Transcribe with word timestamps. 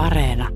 Areena. 0.00 0.48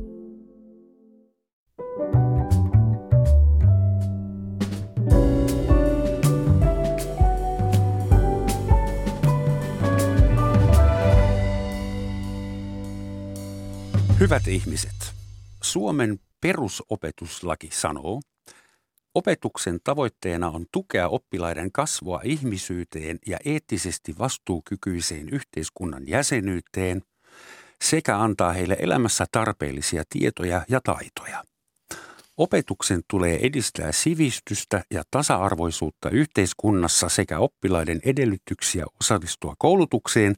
Hyvät 14.20 14.46
ihmiset, 14.48 14.90
Suomen 15.62 16.18
perusopetuslaki 16.40 17.68
sanoo, 17.72 18.20
opetuksen 19.14 19.78
tavoitteena 19.84 20.50
on 20.50 20.66
tukea 20.72 21.08
oppilaiden 21.08 21.72
kasvua 21.72 22.20
ihmisyyteen 22.24 23.18
ja 23.26 23.38
eettisesti 23.44 24.18
vastuukykyiseen 24.18 25.28
yhteiskunnan 25.28 26.08
jäsenyyteen 26.08 27.02
sekä 27.84 28.18
antaa 28.18 28.52
heille 28.52 28.76
elämässä 28.80 29.26
tarpeellisia 29.32 30.02
tietoja 30.08 30.64
ja 30.68 30.80
taitoja. 30.84 31.44
Opetuksen 32.36 33.00
tulee 33.10 33.46
edistää 33.46 33.92
sivistystä 33.92 34.84
ja 34.90 35.02
tasa-arvoisuutta 35.10 36.10
yhteiskunnassa 36.10 37.08
sekä 37.08 37.38
oppilaiden 37.38 38.00
edellytyksiä 38.04 38.84
osallistua 39.00 39.54
koulutukseen 39.58 40.34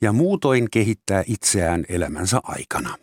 ja 0.00 0.12
muutoin 0.12 0.70
kehittää 0.70 1.24
itseään 1.26 1.84
elämänsä 1.88 2.40
aikana. 2.42 2.94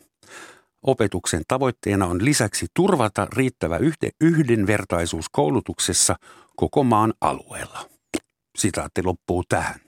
Opetuksen 0.82 1.44
tavoitteena 1.48 2.06
on 2.06 2.26
lisäksi 2.26 2.68
turvata 2.74 3.28
riittävä 3.34 3.80
yhdenvertaisuus 4.22 5.26
koulutuksessa 5.32 6.16
koko 6.56 6.84
maan 6.84 7.14
alueella. 7.22 7.90
Sitaatti 8.58 9.04
loppuu 9.04 9.44
tähän. 9.50 9.80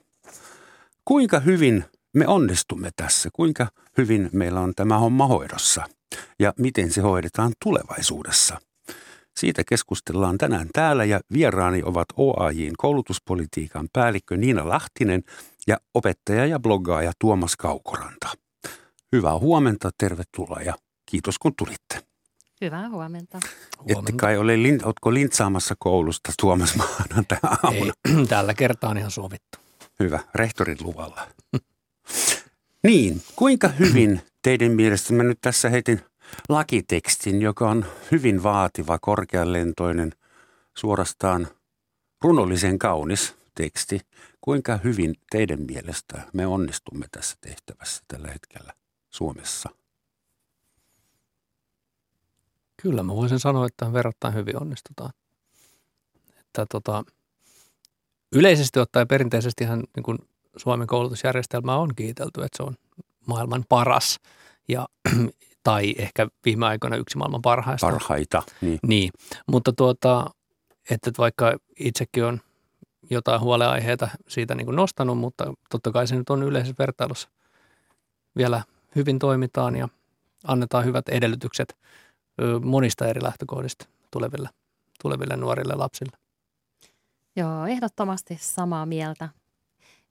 Kuinka 1.04 1.40
hyvin 1.40 1.84
me 2.12 2.26
onnistumme 2.26 2.90
tässä? 2.96 3.28
Kuinka 3.32 3.66
hyvin 3.98 4.30
meillä 4.32 4.60
on 4.60 4.72
tämä 4.76 4.98
homma 4.98 5.26
hoidossa? 5.26 5.84
Ja 6.38 6.52
miten 6.58 6.92
se 6.92 7.00
hoidetaan 7.00 7.52
tulevaisuudessa? 7.64 8.60
Siitä 9.36 9.62
keskustellaan 9.68 10.38
tänään 10.38 10.68
täällä 10.72 11.04
ja 11.04 11.20
vieraani 11.32 11.82
ovat 11.84 12.06
OAJin 12.16 12.74
koulutuspolitiikan 12.78 13.88
päällikkö 13.92 14.36
Niina 14.36 14.68
Lahtinen 14.68 15.22
ja 15.66 15.76
opettaja 15.94 16.46
ja 16.46 16.58
bloggaaja 16.58 17.12
Tuomas 17.18 17.56
Kaukoranta. 17.56 18.28
Hyvää 19.12 19.38
huomenta, 19.38 19.90
tervetuloa 19.98 20.60
ja 20.62 20.74
Kiitos 21.10 21.38
kun 21.38 21.52
tulitte. 21.58 22.02
Hyvää 22.60 22.88
huomenta. 22.88 23.38
Ette 23.86 24.12
kai 24.16 24.38
ole, 24.38 24.54
oletko 24.84 25.14
lintsaamassa 25.14 25.74
koulusta 25.78 26.32
Tuomas 26.40 26.76
maanantai 26.76 27.38
aamuna? 27.42 27.92
Ei, 28.04 28.26
tällä 28.28 28.54
kertaa 28.54 28.90
on 28.90 28.98
ihan 28.98 29.10
sovittu. 29.10 29.58
Hyvä, 30.00 30.20
rehtorin 30.34 30.76
luvalla. 30.80 31.28
niin, 32.82 33.22
kuinka 33.36 33.68
hyvin 33.68 34.22
teidän 34.42 34.72
mielestä, 34.72 35.14
mä 35.14 35.22
nyt 35.22 35.38
tässä 35.40 35.70
heitin 35.70 36.00
lakitekstin, 36.48 37.42
joka 37.42 37.70
on 37.70 37.86
hyvin 38.10 38.42
vaativa, 38.42 38.98
korkealentoinen, 38.98 40.12
suorastaan 40.76 41.48
runollisen 42.22 42.78
kaunis 42.78 43.34
teksti. 43.54 44.00
Kuinka 44.40 44.78
hyvin 44.84 45.14
teidän 45.30 45.60
mielestä 45.60 46.22
me 46.32 46.46
onnistumme 46.46 47.06
tässä 47.12 47.36
tehtävässä 47.40 48.02
tällä 48.08 48.28
hetkellä 48.28 48.72
Suomessa? 49.10 49.70
Kyllä 52.82 53.02
mä 53.02 53.14
voisin 53.14 53.38
sanoa, 53.38 53.66
että 53.66 53.92
verrattain 53.92 54.34
hyvin 54.34 54.62
onnistutaan. 54.62 55.10
Että 56.40 56.66
tota, 56.70 57.04
yleisesti 58.32 58.80
ottaen 58.80 59.08
perinteisesti 59.08 59.64
ihan 59.64 59.84
niin 59.96 60.18
Suomen 60.58 60.86
koulutusjärjestelmä 60.86 61.76
on 61.76 61.94
kiitelty, 61.96 62.42
että 62.42 62.56
se 62.56 62.62
on 62.62 62.74
maailman 63.26 63.64
paras 63.68 64.20
ja, 64.68 64.88
tai 65.64 65.94
ehkä 65.98 66.28
viime 66.44 66.66
aikoina 66.66 66.96
yksi 66.96 67.18
maailman 67.18 67.42
parhaista. 67.42 67.86
Parhaita, 67.86 68.42
niin. 68.60 68.78
niin. 68.86 69.10
Mutta 69.46 69.72
tuota, 69.72 70.30
että 70.90 71.10
vaikka 71.18 71.56
itsekin 71.78 72.24
on 72.24 72.40
jotain 73.10 73.40
huoleaiheita 73.40 74.08
siitä 74.28 74.54
niin 74.54 74.64
kuin 74.64 74.76
nostanut, 74.76 75.18
mutta 75.18 75.52
totta 75.70 75.92
kai 75.92 76.06
se 76.06 76.16
nyt 76.16 76.30
on 76.30 76.42
yleisessä 76.42 76.74
vertailussa 76.78 77.28
vielä 78.36 78.62
hyvin 78.96 79.18
toimitaan 79.18 79.76
ja 79.76 79.88
annetaan 80.44 80.84
hyvät 80.84 81.08
edellytykset– 81.08 81.76
monista 82.64 83.06
eri 83.06 83.22
lähtökohdista 83.22 83.88
tuleville, 84.10 84.48
tuleville 85.02 85.36
nuorille 85.36 85.74
lapsille. 85.74 86.18
Joo, 87.36 87.66
ehdottomasti 87.66 88.38
samaa 88.40 88.86
mieltä. 88.86 89.28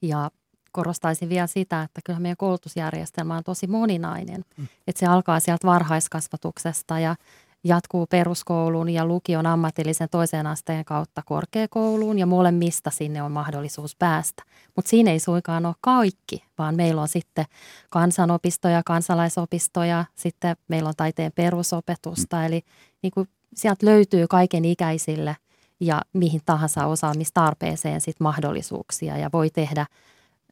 Ja 0.01 0.31
korostaisin 0.71 1.29
vielä 1.29 1.47
sitä, 1.47 1.81
että 1.81 2.01
kyllä 2.05 2.19
meidän 2.19 2.37
koulutusjärjestelmä 2.37 3.37
on 3.37 3.43
tosi 3.43 3.67
moninainen. 3.67 4.45
Mm. 4.57 4.67
Että 4.87 4.99
se 4.99 5.05
alkaa 5.05 5.39
sieltä 5.39 5.67
varhaiskasvatuksesta 5.67 6.99
ja 6.99 7.15
jatkuu 7.63 8.07
peruskouluun 8.07 8.89
ja 8.89 9.05
lukion 9.05 9.45
ammatillisen 9.45 10.09
toisen 10.11 10.47
asteen 10.47 10.85
kautta 10.85 11.21
korkeakouluun 11.25 12.19
ja 12.19 12.25
molemmista 12.25 12.91
sinne 12.91 13.21
on 13.23 13.31
mahdollisuus 13.31 13.95
päästä. 13.95 14.43
Mutta 14.75 14.89
siinä 14.89 15.11
ei 15.11 15.19
suinkaan 15.19 15.65
ole 15.65 15.75
kaikki, 15.81 16.43
vaan 16.57 16.75
meillä 16.75 17.01
on 17.01 17.07
sitten 17.07 17.45
kansanopistoja, 17.89 18.81
kansalaisopistoja, 18.85 20.05
sitten 20.15 20.55
meillä 20.67 20.89
on 20.89 20.95
taiteen 20.97 21.31
perusopetusta, 21.35 22.37
mm. 22.37 22.45
eli 22.45 22.61
niin 23.03 23.11
kuin 23.11 23.27
sieltä 23.55 23.85
löytyy 23.85 24.27
kaiken 24.29 24.65
ikäisille 24.65 25.35
ja 25.79 26.01
mihin 26.13 26.41
tahansa 26.45 26.85
osaamistarpeeseen 26.85 28.01
sit 28.01 28.19
mahdollisuuksia 28.19 29.17
ja 29.17 29.29
voi 29.33 29.49
tehdä 29.49 29.85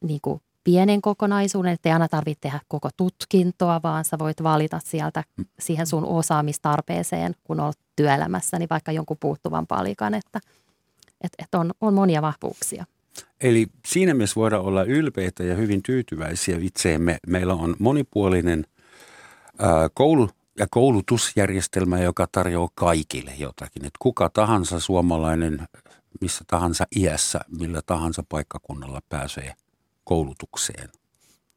niin 0.01 0.19
kuin 0.21 0.41
pienen 0.63 1.01
kokonaisuuden, 1.01 1.71
että 1.71 1.89
ei 1.89 1.93
aina 1.93 2.07
tarvitse 2.07 2.41
tehdä 2.41 2.59
koko 2.67 2.89
tutkintoa, 2.97 3.79
vaan 3.83 4.05
sä 4.05 4.19
voit 4.19 4.43
valita 4.43 4.79
sieltä 4.83 5.23
siihen 5.59 5.87
sun 5.87 6.05
osaamistarpeeseen, 6.05 7.35
kun 7.43 7.59
olet 7.59 7.79
työelämässä, 7.95 8.59
niin 8.59 8.69
vaikka 8.69 8.91
jonkun 8.91 9.17
puuttuvan 9.19 9.67
palikan, 9.67 10.13
että, 10.13 10.39
että, 11.21 11.43
että 11.43 11.59
on, 11.59 11.71
on 11.81 11.93
monia 11.93 12.21
vahvuuksia. 12.21 12.85
Eli 13.41 13.67
siinä 13.85 14.13
mielessä 14.13 14.35
voidaan 14.35 14.63
olla 14.63 14.83
ylpeitä 14.83 15.43
ja 15.43 15.55
hyvin 15.55 15.83
tyytyväisiä 15.83 16.57
itseemme. 16.61 17.17
Meillä 17.27 17.53
on 17.53 17.75
monipuolinen 17.79 18.65
koulu 19.93 20.29
ja 20.59 20.67
koulutusjärjestelmä, 20.71 21.99
joka 21.99 22.27
tarjoaa 22.31 22.69
kaikille 22.75 23.33
jotakin. 23.37 23.85
Että 23.85 23.97
kuka 23.99 24.29
tahansa 24.29 24.79
suomalainen, 24.79 25.67
missä 26.21 26.43
tahansa 26.47 26.85
iässä, 26.95 27.39
millä 27.59 27.81
tahansa 27.85 28.23
paikkakunnalla 28.29 29.01
pääsee– 29.09 29.53
koulutukseen. 30.05 30.89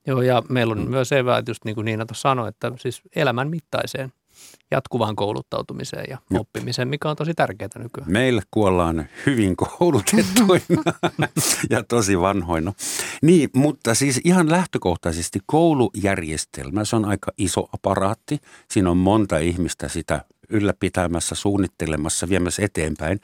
Joo, 0.06 0.22
ja 0.22 0.42
meillä 0.48 0.72
on 0.72 0.78
mm. 0.78 0.90
myös 0.90 1.12
eväät, 1.12 1.48
just 1.48 1.64
niin 1.64 1.74
kuin 1.74 1.84
Niina 1.84 2.06
tuossa 2.06 2.22
sanoi, 2.22 2.48
että 2.48 2.72
siis 2.78 3.02
elämän 3.16 3.50
mittaiseen 3.50 4.12
jatkuvaan 4.70 5.16
kouluttautumiseen 5.16 6.04
ja 6.10 6.18
no. 6.30 6.40
oppimiseen, 6.40 6.88
mikä 6.88 7.10
on 7.10 7.16
tosi 7.16 7.34
tärkeää 7.34 7.68
nykyään. 7.78 8.12
Meille 8.12 8.42
kuollaan 8.50 9.08
hyvin 9.26 9.56
koulutettuina 9.56 10.92
ja 11.70 11.84
tosi 11.88 12.20
vanhoina. 12.20 12.72
Niin, 13.22 13.50
mutta 13.54 13.94
siis 13.94 14.20
ihan 14.24 14.50
lähtökohtaisesti 14.50 15.38
koulujärjestelmä, 15.46 16.84
se 16.84 16.96
on 16.96 17.04
aika 17.04 17.32
iso 17.38 17.68
aparaatti. 17.74 18.38
Siinä 18.70 18.90
on 18.90 18.96
monta 18.96 19.38
ihmistä 19.38 19.88
sitä 19.88 20.24
ylläpitämässä, 20.48 21.34
suunnittelemassa, 21.34 22.28
viemässä 22.28 22.62
eteenpäin. 22.62 23.20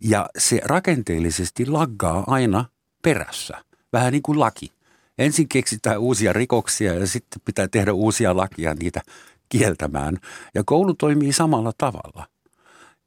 Ja 0.00 0.26
se 0.38 0.60
rakenteellisesti 0.64 1.66
laggaa 1.66 2.24
aina 2.26 2.64
perässä– 3.02 3.58
vähän 3.94 4.12
niin 4.12 4.22
kuin 4.22 4.40
laki. 4.40 4.72
Ensin 5.18 5.48
keksitään 5.48 5.98
uusia 5.98 6.32
rikoksia 6.32 6.94
ja 6.94 7.06
sitten 7.06 7.42
pitää 7.44 7.68
tehdä 7.68 7.92
uusia 7.92 8.36
lakia 8.36 8.74
niitä 8.74 9.00
kieltämään. 9.48 10.18
Ja 10.54 10.62
koulu 10.66 10.94
toimii 10.94 11.32
samalla 11.32 11.72
tavalla. 11.78 12.26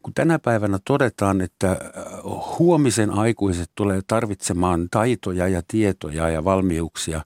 Kun 0.03 0.13
tänä 0.13 0.39
päivänä 0.39 0.79
todetaan, 0.85 1.41
että 1.41 1.71
äh, 1.71 1.77
huomisen 2.59 3.11
aikuiset 3.11 3.71
tulee 3.75 4.01
tarvitsemaan 4.07 4.87
taitoja 4.91 5.47
ja 5.47 5.61
tietoja 5.67 6.29
ja 6.29 6.43
valmiuksia, 6.43 7.21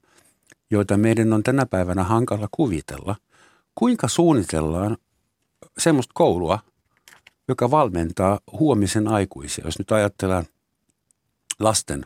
joita 0.72 0.98
meidän 0.98 1.34
on 1.34 1.44
tänä 1.44 1.66
päivänä 1.66 2.04
hankala 2.04 2.48
kuvitella, 2.52 3.16
kuinka 3.76 4.08
suunnitellaan 4.08 4.98
semmoista 5.78 6.12
koulua, 6.16 6.60
joka 7.48 7.72
valmentaa 7.72 8.40
huomisen 8.60 9.07
aikuisia. 9.07 9.66
Jos 9.66 9.80
nyt 9.80 9.92
ajatellaan 9.92 10.46
lasten 11.60 12.06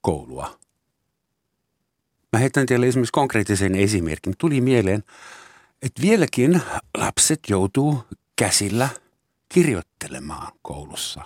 koulua. 0.00 0.58
Mä 2.32 2.38
heitän 2.38 2.66
teille 2.66 2.86
esimerkiksi 2.86 3.12
konkreettisen 3.12 3.74
esimerkin. 3.74 4.34
Tuli 4.38 4.60
mieleen, 4.60 5.04
että 5.82 6.02
vieläkin 6.02 6.62
lapset 6.96 7.40
joutuu 7.48 8.04
käsillä 8.36 8.88
kirjoittelemaan 9.48 10.52
koulussa. 10.62 11.22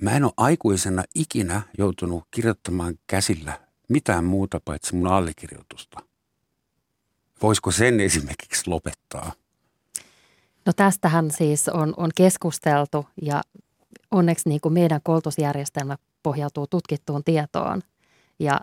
Mä 0.00 0.10
en 0.10 0.24
ole 0.24 0.32
aikuisena 0.36 1.04
ikinä 1.14 1.62
joutunut 1.78 2.24
kirjoittamaan 2.30 2.98
käsillä 3.06 3.60
mitään 3.88 4.24
muuta 4.24 4.60
paitsi 4.64 4.94
mun 4.94 5.06
allekirjoitusta. 5.06 6.00
Voisiko 7.42 7.70
sen 7.70 8.00
esimerkiksi 8.00 8.70
lopettaa? 8.70 9.32
No 10.66 10.72
tästähän 10.72 11.30
siis 11.30 11.68
on, 11.68 11.94
on 11.96 12.10
keskusteltu 12.14 13.06
ja 13.22 13.42
onneksi 14.10 14.48
niin 14.48 14.60
kuin 14.60 14.72
meidän 14.72 15.00
koulutusjärjestelmä 15.02 15.96
pohjautuu 16.22 16.66
tutkittuun 16.66 17.24
tietoon. 17.24 17.82
Ja 18.38 18.60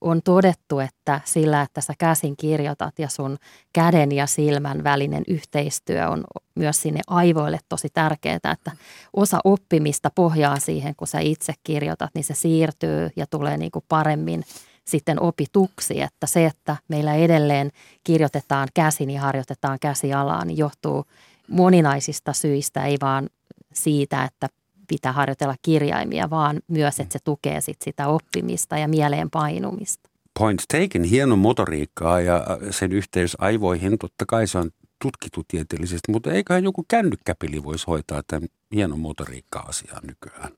on 0.00 0.22
todettu, 0.22 0.78
että 0.78 1.20
sillä, 1.24 1.62
että 1.62 1.80
sä 1.80 1.94
käsin 1.98 2.36
kirjoitat 2.36 2.98
ja 2.98 3.08
sun 3.08 3.36
käden 3.72 4.12
ja 4.12 4.26
silmän 4.26 4.84
välinen 4.84 5.22
yhteistyö 5.28 6.08
on 6.08 6.24
myös 6.54 6.82
sinne 6.82 7.00
aivoille 7.06 7.58
tosi 7.68 7.88
tärkeää, 7.94 8.38
että 8.52 8.72
osa 9.16 9.38
oppimista 9.44 10.10
pohjaa 10.14 10.58
siihen, 10.58 10.96
kun 10.96 11.06
sä 11.06 11.18
itse 11.20 11.52
kirjoitat, 11.64 12.10
niin 12.14 12.24
se 12.24 12.34
siirtyy 12.34 13.10
ja 13.16 13.26
tulee 13.26 13.56
niin 13.56 13.70
kuin 13.70 13.84
paremmin 13.88 14.44
sitten 14.84 15.22
opituksi, 15.22 16.00
että 16.00 16.26
se, 16.26 16.46
että 16.46 16.76
meillä 16.88 17.14
edelleen 17.14 17.70
kirjoitetaan 18.04 18.68
käsin 18.74 19.10
ja 19.10 19.20
harjoitetaan 19.20 19.78
käsialaa, 19.80 20.44
niin 20.44 20.58
johtuu 20.58 21.04
moninaisista 21.48 22.32
syistä, 22.32 22.84
ei 22.84 22.96
vaan 23.00 23.28
siitä, 23.72 24.24
että 24.24 24.48
pitää 24.88 25.12
harjoitella 25.12 25.54
kirjaimia, 25.62 26.30
vaan 26.30 26.60
myös, 26.68 27.00
että 27.00 27.12
se 27.12 27.18
tukee 27.24 27.60
sit 27.60 27.82
sitä 27.82 28.08
oppimista 28.08 28.78
ja 28.78 28.88
mieleen 28.88 29.30
painumista. 29.30 30.10
Point 30.38 30.62
taken, 30.68 31.04
hieno 31.04 31.36
motoriikkaa 31.36 32.20
ja 32.20 32.46
sen 32.70 32.92
yhteys 32.92 33.36
aivoihin, 33.40 33.98
totta 33.98 34.24
kai 34.26 34.46
se 34.46 34.58
on 34.58 34.70
tutkittu 35.02 35.44
tieteellisesti, 35.48 36.12
mutta 36.12 36.32
eiköhän 36.32 36.64
joku 36.64 36.84
kännykkäpeli 36.88 37.64
voisi 37.64 37.86
hoitaa 37.86 38.22
tämän 38.26 38.48
hienon 38.74 38.98
motoriikka-asian 38.98 40.02
nykyään. 40.02 40.52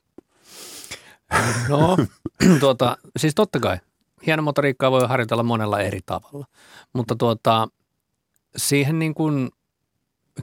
No, 1.69 1.97
tuota, 2.61 2.97
siis 3.17 3.35
totta 3.35 3.61
kai. 3.61 3.79
Hieno 4.27 4.43
motoriikkaa 4.43 4.91
voi 4.91 5.09
harjoitella 5.09 5.43
monella 5.43 5.81
eri 5.81 6.00
tavalla, 6.06 6.47
mutta 6.93 7.17
tuota, 7.17 7.69
siihen 8.56 8.99
niin 8.99 9.15
kuin 9.15 9.50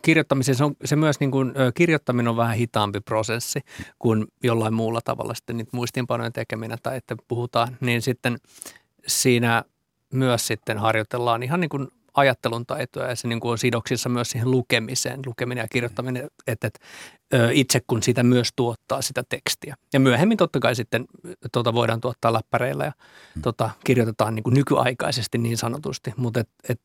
kirjoittamiseen, 0.01 0.55
se, 0.55 0.63
on, 0.63 0.75
se 0.85 0.95
myös 0.95 1.19
niin 1.19 1.31
kuin, 1.31 1.53
kirjoittaminen 1.73 2.27
on 2.27 2.38
vähän 2.38 2.55
hitaampi 2.55 2.99
prosessi 2.99 3.59
kuin 3.99 4.25
jollain 4.44 4.73
muulla 4.73 5.01
tavalla 5.01 5.33
sitten 5.33 5.57
niitä 5.57 5.69
muistiinpanojen 5.73 6.33
tekeminen 6.33 6.77
tai 6.83 6.97
että 6.97 7.15
puhutaan, 7.27 7.77
niin 7.81 8.01
sitten 8.01 8.38
siinä 9.07 9.63
myös 10.13 10.47
sitten 10.47 10.77
harjoitellaan 10.77 11.44
ihan 11.44 11.59
niin 11.59 11.69
kuin 11.69 11.88
ajattelun 12.17 12.65
taitoja 12.65 13.09
ja 13.09 13.15
se 13.15 13.27
niin 13.27 13.39
kuin 13.39 13.51
on 13.51 13.57
sidoksissa 13.57 14.09
myös 14.09 14.29
siihen 14.29 14.51
lukemiseen, 14.51 15.19
lukeminen 15.25 15.61
ja 15.61 15.67
kirjoittaminen, 15.67 16.29
että, 16.47 16.67
että 16.67 16.79
itse 17.51 17.81
kun 17.88 18.03
sitä 18.03 18.23
myös 18.23 18.50
tuottaa 18.55 19.01
sitä 19.01 19.23
tekstiä. 19.29 19.75
Ja 19.93 20.00
myöhemmin 20.00 20.38
totta 20.38 20.59
kai 20.59 20.75
sitten 20.75 21.05
tuota 21.51 21.73
voidaan 21.73 22.01
tuottaa 22.01 22.33
läppäreillä 22.33 22.85
ja 22.85 22.91
tuota, 23.41 23.69
kirjoitetaan 23.85 24.35
niin 24.35 24.43
kuin 24.43 24.53
nykyaikaisesti 24.53 25.38
niin 25.38 25.57
sanotusti, 25.57 26.13
mutta 26.17 26.39
et, 26.39 26.50
et, 26.69 26.79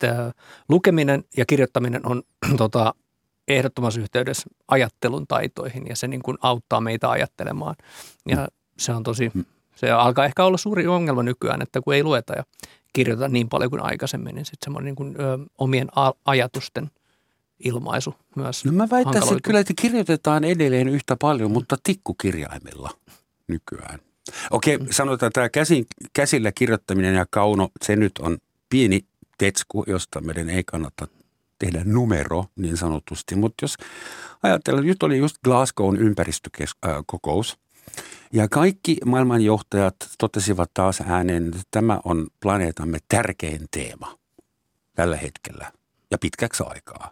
lukeminen 0.69 1.23
ja 1.37 1.45
kirjoittaminen 1.45 2.01
on 2.05 2.23
tota, 2.57 2.93
ehdottomassa 3.47 4.01
yhteydessä 4.01 4.49
ajattelun 4.67 5.27
taitoihin 5.27 5.87
ja 5.87 5.95
se 5.95 6.07
niin 6.07 6.23
kuin 6.23 6.37
auttaa 6.41 6.81
meitä 6.81 7.09
ajattelemaan. 7.09 7.75
Ja 8.27 8.47
se 8.77 8.91
on 8.91 9.03
tosi, 9.03 9.31
se 9.75 9.91
alkaa 9.91 10.25
ehkä 10.25 10.45
olla 10.45 10.57
suuri 10.57 10.87
ongelma 10.87 11.23
nykyään, 11.23 11.61
että 11.61 11.81
kun 11.81 11.93
ei 11.93 12.03
lueta 12.03 12.33
ja 12.33 12.43
kirjoita 12.93 13.27
niin 13.27 13.49
paljon 13.49 13.69
kuin 13.69 13.83
aikaisemmin, 13.83 14.35
niin 14.35 14.45
sitten 14.45 14.65
semmoinen 14.65 14.85
niin 14.85 14.95
kuin, 14.95 15.15
ö, 15.19 15.37
omien 15.57 15.87
a- 15.95 16.13
ajatusten 16.25 16.91
ilmaisu 17.63 18.15
myös 18.35 18.65
No 18.65 18.71
mä 18.71 18.89
väittäisin, 18.89 19.33
että 19.33 19.47
kyllä 19.47 19.59
että 19.59 19.73
kirjoitetaan 19.81 20.43
edelleen 20.43 20.89
yhtä 20.89 21.15
paljon, 21.15 21.51
mutta 21.51 21.75
tikkukirjaimella 21.83 22.89
nykyään. 23.47 23.99
Okei, 24.51 24.77
mm. 24.77 24.87
sanotaan, 24.91 25.27
että 25.27 25.39
tämä 25.39 25.49
käsin, 25.49 25.85
käsillä 26.13 26.51
kirjoittaminen 26.51 27.15
ja 27.15 27.25
kauno, 27.29 27.69
se 27.81 27.95
nyt 27.95 28.11
on 28.19 28.37
pieni 28.69 29.05
tetsku, 29.37 29.83
josta 29.87 30.21
meidän 30.21 30.49
ei 30.49 30.63
kannata 30.63 31.07
tehdä 31.63 31.81
numero 31.85 32.45
niin 32.55 32.77
sanotusti. 32.77 33.35
Mutta 33.35 33.63
jos 33.63 33.77
ajatellaan, 34.43 34.87
nyt 34.87 35.03
oli 35.03 35.17
just 35.17 35.35
Glasgown 35.43 35.97
ympäristökokous, 35.97 37.57
ja 38.33 38.47
kaikki 38.47 38.97
maailmanjohtajat 39.05 39.95
totesivat 40.17 40.71
taas 40.73 41.01
ääneen, 41.01 41.47
että 41.47 41.61
tämä 41.71 41.99
on 42.05 42.27
planeetamme 42.39 42.97
tärkein 43.07 43.65
teema 43.71 44.17
tällä 44.95 45.17
hetkellä 45.17 45.71
ja 46.11 46.17
pitkäksi 46.17 46.63
aikaa. 46.67 47.11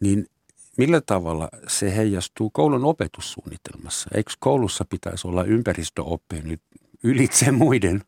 Niin 0.00 0.26
millä 0.76 1.00
tavalla 1.00 1.48
se 1.68 1.96
heijastuu 1.96 2.50
koulun 2.50 2.84
opetussuunnitelmassa? 2.84 4.10
Eikö 4.14 4.32
koulussa 4.38 4.84
pitäisi 4.84 5.28
olla 5.28 5.44
ympäristöoppia 5.44 6.42
nyt 6.42 6.62
ylitse 7.02 7.50
muiden? 7.50 8.04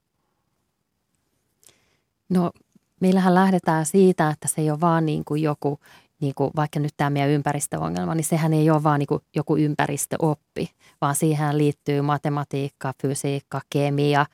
No 2.28 2.52
meillähän 3.00 3.34
lähdetään 3.34 3.87
siitä, 3.87 4.31
että 4.31 4.48
se 4.48 4.60
ei 4.60 4.70
ole 4.70 4.81
vaan 4.81 5.06
niin 5.06 5.25
kuin 5.25 5.43
joku 5.43 5.78
niin 6.20 6.34
kuin 6.34 6.50
vaikka 6.56 6.81
nyt 6.81 6.94
tämä 6.96 7.10
meidän 7.10 7.31
ympäristöongelma, 7.31 8.14
niin 8.14 8.25
sehän 8.25 8.52
ei 8.52 8.70
ole 8.70 8.82
vaan 8.82 8.98
niin 8.98 9.06
kuin 9.06 9.22
joku 9.37 9.56
ympäristöoppi, 9.56 10.70
vaan 11.00 11.14
siihen 11.14 11.58
liittyy 11.58 12.02
matematiikka, 12.02 12.93
fysiikka, 13.02 13.60
kemia 13.70 14.26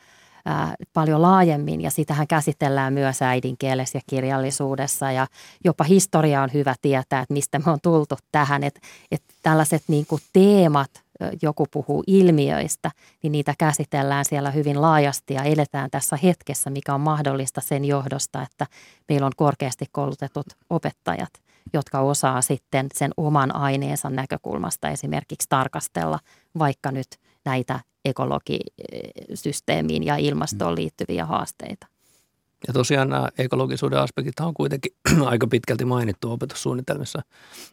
ää, 0.44 0.74
paljon 0.92 1.22
laajemmin. 1.22 1.80
Ja 1.80 1.90
sitähän 1.90 2.26
käsitellään 2.26 2.92
myös 2.92 3.22
äidinkielessä 3.22 3.98
ja 3.98 4.02
kirjallisuudessa. 4.06 5.12
Ja 5.12 5.26
jopa 5.64 5.84
historia 5.84 6.42
on 6.42 6.50
hyvä 6.54 6.74
tietää, 6.82 7.20
että 7.20 7.34
mistä 7.34 7.58
me 7.58 7.70
on 7.70 7.78
tultu 7.82 8.16
tähän, 8.32 8.64
että, 8.64 8.80
että 9.10 9.34
tällaiset 9.42 9.82
niin 9.88 10.06
kuin 10.06 10.22
teemat, 10.32 11.01
joku 11.42 11.66
puhuu 11.70 12.04
ilmiöistä, 12.06 12.90
niin 13.22 13.32
niitä 13.32 13.54
käsitellään 13.58 14.24
siellä 14.24 14.50
hyvin 14.50 14.82
laajasti 14.82 15.34
ja 15.34 15.42
eletään 15.42 15.90
tässä 15.90 16.18
hetkessä, 16.22 16.70
mikä 16.70 16.94
on 16.94 17.00
mahdollista 17.00 17.60
sen 17.60 17.84
johdosta, 17.84 18.42
että 18.42 18.66
meillä 19.08 19.26
on 19.26 19.32
korkeasti 19.36 19.86
koulutetut 19.92 20.46
opettajat– 20.70 21.30
jotka 21.72 22.00
osaa 22.00 22.42
sitten 22.42 22.86
sen 22.94 23.10
oman 23.16 23.56
aineensa 23.56 24.10
näkökulmasta 24.10 24.88
esimerkiksi 24.88 25.48
tarkastella 25.48 26.18
vaikka 26.58 26.92
nyt 26.92 27.06
näitä 27.44 27.80
ekologisysteemiin 28.04 30.04
ja 30.04 30.16
ilmastoon 30.16 30.74
liittyviä 30.74 31.26
haasteita. 31.26 31.86
Ja 32.66 32.72
tosiaan 32.72 33.08
nämä 33.08 33.28
ekologisuuden 33.38 33.98
aspektit 33.98 34.40
on 34.40 34.54
kuitenkin 34.54 34.92
aika 35.26 35.46
pitkälti 35.46 35.84
mainittu 35.84 36.32
opetussuunnitelmissa. 36.32 37.22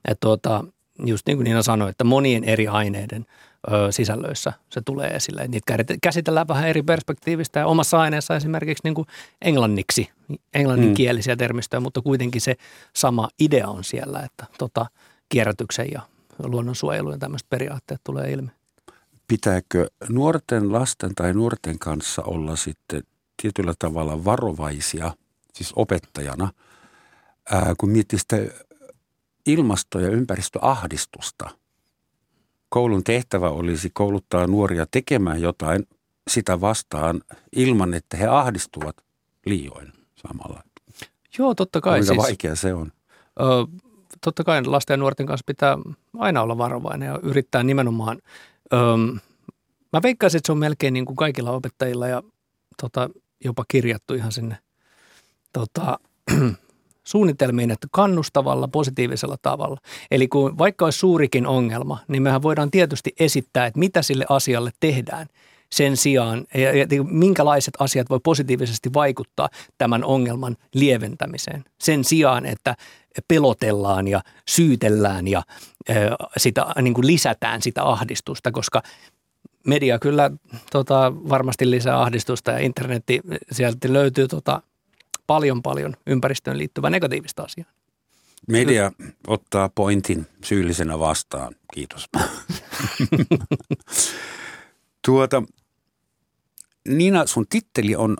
Että 0.07 0.17
tuota, 0.21 0.63
just 1.05 1.27
niin 1.27 1.37
kuin 1.37 1.43
Niina 1.45 1.63
sanoi, 1.63 1.89
että 1.89 2.03
monien 2.03 2.43
eri 2.43 2.67
aineiden 2.67 3.25
ö, 3.71 3.91
sisällöissä 3.91 4.53
se 4.69 4.81
tulee 4.85 5.07
esille. 5.07 5.47
Niitä 5.47 5.77
käsitellään 6.03 6.47
vähän 6.47 6.67
eri 6.67 6.83
perspektiivistä 6.83 7.59
ja 7.59 7.67
omassa 7.67 7.99
aineessa 7.99 8.35
esimerkiksi 8.35 8.83
niin 8.83 8.95
kuin 8.95 9.07
englanniksi, 9.41 10.09
englanninkielisiä 10.53 11.35
mm. 11.35 11.39
termistöjä, 11.39 11.79
mutta 11.79 12.01
kuitenkin 12.01 12.41
se 12.41 12.55
sama 12.95 13.29
idea 13.39 13.67
on 13.67 13.83
siellä, 13.83 14.19
että 14.19 14.45
tota, 14.57 14.85
kierrätyksen 15.29 15.87
ja 15.91 16.01
luonnonsuojelun 16.43 17.11
ja 17.11 17.17
tämmöiset 17.17 17.49
periaatteet 17.49 18.01
tulee 18.03 18.31
ilmi. 18.31 18.49
Pitääkö 19.27 19.87
nuorten 20.09 20.71
lasten 20.71 21.15
tai 21.15 21.33
nuorten 21.33 21.79
kanssa 21.79 22.21
olla 22.23 22.55
sitten 22.55 23.03
tietyllä 23.41 23.73
tavalla 23.79 24.25
varovaisia, 24.25 25.11
siis 25.53 25.73
opettajana, 25.75 26.49
ää, 27.51 27.73
kun 27.77 27.89
miettii 27.89 28.19
sitä 28.19 28.37
ilmasto- 29.53 29.99
ja 29.99 30.09
ympäristöahdistusta. 30.09 31.49
Koulun 32.69 33.03
tehtävä 33.03 33.49
olisi 33.49 33.89
kouluttaa 33.93 34.47
nuoria 34.47 34.85
tekemään 34.91 35.41
jotain 35.41 35.87
sitä 36.29 36.61
vastaan 36.61 37.21
ilman, 37.55 37.93
että 37.93 38.17
he 38.17 38.27
ahdistuvat 38.27 38.95
liioin 39.45 39.93
samalla. 40.15 40.63
Joo, 41.37 41.55
totta 41.55 41.81
kai. 41.81 41.99
Kuinka 41.99 42.13
siis, 42.13 42.27
vaikea 42.27 42.55
se 42.55 42.73
on? 42.73 42.91
Ö, 43.39 43.43
totta 44.21 44.43
kai 44.43 44.63
lasten 44.65 44.93
ja 44.93 44.97
nuorten 44.97 45.25
kanssa 45.25 45.43
pitää 45.47 45.77
aina 46.17 46.41
olla 46.41 46.57
varovainen 46.57 47.07
ja 47.07 47.19
yrittää 47.23 47.63
nimenomaan. 47.63 48.19
Ö, 48.73 48.77
mä 49.93 50.01
veikkaisin, 50.03 50.37
että 50.37 50.45
se 50.47 50.51
on 50.51 50.57
melkein 50.57 50.93
niin 50.93 51.05
kuin 51.05 51.15
kaikilla 51.15 51.51
opettajilla 51.51 52.07
ja 52.07 52.23
tota, 52.81 53.09
jopa 53.45 53.65
kirjattu 53.67 54.13
ihan 54.13 54.31
sinne 54.31 54.57
tota, 55.53 55.99
suunnitelmiin, 57.09 57.71
että 57.71 57.87
kannustavalla, 57.91 58.67
positiivisella 58.67 59.37
tavalla. 59.41 59.77
Eli 60.11 60.27
kun 60.27 60.57
vaikka 60.57 60.85
olisi 60.85 60.99
suurikin 60.99 61.47
ongelma, 61.47 61.99
niin 62.07 62.23
mehän 62.23 62.41
voidaan 62.41 62.71
tietysti 62.71 63.13
esittää, 63.19 63.65
että 63.65 63.79
mitä 63.79 64.01
sille 64.01 64.25
asialle 64.29 64.71
tehdään 64.79 65.27
sen 65.71 65.97
sijaan, 65.97 66.45
ja, 66.53 66.73
ja 66.73 67.03
minkälaiset 67.03 67.73
asiat 67.79 68.09
voi 68.09 68.19
positiivisesti 68.23 68.93
vaikuttaa 68.93 69.49
tämän 69.77 70.03
ongelman 70.03 70.55
lieventämiseen. 70.73 71.63
Sen 71.79 72.03
sijaan, 72.03 72.45
että 72.45 72.75
pelotellaan 73.27 74.07
ja 74.07 74.21
syytellään 74.49 75.27
ja 75.27 75.43
sitä, 76.37 76.65
niin 76.81 76.93
kuin 76.93 77.07
lisätään 77.07 77.61
sitä 77.61 77.83
ahdistusta, 77.83 78.51
koska 78.51 78.83
media 79.67 79.99
kyllä 79.99 80.31
tota, 80.71 81.13
varmasti 81.29 81.71
lisää 81.71 82.01
ahdistusta 82.01 82.51
ja 82.51 82.59
internetti 82.59 83.19
sieltä 83.51 83.93
löytyy 83.93 84.27
tota, 84.27 84.61
paljon 85.29 85.61
paljon 85.61 85.95
ympäristöön 86.07 86.57
liittyvää 86.57 86.89
negatiivista 86.89 87.43
asiaa. 87.43 87.71
Media 88.47 88.91
ottaa 89.27 89.69
pointin 89.69 90.27
syyllisenä 90.43 90.99
vastaan. 90.99 91.55
Kiitos. 91.73 92.09
tuota, 95.05 95.43
Niina, 96.87 97.25
sun 97.25 97.45
titteli 97.49 97.95
on 97.95 98.17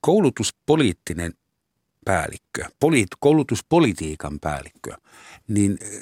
koulutuspoliittinen 0.00 1.34
päällikkö, 2.04 2.64
poli- 2.80 3.06
koulutuspolitiikan 3.20 4.40
päällikkö. 4.40 4.96
Niin 5.48 5.78
eh, 5.80 6.00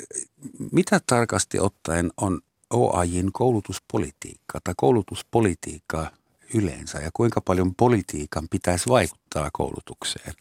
mitä 0.72 1.00
tarkasti 1.06 1.60
ottaen 1.60 2.10
on 2.16 2.40
OAJin 2.70 3.32
koulutuspolitiikka 3.32 4.60
tai 4.64 4.74
koulutuspolitiikka 4.76 6.10
yleensä 6.54 6.98
ja 6.98 7.10
kuinka 7.14 7.40
paljon 7.40 7.74
politiikan 7.74 8.48
pitäisi 8.50 8.88
vaikuttaa 8.88 9.48
koulutukseen? 9.52 10.34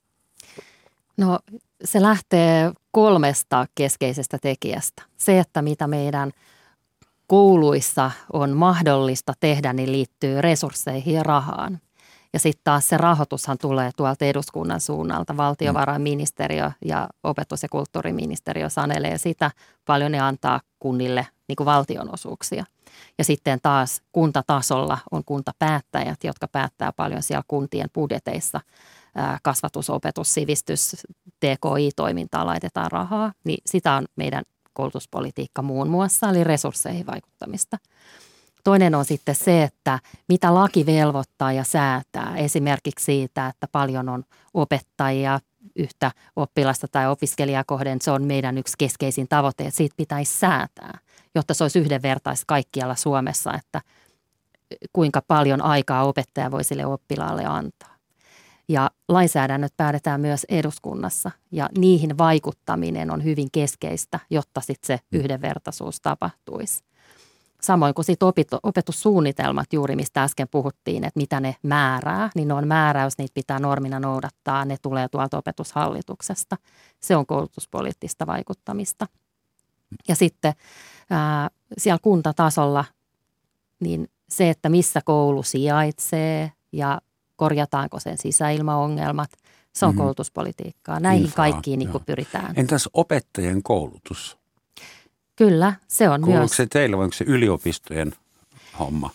No 1.17 1.39
se 1.83 2.01
lähtee 2.01 2.71
kolmesta 2.91 3.65
keskeisestä 3.75 4.37
tekijästä. 4.41 5.03
Se, 5.17 5.39
että 5.39 5.61
mitä 5.61 5.87
meidän 5.87 6.31
kouluissa 7.27 8.11
on 8.33 8.51
mahdollista 8.57 9.33
tehdä, 9.39 9.73
niin 9.73 9.91
liittyy 9.91 10.41
resursseihin 10.41 11.13
ja 11.13 11.23
rahaan. 11.23 11.79
Ja 12.33 12.39
sitten 12.39 12.61
taas 12.63 12.89
se 12.89 12.97
rahoitushan 12.97 13.57
tulee 13.57 13.91
tuolta 13.97 14.25
eduskunnan 14.25 14.81
suunnalta. 14.81 15.37
Valtiovarainministeriö 15.37 16.71
ja 16.85 17.07
opetus- 17.23 17.63
ja 17.63 17.69
kulttuuriministeriö 17.69 18.69
sanelee 18.69 19.17
sitä 19.17 19.51
paljon 19.85 20.11
ne 20.11 20.19
antaa 20.19 20.61
kunnille 20.79 21.27
niin 21.47 21.55
kuin 21.55 21.65
valtionosuuksia. 21.65 22.65
Ja 23.17 23.23
sitten 23.23 23.59
taas 23.63 24.01
kuntatasolla 24.11 24.97
on 25.11 25.23
kuntapäättäjät, 25.25 26.23
jotka 26.23 26.47
päättää 26.47 26.91
paljon 26.91 27.23
siellä 27.23 27.43
kuntien 27.47 27.89
budjeteissa. 27.93 28.61
Kasvatus, 29.43 29.89
opetus, 29.89 30.33
sivistys, 30.33 30.95
TKI-toimintaan 31.39 32.47
laitetaan 32.47 32.91
rahaa, 32.91 33.33
niin 33.43 33.57
sitä 33.65 33.93
on 33.93 34.05
meidän 34.15 34.43
koulutuspolitiikka 34.73 35.61
muun 35.61 35.89
muassa, 35.89 36.29
eli 36.29 36.43
resursseihin 36.43 37.05
vaikuttamista. 37.05 37.77
Toinen 38.63 38.95
on 38.95 39.05
sitten 39.05 39.35
se, 39.35 39.63
että 39.63 39.99
mitä 40.29 40.53
laki 40.53 40.85
velvoittaa 40.85 41.51
ja 41.51 41.63
säätää. 41.63 42.37
Esimerkiksi 42.37 43.05
siitä, 43.05 43.47
että 43.47 43.67
paljon 43.71 44.09
on 44.09 44.23
opettajia 44.53 45.39
yhtä 45.75 46.11
oppilasta 46.35 46.87
tai 46.87 47.07
opiskelijaa 47.07 47.63
kohden. 47.67 48.01
Se 48.01 48.11
on 48.11 48.23
meidän 48.23 48.57
yksi 48.57 48.73
keskeisin 48.77 49.27
tavoite, 49.27 49.63
että 49.63 49.77
siitä 49.77 49.95
pitäisi 49.97 50.37
säätää, 50.39 50.99
jotta 51.35 51.53
se 51.53 51.63
olisi 51.63 51.79
yhdenvertaista 51.79 52.43
kaikkialla 52.47 52.95
Suomessa, 52.95 53.53
että 53.53 53.81
kuinka 54.93 55.21
paljon 55.27 55.61
aikaa 55.61 56.03
opettaja 56.03 56.51
voi 56.51 56.63
sille 56.63 56.85
oppilaalle 56.85 57.45
antaa. 57.45 57.95
Ja 58.69 58.91
lainsäädännöt 59.07 59.73
päätetään 59.77 60.21
myös 60.21 60.45
eduskunnassa 60.49 61.31
ja 61.51 61.69
niihin 61.77 62.17
vaikuttaminen 62.17 63.11
on 63.11 63.23
hyvin 63.23 63.47
keskeistä, 63.51 64.19
jotta 64.29 64.61
sitten 64.61 64.87
se 64.87 64.99
mm. 65.11 65.19
yhdenvertaisuus 65.19 66.01
tapahtuisi. 66.01 66.83
Samoin 67.61 67.93
kuin 67.93 68.05
sit 68.05 68.23
opito, 68.23 68.59
opetussuunnitelmat 68.63 69.73
juuri, 69.73 69.95
mistä 69.95 70.23
äsken 70.23 70.47
puhuttiin, 70.51 71.03
että 71.03 71.19
mitä 71.19 71.39
ne 71.39 71.55
määrää, 71.63 72.29
niin 72.35 72.47
ne 72.47 72.53
on 72.53 72.67
määräys, 72.67 73.17
niitä 73.17 73.33
pitää 73.33 73.59
normina 73.59 73.99
noudattaa, 73.99 74.65
ne 74.65 74.77
tulee 74.81 75.07
tuolta 75.09 75.37
opetushallituksesta. 75.37 76.57
Se 77.01 77.15
on 77.15 77.25
koulutuspoliittista 77.25 78.27
vaikuttamista. 78.27 79.07
Ja 80.07 80.15
sitten 80.15 80.53
ää, 81.09 81.49
siellä 81.77 81.99
kuntatasolla, 82.01 82.85
niin 83.79 84.09
se, 84.29 84.49
että 84.49 84.69
missä 84.69 85.01
koulu 85.05 85.43
sijaitsee 85.43 86.51
ja 86.71 87.01
korjataanko 87.35 87.99
sen 87.99 88.17
sisäilmaongelmat, 88.17 89.29
se 89.73 89.85
on 89.85 89.91
mm-hmm. 89.91 89.97
koulutuspolitiikkaa. 89.97 90.99
Näihin 90.99 91.25
Infra, 91.25 91.35
kaikkiin 91.35 91.79
niin 91.79 91.89
pyritään. 92.05 92.53
Entäs 92.55 92.89
opettajien 92.93 93.63
koulutus? 93.63 94.37
Kyllä, 95.35 95.73
se 95.87 96.09
on 96.09 96.21
Kuuluuko 96.21 96.39
myös. 96.39 96.51
se 96.51 96.65
teillä 96.65 96.97
vai 96.97 97.03
onko 97.03 97.13
se 97.13 97.25
yliopistojen 97.27 98.13
homma? 98.79 99.09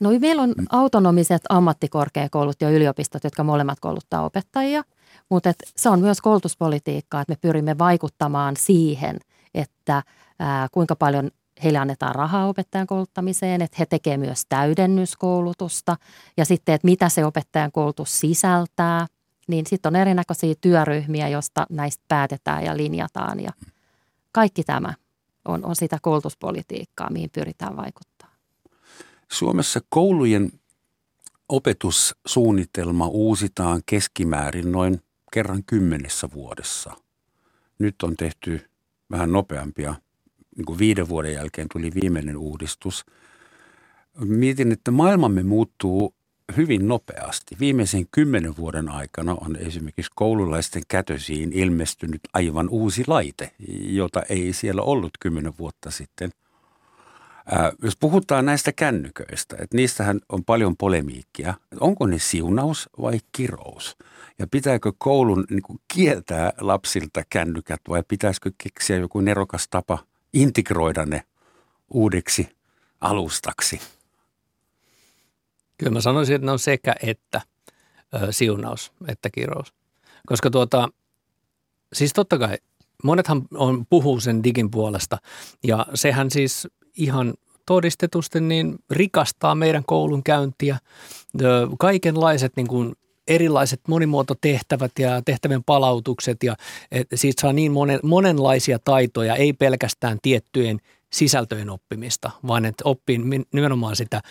No 0.00 0.10
meillä 0.20 0.42
on 0.42 0.54
mm. 0.58 0.66
autonomiset 0.70 1.42
ammattikorkeakoulut 1.48 2.60
ja 2.60 2.70
yliopistot, 2.70 3.24
jotka 3.24 3.44
molemmat 3.44 3.80
kouluttaa 3.80 4.24
opettajia, 4.24 4.82
mutta 5.28 5.52
se 5.76 5.88
on 5.88 6.00
myös 6.00 6.20
koulutuspolitiikkaa, 6.20 7.20
että 7.20 7.32
me 7.32 7.36
pyrimme 7.40 7.78
vaikuttamaan 7.78 8.56
siihen, 8.56 9.18
että 9.56 10.02
ää, 10.38 10.68
kuinka 10.72 10.96
paljon 10.96 11.30
heille 11.64 11.78
annetaan 11.78 12.14
rahaa 12.14 12.48
opettajan 12.48 12.86
kouluttamiseen, 12.86 13.62
että 13.62 13.76
he 13.78 13.86
tekevät 13.86 14.20
myös 14.20 14.46
täydennyskoulutusta 14.48 15.96
ja 16.36 16.44
sitten, 16.44 16.74
että 16.74 16.86
mitä 16.86 17.08
se 17.08 17.24
opettajan 17.24 17.72
koulutus 17.72 18.20
sisältää, 18.20 19.06
niin 19.48 19.66
sitten 19.66 19.90
on 19.90 19.96
erinäköisiä 19.96 20.54
työryhmiä, 20.60 21.28
joista 21.28 21.66
näistä 21.70 22.04
päätetään 22.08 22.64
ja 22.64 22.76
linjataan 22.76 23.40
ja 23.40 23.50
kaikki 24.32 24.62
tämä 24.64 24.94
on, 25.44 25.64
on 25.64 25.76
sitä 25.76 25.98
koulutuspolitiikkaa, 26.02 27.10
mihin 27.10 27.30
pyritään 27.30 27.76
vaikuttaa. 27.76 28.28
Suomessa 29.32 29.80
koulujen 29.88 30.52
opetussuunnitelma 31.48 33.08
uusitaan 33.08 33.82
keskimäärin 33.86 34.72
noin 34.72 35.00
kerran 35.32 35.64
kymmenessä 35.64 36.28
vuodessa. 36.34 36.92
Nyt 37.78 38.02
on 38.02 38.16
tehty 38.16 38.70
vähän 39.10 39.32
nopeampia, 39.32 39.94
niin 40.56 40.64
kuin 40.64 40.78
viiden 40.78 41.08
vuoden 41.08 41.32
jälkeen 41.32 41.68
tuli 41.72 41.90
viimeinen 42.02 42.36
uudistus. 42.36 43.04
Mietin, 44.18 44.72
että 44.72 44.90
maailmamme 44.90 45.42
muuttuu 45.42 46.14
hyvin 46.56 46.88
nopeasti. 46.88 47.56
Viimeisen 47.60 48.06
kymmenen 48.10 48.56
vuoden 48.56 48.88
aikana 48.88 49.36
on 49.40 49.56
esimerkiksi 49.56 50.12
koululaisten 50.14 50.82
kätösiin 50.88 51.52
ilmestynyt 51.52 52.20
aivan 52.32 52.68
uusi 52.68 53.04
laite, 53.06 53.50
jota 53.80 54.22
ei 54.28 54.52
siellä 54.52 54.82
ollut 54.82 55.12
kymmenen 55.20 55.52
vuotta 55.58 55.90
sitten. 55.90 56.30
Ää, 57.46 57.72
jos 57.82 57.96
puhutaan 57.96 58.46
näistä 58.46 58.72
kännyköistä, 58.72 59.56
että 59.60 59.76
niistähän 59.76 60.20
on 60.28 60.44
paljon 60.44 60.76
polemiikkia. 60.76 61.54
Onko 61.80 62.06
ne 62.06 62.18
siunaus 62.18 62.88
vai 63.00 63.18
kirous? 63.32 63.96
Ja 64.38 64.46
pitääkö 64.46 64.92
koulun 64.98 65.44
niin 65.50 65.62
kuin, 65.62 65.80
kieltää 65.94 66.52
lapsilta 66.60 67.22
kännykät 67.30 67.80
vai 67.88 68.02
pitäisikö 68.08 68.50
keksiä 68.58 68.96
joku 68.96 69.20
nerokas 69.20 69.68
tapa 69.68 69.98
integroida 70.32 71.06
ne 71.06 71.22
uudeksi 71.90 72.56
alustaksi? 73.00 73.80
Kyllä 75.78 75.92
mä 75.92 76.00
sanoisin, 76.00 76.34
että 76.34 76.46
ne 76.46 76.52
on 76.52 76.58
sekä 76.58 76.94
että 77.02 77.40
ö, 78.14 78.32
siunaus 78.32 78.92
että 79.08 79.30
kirous. 79.30 79.74
Koska 80.26 80.50
tuota, 80.50 80.88
siis 81.92 82.12
totta 82.12 82.38
kai 82.38 82.58
monethan 83.04 83.42
on, 83.54 83.86
puhuu 83.90 84.20
sen 84.20 84.44
digin 84.44 84.70
puolesta 84.70 85.18
ja 85.64 85.86
sehän 85.94 86.30
siis 86.30 86.68
ihan 86.96 87.34
todistetusti 87.66 88.40
niin 88.40 88.78
rikastaa 88.90 89.54
meidän 89.54 89.84
koulun 89.86 90.22
käyntiä. 90.22 90.78
Kaikenlaiset 91.78 92.52
niin 92.56 92.66
kuin 92.66 92.94
erilaiset 93.28 93.80
monimuototehtävät 93.88 94.92
ja 94.98 95.22
tehtävien 95.24 95.64
palautukset 95.64 96.42
ja 96.42 96.56
et 96.92 97.06
siitä 97.14 97.40
saa 97.40 97.52
niin 97.52 97.72
monen, 97.72 98.00
monenlaisia 98.02 98.78
taitoja, 98.78 99.36
ei 99.36 99.52
pelkästään 99.52 100.18
tiettyjen 100.22 100.78
sisältöjen 101.12 101.70
oppimista, 101.70 102.30
vaan 102.46 102.64
että 102.64 102.82
oppii 102.84 103.20
nimenomaan 103.52 103.96
sitä 103.96 104.22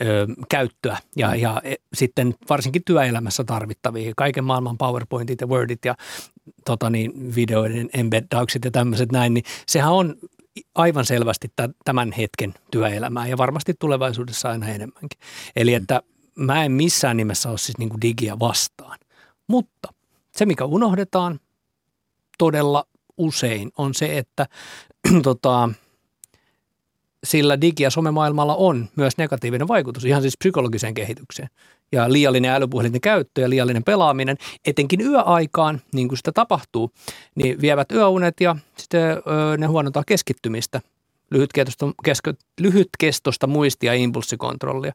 ö, 0.00 0.26
käyttöä 0.48 0.96
ja, 1.16 1.34
ja 1.34 1.60
e, 1.64 1.74
sitten 1.94 2.34
varsinkin 2.48 2.82
työelämässä 2.84 3.44
tarvittavia, 3.44 4.12
kaiken 4.16 4.44
maailman 4.44 4.78
PowerPointit 4.78 5.40
ja 5.40 5.46
Wordit 5.46 5.84
ja 5.84 5.94
tota 6.64 6.90
niin, 6.90 7.34
videoiden 7.34 7.90
embeddaukset 7.94 8.64
ja 8.64 8.70
tämmöiset 8.70 9.12
näin, 9.12 9.34
niin 9.34 9.44
sehän 9.66 9.92
on 9.92 10.14
aivan 10.74 11.04
selvästi 11.04 11.52
tämän 11.84 12.12
hetken 12.12 12.54
työelämää 12.70 13.26
ja 13.26 13.38
varmasti 13.38 13.74
tulevaisuudessa 13.78 14.50
aina 14.50 14.68
enemmänkin. 14.68 15.20
Eli 15.56 15.70
mm. 15.70 15.76
että 15.76 16.02
mä 16.34 16.64
en 16.64 16.72
missään 16.72 17.16
nimessä 17.16 17.50
ole 17.50 17.58
siis 17.58 17.78
niin 17.78 17.88
kuin 17.88 18.00
digiä 18.00 18.38
vastaan, 18.38 18.98
mutta 19.46 19.88
se 20.36 20.46
mikä 20.46 20.64
unohdetaan 20.64 21.40
todella 22.38 22.84
usein 23.16 23.72
on 23.78 23.94
se, 23.94 24.18
että 24.18 24.46
tota, 25.22 25.68
sillä 27.24 27.56
digi- 27.60 27.82
ja 27.82 27.90
somemaailmalla 27.90 28.54
on 28.54 28.88
myös 28.96 29.16
negatiivinen 29.16 29.68
vaikutus 29.68 30.04
ihan 30.04 30.22
siis 30.22 30.36
psykologiseen 30.38 30.94
kehitykseen. 30.94 31.48
Ja 31.92 32.12
liiallinen 32.12 32.50
älypuhelinten 32.50 33.00
käyttö 33.00 33.40
ja 33.40 33.50
liiallinen 33.50 33.84
pelaaminen, 33.84 34.36
etenkin 34.66 35.00
yöaikaan, 35.00 35.80
niin 35.92 36.08
kuin 36.08 36.18
sitä 36.18 36.32
tapahtuu, 36.32 36.90
niin 37.34 37.60
vievät 37.60 37.92
yöunet 37.92 38.40
ja 38.40 38.56
sitten 38.76 39.16
ne 39.58 39.66
huonontaa 39.66 40.02
keskittymistä, 40.06 40.80
lyhytkestosta, 41.30 41.86
kesko, 42.04 42.32
lyhytkestosta 42.60 43.46
muistia 43.46 43.94
ja 43.94 44.00
impulssikontrollia. 44.00 44.92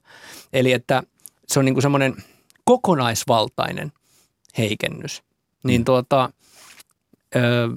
Eli 0.54 0.74
että 0.74 1.04
se 1.48 1.60
on 1.60 1.66
niin 1.66 1.76
kuin 1.76 1.82
semmoinen 1.82 2.16
kokonaisvaltainen 2.64 3.92
heikennys. 4.58 5.24
Niin 5.64 5.82
mm. 5.82 5.86
tuota, 5.86 6.30
öö, 7.36 7.70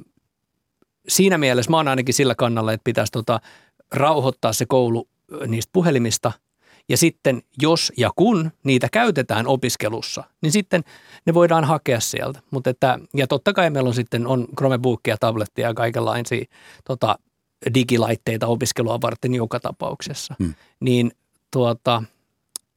siinä 1.09 1.39
mielessä 1.39 1.71
mä 1.71 1.77
oon 1.77 1.89
ainakin 1.89 2.15
sillä 2.15 2.35
kannalla, 2.35 2.73
että 2.73 2.85
pitäisi 2.85 3.13
tota, 3.13 3.41
rauhoittaa 3.93 4.53
se 4.53 4.67
koulu 4.67 5.09
niistä 5.47 5.71
puhelimista 5.73 6.33
ja 6.89 6.97
sitten 6.97 7.43
jos 7.63 7.93
ja 7.97 8.11
kun 8.17 8.51
niitä 8.65 8.89
käytetään 8.93 9.47
opiskelussa, 9.47 10.25
niin 10.43 10.53
sitten 10.53 10.85
ne 11.27 11.35
voidaan 11.35 11.65
hakea 11.65 12.01
sieltä. 12.01 12.41
Mutta 12.51 12.71
että, 12.71 12.99
ja 13.15 13.27
totta 13.27 13.53
kai 13.53 13.71
meillä 13.71 13.89
on 13.89 13.95
sitten 13.95 14.27
on 14.27 14.47
Chromebookia, 14.57 15.17
tablettia 15.21 15.69
ja 15.69 15.75
kaikenlaisia 15.75 16.45
tota, 16.85 17.19
digilaitteita 17.75 18.47
opiskelua 18.47 19.01
varten 19.01 19.35
joka 19.35 19.61
tapauksessa. 19.61 20.35
Hmm. 20.39 20.55
Niin 20.81 21.13
tuota, 21.51 22.03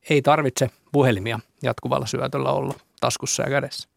ei 0.09 0.21
tarvitse 0.21 0.69
puhelimia 0.91 1.39
jatkuvalla 1.63 2.05
syötöllä 2.05 2.51
olla 2.51 2.73
taskussa 2.99 3.43
ja 3.43 3.49
kädessä. 3.49 3.89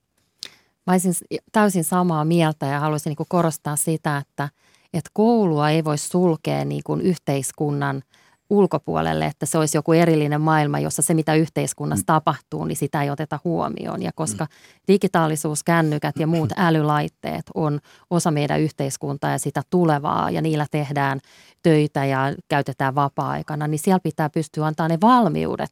Mä 0.86 0.92
olisin 0.92 1.14
täysin 1.52 1.84
samaa 1.84 2.24
mieltä 2.24 2.66
ja 2.66 2.80
haluaisin 2.80 3.10
niin 3.10 3.26
korostaa 3.28 3.76
sitä, 3.76 4.18
että– 4.18 4.48
että 4.96 5.10
koulua 5.12 5.70
ei 5.70 5.84
voi 5.84 5.98
sulkea 5.98 6.64
niin 6.64 6.82
kuin 6.84 7.00
yhteiskunnan 7.00 8.02
ulkopuolelle, 8.50 9.26
että 9.26 9.46
se 9.46 9.58
olisi 9.58 9.76
joku 9.76 9.92
erillinen 9.92 10.40
maailma, 10.40 10.78
jossa 10.78 11.02
se, 11.02 11.14
mitä 11.14 11.34
yhteiskunnassa 11.34 12.02
mm. 12.02 12.06
tapahtuu, 12.06 12.64
niin 12.64 12.76
sitä 12.76 13.02
ei 13.02 13.10
oteta 13.10 13.38
huomioon. 13.44 14.02
Ja 14.02 14.10
koska 14.14 14.44
mm. 14.44 14.48
digitaalisuus, 14.88 15.64
kännykät 15.64 16.16
ja 16.18 16.26
muut 16.26 16.52
älylaitteet 16.56 17.44
on 17.54 17.80
osa 18.10 18.30
meidän 18.30 18.60
yhteiskuntaa 18.60 19.30
ja 19.30 19.38
sitä 19.38 19.62
tulevaa, 19.70 20.30
ja 20.30 20.42
niillä 20.42 20.66
tehdään 20.70 21.20
töitä 21.62 22.04
ja 22.04 22.34
käytetään 22.48 22.94
vapaa-aikana, 22.94 23.66
niin 23.66 23.78
siellä 23.78 24.00
pitää 24.02 24.30
pystyä 24.30 24.66
antaa 24.66 24.88
ne 24.88 24.98
valmiudet, 25.00 25.70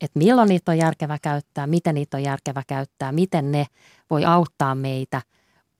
että 0.00 0.18
milloin 0.18 0.48
niitä 0.48 0.72
on 0.72 0.78
järkevä 0.78 1.18
käyttää, 1.22 1.66
miten 1.66 1.94
niitä 1.94 2.16
on 2.16 2.22
järkevä 2.22 2.62
käyttää, 2.66 3.12
miten 3.12 3.52
ne 3.52 3.66
voi 4.10 4.24
auttaa 4.24 4.74
meitä– 4.74 5.22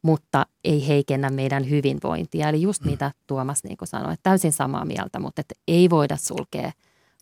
mutta 0.02 0.46
ei 0.64 0.88
heikennä 0.88 1.30
meidän 1.30 1.70
hyvinvointia. 1.70 2.48
Eli 2.48 2.62
just 2.62 2.82
mm. 2.82 2.90
mitä 2.90 3.12
Tuomas 3.26 3.64
niin 3.64 3.76
kuin 3.76 3.88
sanoi, 3.88 4.12
että 4.12 4.30
täysin 4.30 4.52
samaa 4.52 4.84
mieltä, 4.84 5.18
mutta 5.18 5.40
että 5.40 5.54
ei 5.68 5.90
voida 5.90 6.16
sulkea 6.16 6.72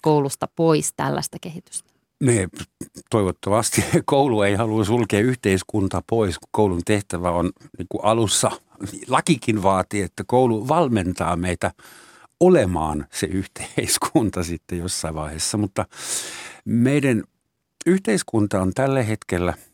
koulusta 0.03 0.49
pois 0.57 0.93
tällaista 0.97 1.37
kehitystä. 1.41 1.91
Ne, 2.21 2.49
toivottavasti 3.11 3.85
koulu 4.05 4.43
ei 4.43 4.55
halua 4.55 4.85
sulkea 4.85 5.21
yhteiskunta 5.21 6.03
pois, 6.07 6.39
kun 6.39 6.49
koulun 6.51 6.83
tehtävä 6.85 7.31
on 7.31 7.51
niin 7.79 7.87
kuin 7.89 8.05
alussa, 8.05 8.51
lakikin 9.09 9.63
vaatii, 9.63 10.03
että 10.03 10.25
koulu 10.27 10.69
valmentaa 10.69 11.37
meitä 11.37 11.71
olemaan 12.41 13.07
se 13.13 13.27
yhteiskunta 13.27 14.45
sitten 14.51 14.79
jossain 14.79 15.15
vaiheessa, 15.15 15.59
mutta 15.59 15.87
meidän 16.65 17.23
yhteiskunta 17.87 18.63
on 18.63 18.73
tällä 18.75 19.03
hetkellä– 19.03 19.55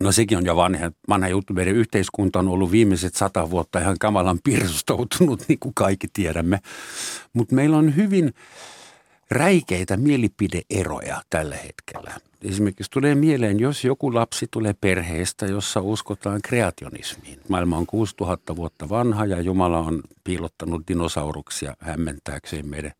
No 0.00 0.12
sekin 0.12 0.38
on 0.38 0.46
jo 0.46 0.56
vanha, 0.56 0.90
vanha 1.08 1.28
juttu. 1.28 1.52
Meidän 1.52 1.74
yhteiskunta 1.74 2.38
on 2.38 2.48
ollut 2.48 2.70
viimeiset 2.70 3.14
sata 3.14 3.50
vuotta 3.50 3.78
ihan 3.78 3.96
kamalan 4.00 4.38
pirsustoutunut, 4.44 5.44
niin 5.48 5.58
kuin 5.58 5.74
kaikki 5.74 6.08
tiedämme. 6.12 6.58
Mutta 7.32 7.54
meillä 7.54 7.76
on 7.76 7.96
hyvin 7.96 8.34
räikeitä 9.30 9.96
mielipideeroja 9.96 11.22
tällä 11.30 11.56
hetkellä. 11.56 12.14
Esimerkiksi 12.42 12.90
tulee 12.90 13.14
mieleen, 13.14 13.60
jos 13.60 13.84
joku 13.84 14.14
lapsi 14.14 14.46
tulee 14.50 14.74
perheestä, 14.80 15.46
jossa 15.46 15.80
uskotaan 15.80 16.40
kreationismiin. 16.42 17.40
Maailma 17.48 17.76
on 17.76 17.86
6000 17.86 18.56
vuotta 18.56 18.88
vanha 18.88 19.26
ja 19.26 19.40
Jumala 19.40 19.78
on 19.78 20.02
piilottanut 20.24 20.88
dinosauruksia 20.88 21.74
hämmentääkseen 21.78 22.68
meidän 22.68 22.92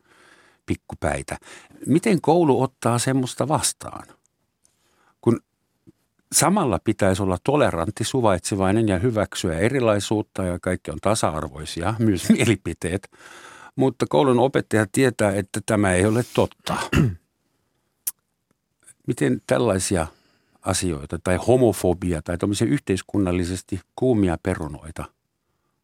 pikkupäitä. 0.65 1.37
Miten 1.85 2.21
koulu 2.21 2.61
ottaa 2.61 2.99
semmoista 2.99 3.47
vastaan? 3.47 4.18
Samalla 6.31 6.79
pitäisi 6.83 7.23
olla 7.23 7.37
tolerantti, 7.43 8.03
suvaitsevainen 8.03 8.87
ja 8.87 8.99
hyväksyä 8.99 9.59
erilaisuutta 9.59 10.43
ja 10.43 10.59
kaikki 10.61 10.91
on 10.91 10.97
tasa-arvoisia, 11.01 11.93
myös 11.99 12.29
mielipiteet. 12.37 13.11
Mutta 13.75 14.05
koulun 14.09 14.39
opettaja 14.39 14.85
tietää, 14.91 15.31
että 15.31 15.61
tämä 15.65 15.93
ei 15.93 16.05
ole 16.05 16.25
totta. 16.33 16.77
Miten 19.07 19.41
tällaisia 19.47 20.07
asioita 20.61 21.19
tai 21.23 21.35
homofobia 21.47 22.21
tai 22.21 22.37
tämmöisiä 22.37 22.67
yhteiskunnallisesti 22.67 23.79
kuumia 23.95 24.37
perunoita 24.43 25.05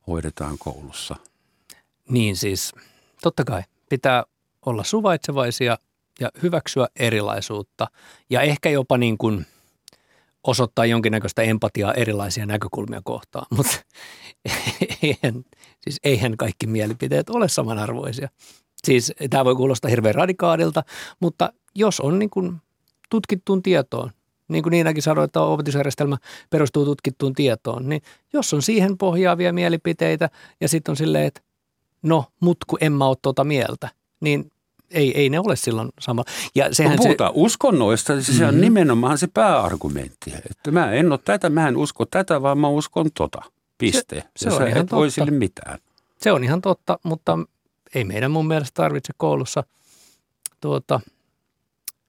hoidetaan 0.07 0.57
koulussa? 0.59 1.15
Niin 2.09 2.35
siis, 2.35 2.71
totta 3.21 3.43
kai 3.43 3.63
pitää 3.89 4.23
olla 4.65 4.83
suvaitsevaisia 4.83 5.77
ja 6.19 6.31
hyväksyä 6.43 6.87
erilaisuutta 6.95 7.87
ja 8.29 8.41
ehkä 8.41 8.69
jopa 8.69 8.97
niin 8.97 9.17
kuin– 9.17 9.45
osoittaa 10.47 10.85
jonkinnäköistä 10.85 11.41
empatiaa 11.41 11.93
erilaisia 11.93 12.45
näkökulmia 12.45 13.01
kohtaan, 13.03 13.45
mutta 13.55 13.77
eihän, 15.03 15.43
siis 15.81 15.99
eihän 16.03 16.37
kaikki 16.37 16.67
mielipiteet 16.67 17.29
ole 17.29 17.49
samanarvoisia. 17.49 18.29
Siis 18.83 19.13
tämä 19.29 19.45
voi 19.45 19.55
kuulostaa 19.55 19.89
hirveän 19.89 20.15
radikaalilta, 20.15 20.83
mutta 21.19 21.53
jos 21.75 21.99
on 21.99 22.19
niin 22.19 22.29
kuin 22.29 22.55
tutkittuun 23.09 23.63
tietoon, 23.63 24.11
niin 24.47 24.63
kuin 24.63 24.71
Niinakin 24.71 25.03
sanoi, 25.03 25.25
että 25.25 25.41
opetusjärjestelmä 25.41 26.17
perustuu 26.49 26.85
tutkittuun 26.85 27.33
tietoon, 27.33 27.89
niin 27.89 28.01
jos 28.33 28.53
on 28.53 28.61
siihen 28.61 28.97
pohjaavia 28.97 29.53
mielipiteitä 29.53 30.29
ja 30.61 30.69
sitten 30.69 30.91
on 30.91 30.97
silleen, 30.97 31.25
että 31.25 31.41
no, 32.03 32.25
mutku 32.39 32.77
en 32.81 32.91
mä 32.91 33.05
ole 33.05 33.17
tuota 33.21 33.43
mieltä, 33.43 33.89
niin 34.19 34.51
ei, 34.91 35.17
ei 35.17 35.29
ne 35.29 35.39
ole 35.39 35.55
silloin 35.55 35.89
sama. 35.99 36.23
Ja 36.55 36.75
sehän 36.75 36.97
Kun 36.97 37.05
puhutaan 37.05 37.33
se, 37.33 37.39
uskonnoista, 37.39 38.21
se 38.21 38.31
mm-hmm. 38.31 38.47
on 38.47 38.61
nimenomaan 38.61 39.17
se 39.17 39.27
pääargumentti. 39.33 40.33
Että 40.51 40.71
mä 40.71 40.91
en 40.91 41.11
ole 41.11 41.19
tätä, 41.25 41.49
mä 41.49 41.67
en 41.67 41.77
usko 41.77 42.05
tätä, 42.05 42.41
vaan 42.41 42.57
mä 42.57 42.67
uskon 42.67 43.09
tota. 43.17 43.41
Piste. 43.77 44.23
Se, 44.37 44.49
se 44.49 44.55
on 44.55 44.67
ihan 44.67 44.81
et 44.81 44.91
voi 44.91 45.11
sille 45.11 45.31
mitään. 45.31 45.79
Se 46.17 46.31
on 46.31 46.43
ihan 46.43 46.61
totta, 46.61 46.99
mutta 47.03 47.39
ei 47.95 48.03
meidän 48.03 48.31
mun 48.31 48.47
mielestä 48.47 48.73
tarvitse 48.73 49.13
koulussa 49.17 49.63
tuota, 50.61 50.99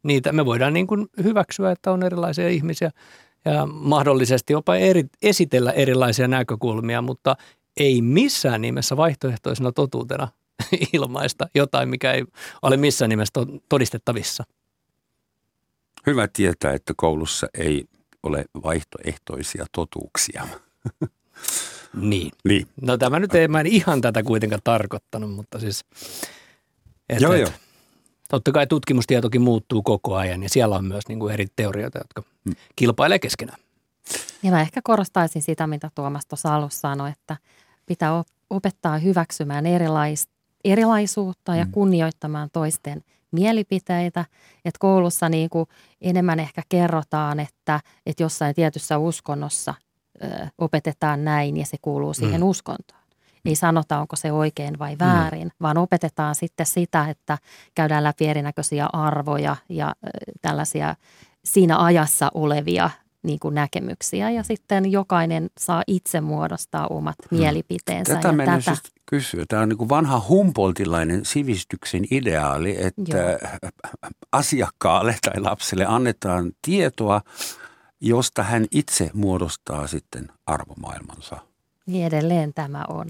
niitä. 0.03 0.33
Me 0.33 0.45
voidaan 0.45 0.73
niin 0.73 0.87
kuin 0.87 1.07
hyväksyä, 1.23 1.71
että 1.71 1.93
on 1.93 2.03
erilaisia 2.03 2.49
ihmisiä 2.49 2.91
ja 3.45 3.67
mahdollisesti 3.67 4.53
jopa 4.53 4.77
eri, 4.77 5.05
esitellä 5.23 5.73
erilaisia 5.73 6.29
näkökulmia, 6.29 7.03
mutta 7.03 7.37
ei 7.77 8.03
missään 8.03 8.61
nimessä 8.61 8.97
vaihtoehtoisena 8.97 9.73
totuutena 9.73 10.29
ilmaista 10.93 11.49
jotain, 11.55 11.89
mikä 11.89 12.13
ei 12.13 12.25
ole 12.63 12.77
missään 12.77 13.09
nimessä 13.09 13.33
todistettavissa. 13.69 14.45
Hyvä 16.07 16.29
tietää, 16.29 16.73
että 16.73 16.95
koulussa 16.97 17.47
ei 17.55 17.85
ole 18.23 18.45
vaihtoehtoisia 18.63 19.67
totuuksia. 19.73 20.47
Niin. 22.01 22.31
niin. 22.45 22.67
No 22.83 22.97
tämä 22.97 23.19
nyt 23.19 23.35
ei, 23.35 23.49
mä 23.49 23.61
en 23.61 23.67
ihan 23.67 24.01
tätä 24.01 24.23
kuitenkaan 24.23 24.61
tarkoittanut, 24.65 25.35
mutta 25.35 25.61
siis... 25.61 25.85
Et, 27.09 27.21
joo, 27.21 27.33
et, 27.33 27.41
joo. 27.41 27.51
Totta 28.29 28.53
kai 28.53 28.67
tutkimustietokin 28.67 29.43
muuttuu 29.43 29.83
koko 29.83 30.17
ajan 30.17 30.43
ja 30.43 30.49
siellä 30.49 30.77
on 30.77 30.85
myös 30.85 31.09
niin 31.09 31.19
kuin 31.19 31.35
eri 31.35 31.47
teorioita, 31.57 31.99
jotka 31.99 32.23
hmm. 32.45 32.55
kilpailee 32.77 33.19
keskenään. 33.19 33.59
Ja 34.43 34.51
mä 34.51 34.61
ehkä 34.61 34.81
korostaisin 34.85 35.43
sitä, 35.43 35.67
mitä 35.67 35.91
Tuomas 35.95 36.27
tuossa 36.27 36.55
alussa 36.55 36.81
sanoi, 36.81 37.11
että 37.11 37.37
pitää 37.87 38.25
opettaa 38.51 38.99
hyväksymään 38.99 39.67
erilaista 39.67 40.36
erilaisuutta 40.73 41.57
ja 41.57 41.65
mm. 41.65 41.73
kunnioittamaan 41.73 42.49
toisten 42.53 43.03
mielipiteitä. 43.33 44.25
Että 44.65 44.79
koulussa 44.79 45.29
niin 45.29 45.51
kuin 45.51 45.69
enemmän 46.01 46.41
ehkä 46.41 46.63
kerrotaan, 46.69 47.41
että, 47.41 47.81
että 48.07 48.23
jossain 48.23 48.55
tietyssä 48.55 48.99
uskonnossa 48.99 49.75
ö, 50.25 50.47
opetetaan 50.59 51.25
näin 51.25 51.57
ja 51.57 51.67
se 51.67 51.77
kuuluu 51.83 52.15
siihen 52.15 52.41
mm. 52.41 52.47
uskontoon. 52.47 53.01
Ei 53.45 53.57
sanota, 53.57 53.99
onko 53.99 54.17
se 54.17 54.33
oikein 54.33 54.79
vai 54.79 54.97
väärin, 54.99 55.49
mm. 55.49 55.53
vaan 55.63 55.79
opetetaan 55.79 56.35
sitten 56.35 56.67
sitä, 56.67 57.07
että 57.09 57.39
käydään 57.75 58.05
läpi 58.05 58.27
erinäköisiä 58.27 58.87
arvoja 58.93 59.57
ja 59.69 59.95
ö, 60.07 60.09
tällaisia 60.43 60.95
siinä 61.45 61.79
ajassa 61.79 62.31
olevia 62.35 62.91
niin 63.27 63.39
kuin 63.39 63.55
näkemyksiä 63.55 64.31
ja 64.31 64.43
sitten 64.43 64.93
jokainen 64.93 65.51
saa 65.59 65.83
itse 65.87 66.21
muodostaa 66.21 66.87
omat 66.87 67.17
hmm. 67.31 67.39
mielipiteensä. 67.39 68.15
Tätä 68.15 68.29
ja 68.29 68.47
tätä... 68.47 68.61
Siis 68.61 68.83
kysyä. 69.07 69.45
Tämä 69.49 69.63
on 69.63 69.69
niin 69.69 69.79
kuin 69.79 69.89
vanha 69.89 70.23
Humboldtilainen 70.29 71.25
sivistyksen 71.25 72.05
ideaali, 72.11 72.77
että 72.79 73.03
Joo. 73.09 73.71
asiakkaalle 74.33 75.17
tai 75.25 75.41
lapselle 75.41 75.87
annetaan 75.87 76.53
tietoa, 76.63 77.21
josta 78.01 78.43
hän 78.43 78.67
itse 78.71 79.11
muodostaa 79.15 79.87
sitten 79.87 80.29
arvomaailmansa. 80.47 81.37
Niin 81.87 82.07
edelleen 82.07 82.55
tämä 82.55 82.85
on 82.89 83.07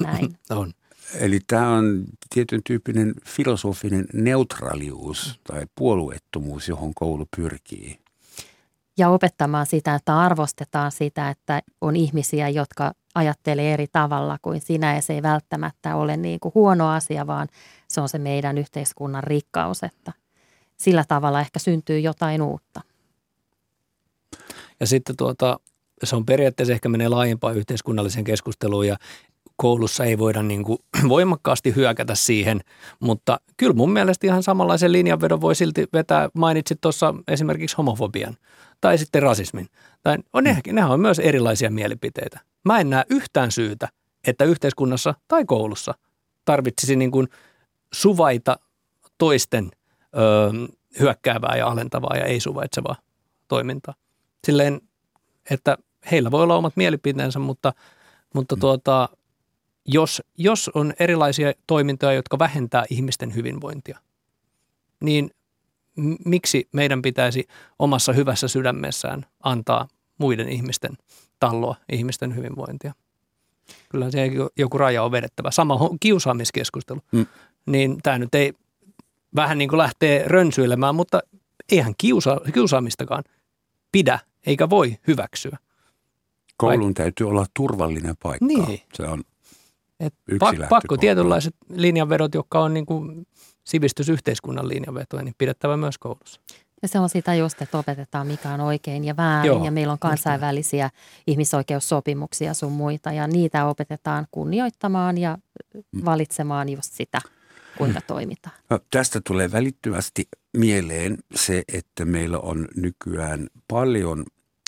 näin. 0.00 0.38
on. 0.50 0.72
Eli 1.14 1.40
tämä 1.46 1.70
on 1.70 2.04
tietyn 2.34 2.60
tyyppinen 2.64 3.14
filosofinen 3.26 4.06
neutraalius 4.12 5.40
tai 5.44 5.66
puolueettomuus, 5.74 6.68
johon 6.68 6.94
koulu 6.94 7.26
pyrkii 7.36 7.98
ja 9.00 9.08
opettamaan 9.08 9.66
sitä, 9.66 9.94
että 9.94 10.18
arvostetaan 10.18 10.92
sitä, 10.92 11.30
että 11.30 11.62
on 11.80 11.96
ihmisiä, 11.96 12.48
jotka 12.48 12.92
ajattelee 13.14 13.74
eri 13.74 13.86
tavalla 13.92 14.38
kuin 14.42 14.60
sinä 14.60 14.94
ja 14.94 15.02
se 15.02 15.12
ei 15.12 15.22
välttämättä 15.22 15.96
ole 15.96 16.16
niin 16.16 16.40
kuin 16.40 16.52
huono 16.54 16.88
asia, 16.88 17.26
vaan 17.26 17.48
se 17.88 18.00
on 18.00 18.08
se 18.08 18.18
meidän 18.18 18.58
yhteiskunnan 18.58 19.24
rikkaus, 19.24 19.82
että 19.82 20.12
sillä 20.76 21.04
tavalla 21.08 21.40
ehkä 21.40 21.58
syntyy 21.58 22.00
jotain 22.00 22.42
uutta. 22.42 22.80
Ja 24.80 24.86
sitten 24.86 25.16
tuota, 25.16 25.60
se 26.04 26.16
on 26.16 26.26
periaatteessa 26.26 26.72
ehkä 26.72 26.88
menee 26.88 27.08
laajempaan 27.08 27.56
yhteiskunnalliseen 27.56 28.24
keskusteluun 28.24 28.86
ja 28.86 28.96
koulussa 29.60 30.04
ei 30.04 30.18
voida 30.18 30.42
niin 30.42 30.64
kuin 30.64 30.78
voimakkaasti 31.08 31.76
hyökätä 31.76 32.14
siihen, 32.14 32.60
mutta 33.00 33.40
kyllä 33.56 33.72
mun 33.72 33.92
mielestä 33.92 34.26
ihan 34.26 34.42
samanlaisen 34.42 34.92
linjanvedon 34.92 35.40
voi 35.40 35.54
silti 35.54 35.86
vetää, 35.92 36.28
mainitsit 36.34 36.80
tuossa 36.80 37.14
esimerkiksi 37.28 37.76
homofobian 37.76 38.36
tai 38.80 38.98
sitten 38.98 39.22
rasismin. 39.22 39.68
Tai 40.02 40.18
on 40.32 40.44
ne, 40.44 40.52
mm. 40.66 40.74
nehän 40.74 40.90
on 40.90 41.00
myös 41.00 41.18
erilaisia 41.18 41.70
mielipiteitä. 41.70 42.40
Mä 42.64 42.80
en 42.80 42.90
näe 42.90 43.04
yhtään 43.10 43.52
syytä, 43.52 43.88
että 44.26 44.44
yhteiskunnassa 44.44 45.14
tai 45.28 45.44
koulussa 45.44 45.94
tarvitsisi 46.44 46.96
niin 46.96 47.10
kuin 47.10 47.28
suvaita 47.92 48.58
toisten 49.18 49.70
ö, 50.16 50.18
hyökkäävää 51.00 51.56
ja 51.56 51.66
alentavaa 51.66 52.16
ja 52.16 52.24
ei-suvaitsevaa 52.24 52.96
toimintaa. 53.48 53.94
Silleen, 54.46 54.80
että 55.50 55.78
heillä 56.10 56.30
voi 56.30 56.42
olla 56.42 56.56
omat 56.56 56.76
mielipiteensä, 56.76 57.38
mutta, 57.38 57.72
mutta 58.34 58.56
mm. 58.56 58.60
tuota, 58.60 59.08
jos, 59.92 60.22
jos 60.38 60.70
on 60.74 60.92
erilaisia 61.00 61.52
toimintoja, 61.66 62.12
jotka 62.12 62.38
vähentää 62.38 62.84
ihmisten 62.90 63.34
hyvinvointia, 63.34 63.98
niin 65.00 65.30
miksi 66.24 66.68
meidän 66.72 67.02
pitäisi 67.02 67.48
omassa 67.78 68.12
hyvässä 68.12 68.48
sydämessään 68.48 69.26
antaa 69.42 69.88
muiden 70.18 70.48
ihmisten 70.48 70.92
talloa, 71.40 71.76
ihmisten 71.92 72.36
hyvinvointia? 72.36 72.94
Kyllä 73.88 74.10
se 74.10 74.30
joku 74.56 74.78
raja 74.78 75.02
on 75.02 75.12
vedettävä. 75.12 75.50
Sama 75.50 75.78
kiusaamiskeskustelu. 76.00 77.00
Mm. 77.12 77.26
Niin 77.66 77.98
tämä 78.02 78.18
nyt 78.18 78.34
ei 78.34 78.52
vähän 79.36 79.58
niin 79.58 79.68
kuin 79.68 79.78
lähtee 79.78 80.24
rönsyilemään, 80.26 80.94
mutta 80.94 81.20
eihän 81.72 81.94
kiusa, 81.98 82.40
kiusaamistakaan 82.54 83.24
pidä 83.92 84.18
eikä 84.46 84.70
voi 84.70 84.96
hyväksyä. 85.06 85.58
Koulun 86.56 86.90
Vaik- 86.90 86.94
täytyy 86.94 87.28
olla 87.28 87.46
turvallinen 87.54 88.14
paikka. 88.22 88.46
Niin. 88.46 88.80
Se 88.94 89.02
on 89.02 89.22
Et 90.00 90.14
pak- 90.38 90.68
pakko 90.68 90.96
tietynlaiset 90.96 91.54
linjanvedot, 91.74 92.34
jotka 92.34 92.60
on 92.60 92.74
niin 92.74 92.86
kuin 92.86 93.26
sivistysyhteiskunnan 93.64 94.68
linjanvetoja, 94.68 95.22
niin 95.22 95.34
pidettävä 95.38 95.76
myös 95.76 95.98
koulussa. 95.98 96.40
Ja 96.82 96.88
se 96.88 96.98
on 96.98 97.08
sitä 97.08 97.34
just, 97.34 97.62
että 97.62 97.78
opetetaan 97.78 98.26
mikä 98.26 98.50
on 98.50 98.60
oikein 98.60 99.04
ja 99.04 99.16
väärin 99.16 99.46
Joo, 99.46 99.64
ja 99.64 99.70
meillä 99.70 99.92
on 99.92 99.98
kansainvälisiä 99.98 100.90
ihmisoikeussopimuksia 101.26 102.54
sun 102.54 102.72
muita 102.72 103.12
ja 103.12 103.26
niitä 103.26 103.66
opetetaan 103.66 104.26
kunnioittamaan 104.30 105.18
ja 105.18 105.38
mm. 105.74 106.04
valitsemaan 106.04 106.68
just 106.68 106.92
sitä, 106.92 107.20
kuinka 107.78 108.00
toimitaan. 108.00 108.56
No, 108.70 108.78
tästä 108.90 109.20
tulee 109.26 109.52
välittömästi 109.52 110.28
mieleen 110.56 111.18
se, 111.34 111.62
että 111.72 112.04
meillä 112.04 112.38
on 112.38 112.68
nykyään 112.76 113.48
paljon 113.68 114.24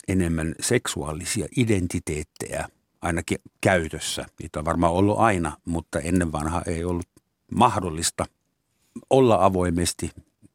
enemmän 0.09 0.55
seksuaalisia 0.61 1.47
identiteettejä 1.57 2.69
ainakin 3.03 3.39
käytössä. 3.61 4.27
Niitä 4.39 4.59
on 4.59 4.65
varmaan 4.65 4.93
ollut 4.93 5.19
aina, 5.19 5.57
mutta 5.65 6.01
ennen 6.01 6.33
vanha 6.33 6.63
ei 6.67 6.85
ollut 6.85 7.09
mahdollista 7.55 8.25
olla 9.11 9.45
avoimesti, 9.45 10.11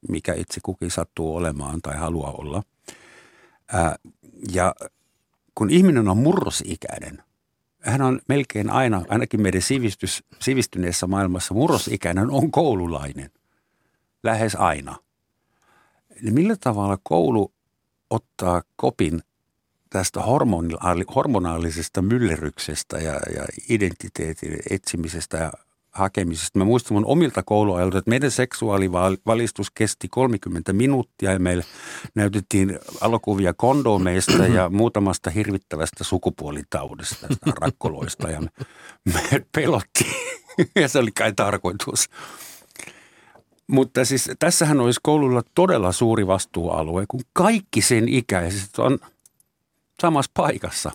mikä 0.09 0.33
itse 0.33 0.59
kukin 0.63 0.91
sattuu 0.91 1.35
olemaan 1.35 1.81
tai 1.81 1.97
haluaa 1.97 2.31
olla. 2.31 2.63
Ää, 3.73 3.95
ja 4.51 4.75
kun 5.55 5.69
ihminen 5.69 6.07
on 6.07 6.17
murrosikäinen, 6.17 7.23
hän 7.79 8.01
on 8.01 8.21
melkein 8.27 8.69
aina, 8.69 9.05
ainakin 9.09 9.41
meidän 9.41 9.61
sivistys, 9.61 10.23
sivistyneessä 10.39 11.07
maailmassa, 11.07 11.53
murrosikäinen 11.53 12.31
on 12.31 12.51
koululainen. 12.51 13.31
Lähes 14.23 14.55
aina. 14.55 14.95
Eli 16.21 16.31
millä 16.31 16.55
tavalla 16.59 16.97
koulu 17.03 17.53
ottaa 18.09 18.61
kopin 18.75 19.21
tästä 19.89 20.19
hormonaalisesta 21.15 22.01
myllerryksestä 22.01 22.97
ja, 22.97 23.13
ja 23.35 23.45
identiteetin 23.69 24.57
etsimisestä 24.69 25.37
ja 25.37 25.51
hakemisesta. 25.97 26.59
Mä 26.59 26.65
muistan 26.65 26.95
mun 26.95 27.05
omilta 27.05 27.43
kouluajoilta, 27.43 27.97
että 27.97 28.09
meidän 28.09 28.31
seksuaalivalistus 28.31 29.71
kesti 29.71 30.07
30 30.07 30.73
minuuttia 30.73 31.31
ja 31.31 31.39
meille 31.39 31.63
näytettiin 32.15 32.79
alokuvia 33.01 33.53
kondomeista 33.53 34.45
ja 34.45 34.69
muutamasta 34.79 35.29
hirvittävästä 35.29 36.03
sukupuolitaudesta, 36.03 37.27
rakkoloista 37.61 38.29
ja 38.29 38.41
me, 38.41 38.49
me 39.05 39.45
pelottiin 39.51 40.15
ja 40.81 40.87
se 40.87 40.99
oli 40.99 41.11
kai 41.11 41.33
tarkoitus. 41.33 42.09
Mutta 43.67 44.05
siis 44.05 44.31
tässähän 44.39 44.79
olisi 44.79 44.99
koululla 45.03 45.41
todella 45.55 45.91
suuri 45.91 46.27
vastuualue, 46.27 47.05
kun 47.07 47.21
kaikki 47.33 47.81
sen 47.81 48.09
ikäiset 48.09 48.79
on 48.79 48.99
samassa 50.01 50.31
paikassa. 50.33 50.91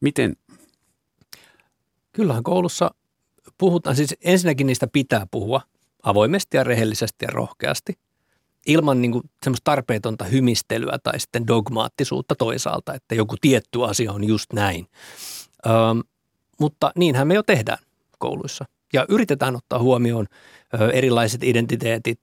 Miten? 0.00 0.36
Kyllähän 2.12 2.42
koulussa 2.42 2.90
puhutaan, 3.58 3.96
siis 3.96 4.14
ensinnäkin 4.24 4.66
niistä 4.66 4.86
pitää 4.86 5.26
puhua 5.30 5.60
avoimesti 6.02 6.56
ja 6.56 6.64
rehellisesti 6.64 7.24
ja 7.24 7.28
rohkeasti 7.32 7.98
ilman 8.66 9.02
niin 9.02 9.12
kuin 9.12 9.30
semmoista 9.42 9.64
tarpeetonta 9.64 10.24
hymistelyä 10.24 10.98
tai 11.02 11.20
sitten 11.20 11.46
dogmaattisuutta 11.46 12.34
toisaalta, 12.34 12.94
että 12.94 13.14
joku 13.14 13.36
tietty 13.40 13.84
asia 13.84 14.12
on 14.12 14.24
just 14.24 14.52
näin. 14.52 14.86
Ö, 15.66 15.70
mutta 16.60 16.92
niinhän 16.96 17.28
me 17.28 17.34
jo 17.34 17.42
tehdään 17.42 17.78
kouluissa 18.18 18.64
ja 18.92 19.06
yritetään 19.08 19.56
ottaa 19.56 19.78
huomioon 19.78 20.26
ö, 20.80 20.90
erilaiset 20.90 21.44
identiteetit, 21.44 22.18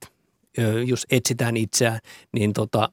ö, 0.58 0.82
jos 0.82 1.06
etsitään 1.10 1.56
itseään, 1.56 2.00
niin 2.32 2.52
tota, 2.52 2.88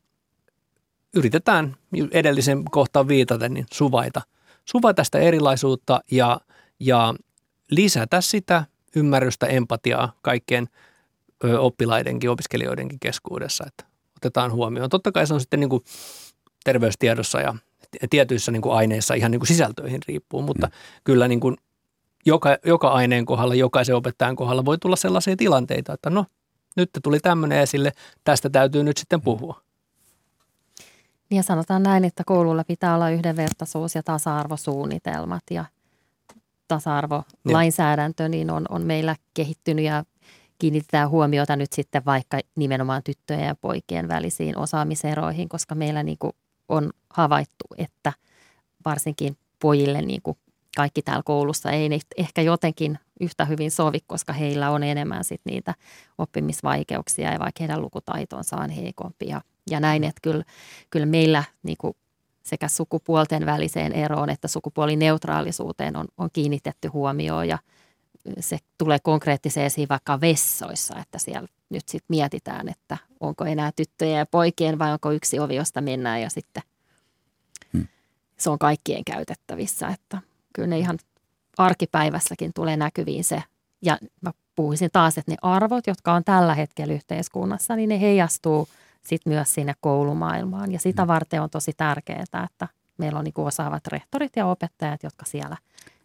yritetään 1.15 1.75
edellisen 2.11 2.63
kohtaan 2.71 3.07
viitaten 3.07 3.53
niin 3.53 3.65
suvaita, 3.73 4.21
suvaita 4.65 5.03
sitä 5.03 5.19
erilaisuutta 5.19 6.01
ja, 6.11 6.39
ja 6.79 7.13
lisätä 7.71 8.21
sitä 8.21 8.65
ymmärrystä, 8.95 9.45
empatiaa 9.45 10.13
kaikkien 10.21 10.67
oppilaidenkin, 11.59 12.29
opiskelijoidenkin 12.29 12.99
keskuudessa, 12.99 13.63
että 13.67 13.85
otetaan 14.17 14.51
huomioon. 14.51 14.89
Totta 14.89 15.11
kai 15.11 15.27
se 15.27 15.33
on 15.33 15.41
sitten 15.41 15.59
niin 15.59 15.69
kuin 15.69 15.83
terveystiedossa 16.63 17.41
ja 17.41 17.55
tietyissä 18.09 18.51
niin 18.51 18.61
kuin 18.61 18.75
aineissa 18.75 19.13
ihan 19.13 19.31
niin 19.31 19.39
kuin 19.39 19.47
sisältöihin 19.47 20.01
riippuu, 20.07 20.41
mutta 20.41 20.67
mm. 20.67 20.73
kyllä 21.03 21.27
niin 21.27 21.39
kuin 21.39 21.57
joka, 22.25 22.57
joka 22.65 22.89
aineen 22.89 23.25
kohdalla, 23.25 23.55
jokaisen 23.55 23.95
opettajan 23.95 24.35
kohdalla 24.35 24.65
voi 24.65 24.77
tulla 24.77 24.95
sellaisia 24.95 25.35
tilanteita, 25.35 25.93
että 25.93 26.09
no 26.09 26.25
nyt 26.75 26.89
tuli 27.03 27.19
tämmöinen 27.19 27.59
esille, 27.59 27.91
tästä 28.23 28.49
täytyy 28.49 28.83
nyt 28.83 28.97
sitten 28.97 29.21
puhua. 29.21 29.61
Ja 31.31 31.43
sanotaan 31.43 31.83
näin, 31.83 32.05
että 32.05 32.23
koululla 32.25 32.63
pitää 32.63 32.95
olla 32.95 33.09
yhdenvertaisuus 33.09 33.95
ja 33.95 34.03
tasa-arvosuunnitelmat 34.03 35.43
ja 35.51 35.65
tasa-arvolainsäädäntö 36.67 38.29
niin 38.29 38.49
on, 38.49 38.65
on 38.69 38.81
meillä 38.81 39.15
kehittynyt 39.33 39.85
ja 39.85 40.03
kiinnitetään 40.59 41.09
huomiota 41.09 41.55
nyt 41.55 41.73
sitten 41.73 42.05
vaikka 42.05 42.39
nimenomaan 42.55 43.03
tyttöjen 43.03 43.47
ja 43.47 43.55
poikien 43.55 44.07
välisiin 44.07 44.57
osaamiseroihin, 44.57 45.49
koska 45.49 45.75
meillä 45.75 46.03
niin 46.03 46.17
kuin 46.17 46.33
on 46.69 46.89
havaittu, 47.09 47.65
että 47.77 48.13
varsinkin 48.85 49.37
pojille 49.59 50.01
niin 50.01 50.21
kuin 50.23 50.37
kaikki 50.75 51.01
täällä 51.01 51.23
koulussa 51.25 51.71
ei 51.71 51.89
ehkä 52.17 52.41
jotenkin 52.41 52.99
yhtä 53.19 53.45
hyvin 53.45 53.71
sovi, 53.71 53.99
koska 54.07 54.33
heillä 54.33 54.69
on 54.69 54.83
enemmän 54.83 55.23
sit 55.23 55.41
niitä 55.45 55.75
oppimisvaikeuksia 56.17 57.31
ja 57.31 57.39
vaikka 57.39 57.59
heidän 57.59 57.81
lukutaitonsa 57.81 58.57
on 58.57 58.69
heikompi 58.69 59.27
ja, 59.27 59.41
ja 59.69 59.79
näin, 59.79 60.03
että 60.03 60.19
kyllä, 60.21 60.43
kyllä 60.89 61.05
meillä 61.05 61.43
niin 61.63 61.77
kuin 61.77 61.95
sekä 62.43 62.67
sukupuolten 62.67 63.45
väliseen 63.45 63.93
eroon 63.93 64.29
että 64.29 64.47
sukupuolineutraalisuuteen 64.47 65.95
on, 65.95 66.07
on 66.17 66.29
kiinnitetty 66.33 66.87
huomioon 66.87 67.47
ja 67.47 67.59
se 68.39 68.57
tulee 68.77 68.97
konkreettisesti 69.03 69.61
esiin 69.61 69.89
vaikka 69.89 70.21
vessoissa, 70.21 70.99
että 70.99 71.19
siellä 71.19 71.47
nyt 71.69 71.87
sitten 71.87 72.05
mietitään, 72.09 72.69
että 72.69 72.97
onko 73.19 73.45
enää 73.45 73.71
tyttöjen 73.75 74.17
ja 74.17 74.25
poikien 74.25 74.79
vai 74.79 74.91
onko 74.91 75.11
yksi 75.11 75.39
ovi, 75.39 75.55
josta 75.55 75.81
mennään 75.81 76.21
ja 76.21 76.29
sitten 76.29 76.63
hmm. 77.73 77.87
se 78.37 78.49
on 78.49 78.59
kaikkien 78.59 79.05
käytettävissä, 79.05 79.87
että 79.87 80.21
kyllä 80.53 80.67
ne 80.67 80.79
ihan 80.79 80.99
arkipäivässäkin 81.57 82.53
tulee 82.53 82.77
näkyviin 82.77 83.23
se 83.23 83.43
ja 83.81 83.97
mä 84.21 84.31
puhuisin 84.55 84.89
taas, 84.93 85.17
että 85.17 85.31
ne 85.31 85.37
arvot, 85.41 85.87
jotka 85.87 86.13
on 86.13 86.23
tällä 86.23 86.55
hetkellä 86.55 86.93
yhteiskunnassa, 86.93 87.75
niin 87.75 87.89
ne 87.89 88.01
heijastuu– 88.01 88.67
sitten 89.03 89.33
myös 89.33 89.53
sinne 89.53 89.73
koulumaailmaan. 89.79 90.71
Ja 90.71 90.79
sitä 90.79 91.05
mm. 91.05 91.07
varten 91.07 91.41
on 91.41 91.49
tosi 91.49 91.71
tärkeää, 91.77 92.21
että 92.21 92.67
meillä 92.97 93.19
on 93.19 93.25
niin 93.25 93.33
osaavat 93.37 93.87
rehtorit 93.87 94.35
ja 94.35 94.45
opettajat, 94.45 95.03
jotka 95.03 95.25
siellä 95.25 95.57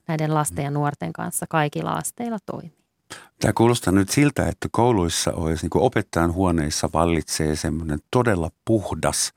näiden 0.09 0.35
lasten 0.35 0.65
ja 0.65 0.71
nuorten 0.71 1.13
kanssa 1.13 1.47
kaikilla 1.49 1.93
asteilla 1.93 2.39
toimii. 2.47 2.77
Tämä 3.41 3.53
kuulostaa 3.53 3.93
nyt 3.93 4.09
siltä, 4.09 4.49
että 4.49 4.69
kouluissa 4.71 5.33
olisi 5.33 5.67
niin 5.67 5.83
opettajan 5.83 6.33
huoneissa 6.33 6.89
vallitsee 6.93 7.57
semmoinen 7.57 7.99
todella 8.11 8.51
puhdas, 8.65 9.33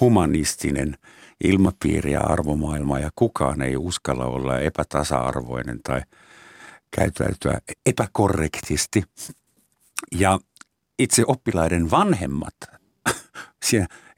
humanistinen 0.00 0.96
ilmapiiri 1.44 2.12
ja 2.12 2.20
arvomaailma 2.20 2.98
ja 2.98 3.10
kukaan 3.16 3.62
ei 3.62 3.76
uskalla 3.76 4.24
olla 4.24 4.58
epätasa-arvoinen 4.58 5.80
tai 5.82 6.02
käyttäytyä 6.90 7.60
epäkorrektisti. 7.86 9.04
Ja 10.12 10.38
itse 10.98 11.24
oppilaiden 11.26 11.90
vanhemmat 11.90 12.54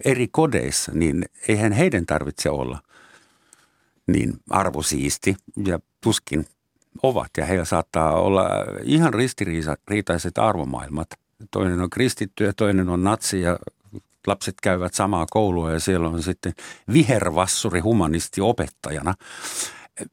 eri 0.05 0.29
kodeissa, 0.29 0.93
niin 0.95 1.25
eihän 1.49 1.73
heidän 1.73 2.07
tarvitse 2.07 2.51
olla 2.51 2.79
niin 4.07 4.33
arvosiisti 4.51 5.37
ja 5.67 5.79
tuskin 6.01 6.47
ovat. 7.03 7.31
Ja 7.37 7.47
heillä 7.47 7.65
saattaa 7.65 8.21
olla 8.21 8.49
ihan 8.83 9.15
ristiriitaiset 9.15 10.39
arvomaailmat. 10.39 11.09
Toinen 11.51 11.81
on 11.81 11.91
kristitty 11.91 12.45
ja 12.45 12.53
toinen 12.53 12.89
on 12.89 13.05
natsi 13.05 13.41
ja 13.41 13.59
lapset 14.27 14.55
käyvät 14.63 14.95
samaa 14.95 15.27
koulua 15.31 15.73
ja 15.73 15.81
siellä 15.81 16.09
on 16.09 16.23
sitten 16.23 16.53
vihervassuri 16.93 17.81
humanisti 17.81 18.41
opettajana. 18.41 19.15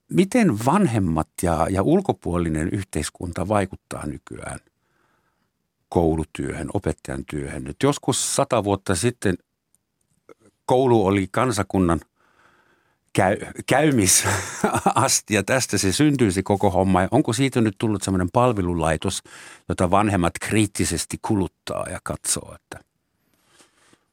Miten 0.09 0.65
vanhemmat 0.65 1.27
ja, 1.41 1.67
ja 1.69 1.83
ulkopuolinen 1.83 2.69
yhteiskunta 2.69 3.47
vaikuttaa 3.47 4.05
nykyään 4.05 4.59
koulutyöhön, 5.93 6.69
opettajan 6.73 7.23
työhön. 7.25 7.63
Nyt 7.63 7.77
joskus 7.83 8.35
sata 8.35 8.63
vuotta 8.63 8.95
sitten 8.95 9.37
koulu 10.65 11.05
oli 11.05 11.27
kansakunnan 11.31 11.99
käy, 13.13 13.37
käymisasti 13.67 15.33
ja 15.33 15.43
tästä 15.43 15.77
se 15.77 15.91
syntyisi 15.91 16.43
koko 16.43 16.69
homma. 16.69 17.01
Ja 17.01 17.07
onko 17.11 17.33
siitä 17.33 17.61
nyt 17.61 17.75
tullut 17.77 18.03
semmoinen 18.03 18.29
palvelulaitos, 18.33 19.23
jota 19.69 19.91
vanhemmat 19.91 20.33
kriittisesti 20.41 21.19
kuluttaa 21.21 21.85
ja 21.89 21.99
katsoo, 22.03 22.55
että 22.55 22.79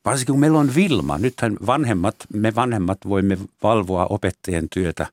varsinkin 0.05 0.33
kun 0.33 0.41
meillä 0.41 0.59
on 0.59 0.75
Vilma, 0.75 1.19
nythän 1.19 1.57
vanhemmat, 1.67 2.17
me 2.33 2.55
vanhemmat 2.55 2.99
voimme 3.09 3.39
valvoa 3.63 4.07
opettajien 4.07 4.69
työtä 4.69 5.07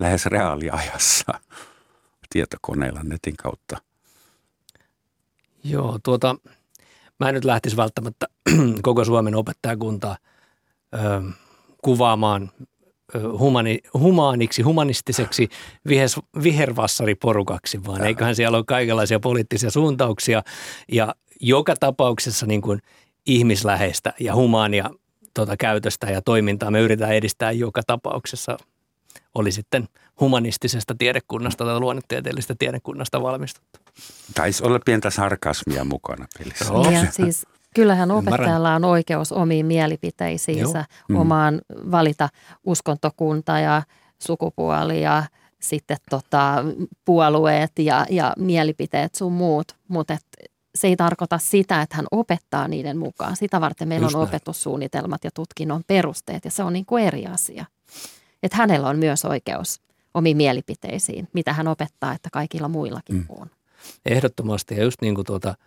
lähes 0.00 0.26
reaaliajassa 0.26 1.40
tietokoneella 2.30 3.00
netin 3.02 3.36
kautta. 3.36 3.91
Joo, 5.64 5.98
tuota, 6.04 6.36
mä 7.20 7.28
en 7.28 7.34
nyt 7.34 7.44
lähtisi 7.44 7.76
välttämättä 7.76 8.26
koko 8.82 9.04
Suomen 9.04 9.34
opettajakuntaa 9.34 10.16
ö, 10.94 10.98
kuvaamaan 11.82 12.50
humani, 13.38 13.78
humaaniksi, 13.94 14.62
humanistiseksi 14.62 15.48
vihes, 15.88 16.16
vihervassariporukaksi, 16.42 17.84
vaan 17.84 18.04
eiköhän 18.04 18.36
siellä 18.36 18.56
ole 18.58 18.64
kaikenlaisia 18.66 19.20
poliittisia 19.20 19.70
suuntauksia 19.70 20.42
ja 20.92 21.14
joka 21.40 21.74
tapauksessa 21.80 22.46
niin 22.46 22.60
kuin 22.60 22.80
ihmisläheistä 23.26 24.12
ja 24.20 24.34
humaania 24.34 24.90
tuota 25.34 25.56
käytöstä 25.56 26.10
ja 26.10 26.22
toimintaa 26.22 26.70
me 26.70 26.80
yritetään 26.80 27.14
edistää 27.14 27.52
joka 27.52 27.82
tapauksessa. 27.86 28.56
Oli 29.34 29.52
sitten 29.52 29.88
humanistisesta 30.20 30.94
tiedekunnasta 30.98 31.64
tai 31.64 31.80
luonnetieteellisestä 31.80 32.54
tiedekunnasta 32.58 33.22
valmistuttu. 33.22 33.80
Taisi 34.34 34.64
olla 34.64 34.80
pientä 34.84 35.10
sarkasmia 35.10 35.84
mukana 35.84 36.26
pelissä. 36.38 36.64
Joo. 36.64 36.90
Ja 36.90 37.10
siis 37.10 37.46
Kyllähän 37.74 38.10
opettajalla 38.10 38.74
on 38.74 38.84
oikeus 38.84 39.32
omiin 39.32 39.66
mielipiteisiinsä, 39.66 40.84
mm. 41.08 41.16
omaan 41.16 41.60
valita 41.90 42.28
uskontokunta 42.64 43.58
ja 43.58 43.82
sukupuoli 44.18 45.02
ja 45.02 45.24
sitten 45.60 45.96
tota, 46.10 46.64
puolueet 47.04 47.72
ja, 47.78 48.06
ja 48.10 48.32
mielipiteet 48.38 49.14
sun 49.14 49.32
muut, 49.32 49.76
mutta 49.88 50.16
se 50.74 50.88
ei 50.88 50.96
tarkoita 50.96 51.38
sitä, 51.38 51.82
että 51.82 51.96
hän 51.96 52.06
opettaa 52.10 52.68
niiden 52.68 52.98
mukaan. 52.98 53.36
Sitä 53.36 53.60
varten 53.60 53.88
meillä 53.88 54.04
Just 54.04 54.14
on 54.14 54.20
näin. 54.20 54.28
opetussuunnitelmat 54.28 55.24
ja 55.24 55.30
tutkinnon 55.34 55.82
perusteet 55.86 56.44
ja 56.44 56.50
se 56.50 56.62
on 56.62 56.72
niin 56.72 56.86
kuin 56.86 57.04
eri 57.04 57.26
asia. 57.26 57.64
Että 58.42 58.56
hänellä 58.56 58.88
on 58.88 58.98
myös 58.98 59.24
oikeus 59.24 59.80
omiin 60.14 60.36
mielipiteisiin, 60.36 61.28
mitä 61.32 61.52
hän 61.52 61.68
opettaa, 61.68 62.12
että 62.12 62.28
kaikilla 62.32 62.68
muillakin 62.68 63.16
mm. 63.16 63.24
on. 63.28 63.50
Ehdottomasti 64.06 64.74
ja 64.74 64.82
just 64.82 65.02
niin 65.02 65.14
kuin 65.14 65.26
tuota– 65.26 65.54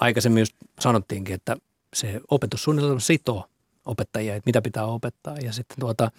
aikaisemmin 0.00 0.40
just 0.40 0.56
sanottiinkin, 0.80 1.34
että 1.34 1.56
se 1.94 2.20
opetussuunnitelma 2.30 3.00
sitoo 3.00 3.44
opettajia, 3.86 4.36
että 4.36 4.48
mitä 4.48 4.62
pitää 4.62 4.86
opettaa. 4.86 5.36
Ja 5.36 5.52
sitten 5.52 5.76
tuota, 5.80 6.10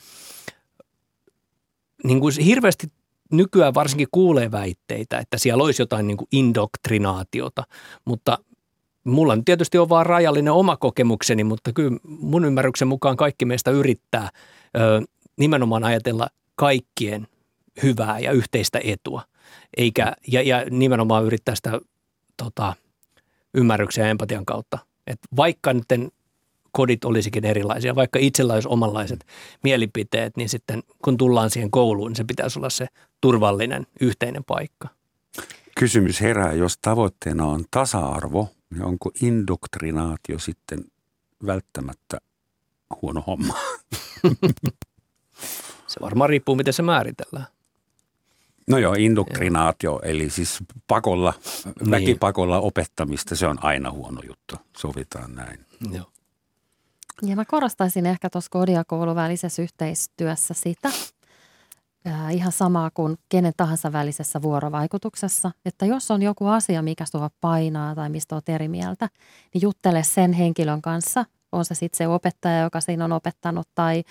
niin 2.03 2.19
kuin 2.19 2.33
hirveästi 2.39 2.87
nykyään 3.31 3.73
varsinkin 3.73 4.07
kuulee 4.11 4.51
väitteitä, 4.51 5.19
että 5.19 5.37
siellä 5.37 5.63
olisi 5.63 5.81
jotain 5.81 6.07
niin 6.07 6.17
kuin 6.17 6.27
indoktrinaatiota, 6.31 7.63
mutta 8.05 8.37
mulla 9.03 9.35
nyt 9.35 9.45
tietysti 9.45 9.77
on 9.77 9.89
vaan 9.89 10.05
rajallinen 10.05 10.53
oma 10.53 10.77
kokemukseni, 10.77 11.43
mutta 11.43 11.73
kyllä 11.73 11.97
mun 12.03 12.45
ymmärryksen 12.45 12.87
mukaan 12.87 13.17
kaikki 13.17 13.45
meistä 13.45 13.71
yrittää 13.71 14.29
ö, 14.77 15.01
nimenomaan 15.37 15.83
ajatella 15.83 16.27
kaikkien 16.55 17.27
hyvää 17.83 18.19
ja 18.19 18.31
yhteistä 18.31 18.79
etua, 18.83 19.21
eikä, 19.77 20.13
ja, 20.27 20.41
ja 20.41 20.65
nimenomaan 20.69 21.25
yrittää 21.25 21.55
sitä 21.55 21.79
tota, 22.37 22.73
ymmärryksen 23.53 24.03
ja 24.03 24.09
empatian 24.09 24.45
kautta. 24.45 24.79
Et 25.07 25.19
vaikka 25.35 25.73
nyt 25.73 25.85
kodit 26.71 27.05
olisikin 27.05 27.45
erilaisia, 27.45 27.95
vaikka 27.95 28.19
itsellä 28.19 28.53
olisi 28.53 28.67
omanlaiset 28.67 29.25
mielipiteet, 29.63 30.37
niin 30.37 30.49
sitten 30.49 30.83
kun 31.03 31.17
tullaan 31.17 31.49
siihen 31.49 31.71
kouluun, 31.71 32.09
niin 32.09 32.15
se 32.15 32.23
pitäisi 32.23 32.59
olla 32.59 32.69
se 32.69 32.87
turvallinen 33.21 33.87
yhteinen 34.01 34.43
paikka. 34.43 34.87
Kysymys 35.79 36.21
herää, 36.21 36.53
jos 36.53 36.77
tavoitteena 36.77 37.45
on 37.45 37.65
tasa-arvo, 37.71 38.49
niin 38.69 38.85
onko 38.85 39.11
indoktrinaatio 39.21 40.39
sitten 40.39 40.79
välttämättä 41.45 42.17
huono 43.01 43.23
homma? 43.27 43.57
se 45.95 46.01
varmaan 46.01 46.29
riippuu, 46.29 46.55
miten 46.55 46.73
se 46.73 46.81
määritellään. 46.81 47.47
No 48.67 48.77
joo, 48.77 48.93
indoktrinaatio, 48.93 49.99
eli 50.03 50.29
siis 50.29 50.59
pakolla, 50.87 51.33
niin. 51.65 51.91
väkipakolla 51.91 52.59
opettamista, 52.59 53.35
se 53.35 53.47
on 53.47 53.63
aina 53.63 53.91
huono 53.91 54.21
juttu, 54.27 54.55
sovitaan 54.77 55.35
näin. 55.35 55.65
Joo. 55.91 56.05
Ja 57.21 57.35
mä 57.35 57.45
korostaisin 57.45 58.05
ehkä 58.05 58.29
tuossa 58.29 58.49
kodin 58.51 58.75
ja 58.75 58.83
koulun 58.85 59.15
välisessä 59.15 59.61
yhteistyössä 59.61 60.53
sitä, 60.53 60.91
äh, 62.07 62.35
ihan 62.35 62.51
samaa 62.51 62.89
kuin 62.93 63.17
kenen 63.29 63.53
tahansa 63.57 63.91
välisessä 63.91 64.41
vuorovaikutuksessa, 64.41 65.51
että 65.65 65.85
jos 65.85 66.11
on 66.11 66.21
joku 66.21 66.47
asia, 66.47 66.81
mikä 66.81 67.05
sua 67.05 67.29
painaa 67.41 67.95
tai 67.95 68.09
mistä 68.09 68.35
olet 68.35 68.49
eri 68.49 68.67
mieltä, 68.67 69.09
niin 69.53 69.61
juttele 69.61 70.03
sen 70.03 70.33
henkilön 70.33 70.81
kanssa, 70.81 71.25
on 71.55 71.65
se 71.65 71.75
sitten 71.75 71.97
se 71.97 72.07
opettaja, 72.07 72.61
joka 72.61 72.81
siinä 72.81 73.05
on 73.05 73.11
opettanut, 73.11 73.67
tai 73.75 74.03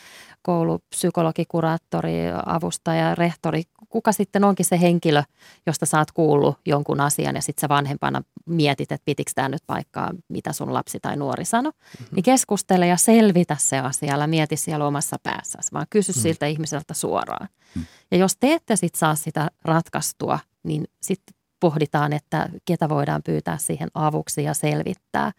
koulupsykologi, 0.42 1.44
kuraattori, 1.48 2.12
avustaja, 2.46 3.14
rehtori, 3.14 3.62
kuka 3.88 4.12
sitten 4.12 4.44
onkin 4.44 4.66
se 4.66 4.80
henkilö, 4.80 5.22
josta 5.66 5.86
saat 5.86 6.12
kuullut 6.12 6.58
jonkun 6.66 7.00
asian 7.00 7.34
ja 7.34 7.42
sitten 7.42 7.60
sä 7.60 7.68
vanhempana 7.68 8.22
mietit, 8.46 8.92
että 8.92 9.04
pitikö 9.04 9.32
tämä 9.34 9.48
nyt 9.48 9.62
paikkaa, 9.66 10.10
mitä 10.28 10.52
sun 10.52 10.74
lapsi 10.74 10.98
tai 11.02 11.16
nuori 11.16 11.44
sanoi, 11.44 11.72
mm-hmm. 11.72 12.14
niin 12.14 12.22
keskustele 12.22 12.86
ja 12.86 12.96
selvitä 12.96 13.56
se 13.60 13.78
asia, 13.78 14.14
älä 14.14 14.26
mieti 14.26 14.56
siellä 14.56 14.86
omassa 14.86 15.16
päässäsi, 15.22 15.72
vaan 15.72 15.86
kysy 15.90 16.12
mm-hmm. 16.12 16.22
siltä 16.22 16.46
ihmiseltä 16.46 16.94
suoraan. 16.94 17.48
Mm-hmm. 17.50 17.86
Ja 18.10 18.16
jos 18.16 18.36
te 18.36 18.52
ette 18.52 18.76
sitten 18.76 18.98
saa 18.98 19.14
sitä 19.14 19.50
ratkaistua, 19.64 20.38
niin 20.62 20.84
sitten 21.00 21.34
pohditaan, 21.60 22.12
että 22.12 22.48
ketä 22.64 22.88
voidaan 22.88 23.22
pyytää 23.22 23.58
siihen 23.58 23.88
avuksi 23.94 24.42
ja 24.42 24.54
selvittää. 24.54 25.32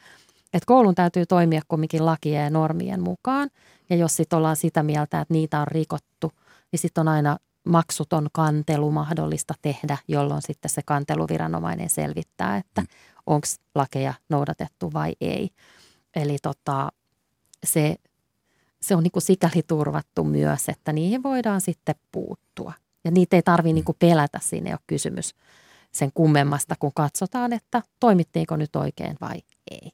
Että 0.56 0.68
koulun 0.68 0.96
täytyy 0.96 1.26
toimia 1.26 1.62
kumminkin 1.68 2.06
lakien 2.06 2.44
ja 2.44 2.50
normien 2.50 3.04
mukaan. 3.04 3.50
Ja 3.90 3.96
jos 3.96 4.16
sitten 4.16 4.38
ollaan 4.38 4.56
sitä 4.56 4.84
mieltä, 4.84 5.22
että 5.22 5.34
niitä 5.34 5.60
on 5.60 5.68
rikottu, 5.68 6.32
niin 6.72 6.80
sitten 6.80 7.02
on 7.02 7.08
aina 7.08 7.38
maksuton 7.64 8.28
kantelu 8.32 8.92
mahdollista 8.92 9.54
tehdä, 9.62 9.98
jolloin 10.08 10.42
sitten 10.42 10.72
se 10.72 10.82
kanteluviranomainen 10.86 11.90
selvittää, 11.90 12.58
että 12.58 12.82
mm. 12.82 12.88
onko 13.26 13.48
lakeja 13.76 14.14
noudatettu 14.30 14.94
vai 14.94 15.14
ei. 15.22 15.50
Eli 16.16 16.38
tota, 16.42 16.92
se, 17.64 17.96
se 18.82 18.96
on 18.96 19.04
niin 19.04 19.12
kuin 19.12 19.24
sikäli 19.24 19.64
turvattu 19.68 20.24
myös, 20.24 20.70
että 20.70 20.94
niihin 20.94 21.24
voidaan 21.24 21.62
sitten 21.62 21.96
puuttua. 22.12 22.74
Ja 23.04 23.12
niitä 23.12 23.36
ei 23.36 23.42
tarvitse 23.42 23.82
mm. 23.82 23.86
niin 23.86 23.96
pelätä, 24.00 24.40
siinä 24.42 24.70
ei 24.70 24.74
ole 24.74 24.80
kysymys 24.88 25.36
sen 25.92 26.12
kummemmasta, 26.14 26.76
kun 26.80 26.92
katsotaan, 26.96 27.54
että 27.54 27.82
toimittiinko 28.00 28.56
nyt 28.56 28.76
oikein 28.76 29.18
vai 29.22 29.42
ei. 29.72 29.92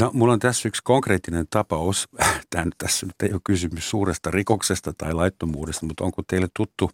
No, 0.00 0.10
mulla 0.14 0.32
on 0.32 0.38
tässä 0.38 0.68
yksi 0.68 0.82
konkreettinen 0.84 1.46
tapaus. 1.50 2.08
Tämä, 2.50 2.66
tässä 2.78 3.06
nyt 3.06 3.14
ei 3.22 3.32
ole 3.32 3.40
kysymys 3.44 3.90
suuresta 3.90 4.30
rikoksesta 4.30 4.92
tai 4.92 5.14
laittomuudesta, 5.14 5.86
mutta 5.86 6.04
onko 6.04 6.22
teille 6.26 6.48
tuttu 6.56 6.90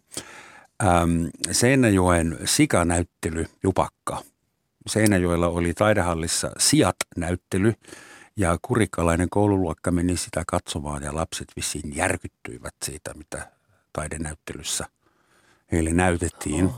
äm, 0.83 1.29
Seinäjoen 1.51 2.37
sikanäyttely 2.45 3.45
Jupakka? 3.63 4.23
Seinäjoella 4.87 5.47
oli 5.47 5.73
taidehallissa 5.73 6.51
Siat-näyttely 6.57 7.73
ja 8.37 8.57
kurikkalainen 8.61 9.29
koululuokka 9.29 9.91
meni 9.91 10.17
sitä 10.17 10.43
katsomaan 10.47 11.03
ja 11.03 11.15
lapset 11.15 11.47
vissiin 11.55 11.95
järkyttyivät 11.95 12.75
siitä, 12.83 13.13
mitä 13.13 13.51
taidenäyttelyssä 13.93 14.85
heille 15.71 15.93
näytettiin. 15.93 16.69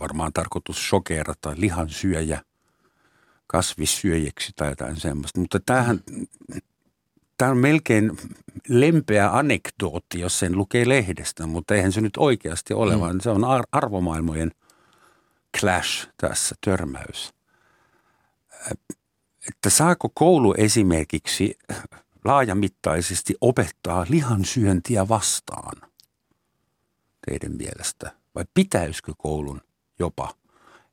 Varmaan 0.00 0.32
tarkoitus 0.32 0.88
shokeerata 0.88 1.52
lihansyöjä– 1.56 2.42
kasvissyöjäksi 3.50 4.52
tai 4.56 4.68
jotain 4.68 5.00
semmoista. 5.00 5.40
Mutta 5.40 5.60
tämähän, 5.66 6.00
tämä 7.38 7.50
on 7.50 7.58
melkein 7.58 8.18
lempeä 8.68 9.30
anekdootti, 9.30 10.20
jos 10.20 10.38
sen 10.38 10.56
lukee 10.56 10.88
lehdestä, 10.88 11.46
mutta 11.46 11.74
eihän 11.74 11.92
se 11.92 12.00
nyt 12.00 12.16
oikeasti 12.16 12.74
ole, 12.74 12.94
mm. 12.94 13.00
vaan 13.00 13.20
se 13.20 13.30
on 13.30 13.42
arvomaailmojen 13.72 14.50
clash 15.60 16.08
tässä, 16.16 16.54
törmäys. 16.64 17.34
Että 19.48 19.70
saako 19.70 20.08
koulu 20.14 20.54
esimerkiksi 20.58 21.58
laajamittaisesti 22.24 23.34
opettaa 23.40 24.06
lihansyöntiä 24.08 25.08
vastaan 25.08 25.90
teidän 27.26 27.56
mielestä? 27.56 28.12
Vai 28.34 28.44
pitäisikö 28.54 29.12
koulun 29.18 29.60
jopa 29.98 30.39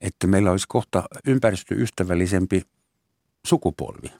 että 0.01 0.27
meillä 0.27 0.51
olisi 0.51 0.65
kohta 0.67 1.03
ympäristöystävällisempi 1.27 2.61
sukupolvi 3.47 4.11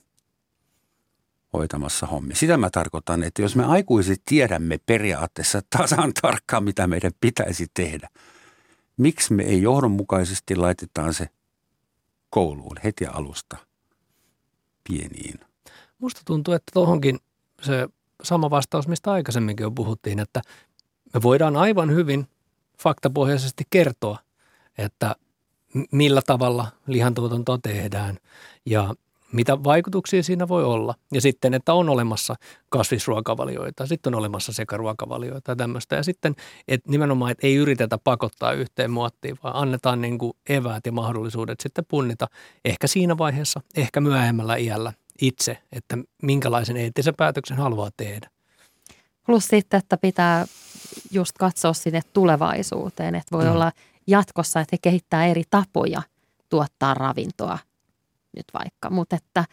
hoitamassa 1.54 2.08
hommi. 2.08 2.36
Sitä 2.36 2.58
mä 2.58 2.70
tarkoitan, 2.70 3.24
että 3.24 3.42
jos 3.42 3.56
me 3.56 3.66
aikuiset 3.66 4.22
tiedämme 4.26 4.80
periaatteessa 4.86 5.62
tasan 5.78 6.14
tarkkaan, 6.22 6.64
mitä 6.64 6.88
meidän 6.88 7.12
pitäisi 7.22 7.68
tehdä, 7.74 8.10
miksi 8.98 9.34
me 9.34 9.44
ei 9.44 9.62
johdonmukaisesti 9.62 10.56
laitetaan 10.56 11.14
se 11.14 11.28
kouluun 12.30 12.78
heti 12.84 13.06
alusta 13.06 13.58
pieniin? 14.90 15.40
Musta 16.00 16.22
tuntuu, 16.26 16.54
että 16.54 16.72
tuohonkin 16.74 17.20
se 17.62 17.88
sama 18.24 18.50
vastaus, 18.50 18.88
mistä 18.88 19.12
aikaisemminkin 19.12 19.64
jo 19.64 19.72
puhuttiin, 19.72 20.20
että 20.20 20.42
me 21.14 21.22
voidaan 21.22 21.56
aivan 21.56 21.92
hyvin 21.92 22.28
faktapohjaisesti 22.80 23.64
kertoa, 23.70 24.20
että 24.78 25.16
millä 25.92 26.22
tavalla 26.26 26.68
lihantuotantoa 26.88 27.58
tehdään 27.64 28.18
ja 28.66 28.94
mitä 29.32 29.64
vaikutuksia 29.64 30.24
siinä 30.24 30.48
voi 30.48 30.64
olla. 30.64 30.96
Ja 31.12 31.22
sitten, 31.22 31.54
että 31.54 31.74
on 31.74 31.90
olemassa 31.90 32.36
kasvisruokavalioita, 32.70 33.88
sitten 33.88 34.16
on 34.16 34.20
olemassa 34.20 34.54
sekaruokavalioita 34.54 35.52
ja 35.52 35.56
tämmöistä. 35.56 35.96
Ja 35.96 36.04
sitten 36.04 36.36
että 36.68 36.92
nimenomaan, 36.92 37.32
että 37.32 37.48
ei 37.48 37.56
yritetä 37.56 37.98
pakottaa 37.98 38.52
yhteen 38.52 38.92
muottiin, 38.92 39.38
vaan 39.44 39.56
annetaan 39.56 40.02
niin 40.02 40.18
kuin 40.18 40.34
eväät 40.50 40.86
ja 40.86 40.92
mahdollisuudet 40.92 41.60
sitten 41.60 41.86
punnita 41.88 42.28
ehkä 42.66 42.88
siinä 42.88 43.18
vaiheessa, 43.18 43.62
ehkä 43.76 44.02
myöhemmällä 44.02 44.56
iällä 44.56 44.94
itse, 45.22 45.58
että 45.72 45.98
minkälaisen 46.22 46.78
eettisen 46.78 47.16
päätöksen 47.18 47.58
haluaa 47.58 47.90
tehdä. 47.98 48.30
Plus 49.26 49.48
sitten, 49.48 49.78
että 49.78 49.98
pitää 49.98 50.46
just 51.12 51.38
katsoa 51.38 51.74
sinne 51.74 52.02
tulevaisuuteen, 52.14 53.16
että 53.16 53.38
voi 53.38 53.46
mm. 53.46 53.52
olla 53.52 53.72
jatkossa, 54.08 54.60
että 54.60 54.74
he 54.74 54.78
kehittää 54.82 55.26
eri 55.26 55.44
tapoja 55.50 56.02
tuottaa 56.50 56.94
ravintoa 56.94 57.60
nyt 58.36 58.46
vaikka, 58.54 58.90
mutta 58.90 59.16
että 59.16 59.46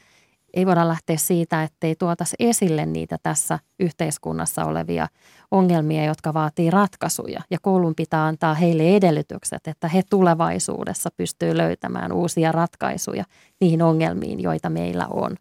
ei 0.54 0.66
voida 0.66 0.88
lähteä 0.88 1.16
siitä, 1.16 1.62
ettei 1.62 1.94
tuotaisi 1.94 2.36
esille 2.38 2.86
niitä 2.86 3.16
tässä 3.22 3.58
yhteiskunnassa 3.80 4.64
olevia 4.64 5.08
ongelmia, 5.50 6.04
jotka 6.04 6.34
vaatii 6.34 6.70
ratkaisuja. 6.70 7.40
Ja 7.50 7.58
koulun 7.62 7.94
pitää 7.94 8.26
antaa 8.26 8.54
heille 8.54 8.96
edellytykset, 8.96 9.66
että 9.66 9.88
he 9.88 10.02
tulevaisuudessa 10.10 11.10
pystyy 11.16 11.56
löytämään 11.56 12.12
uusia 12.12 12.52
ratkaisuja 12.52 13.24
niihin 13.60 13.82
ongelmiin, 13.82 14.40
joita 14.40 14.70
meillä 14.70 15.06
on. 15.06 15.36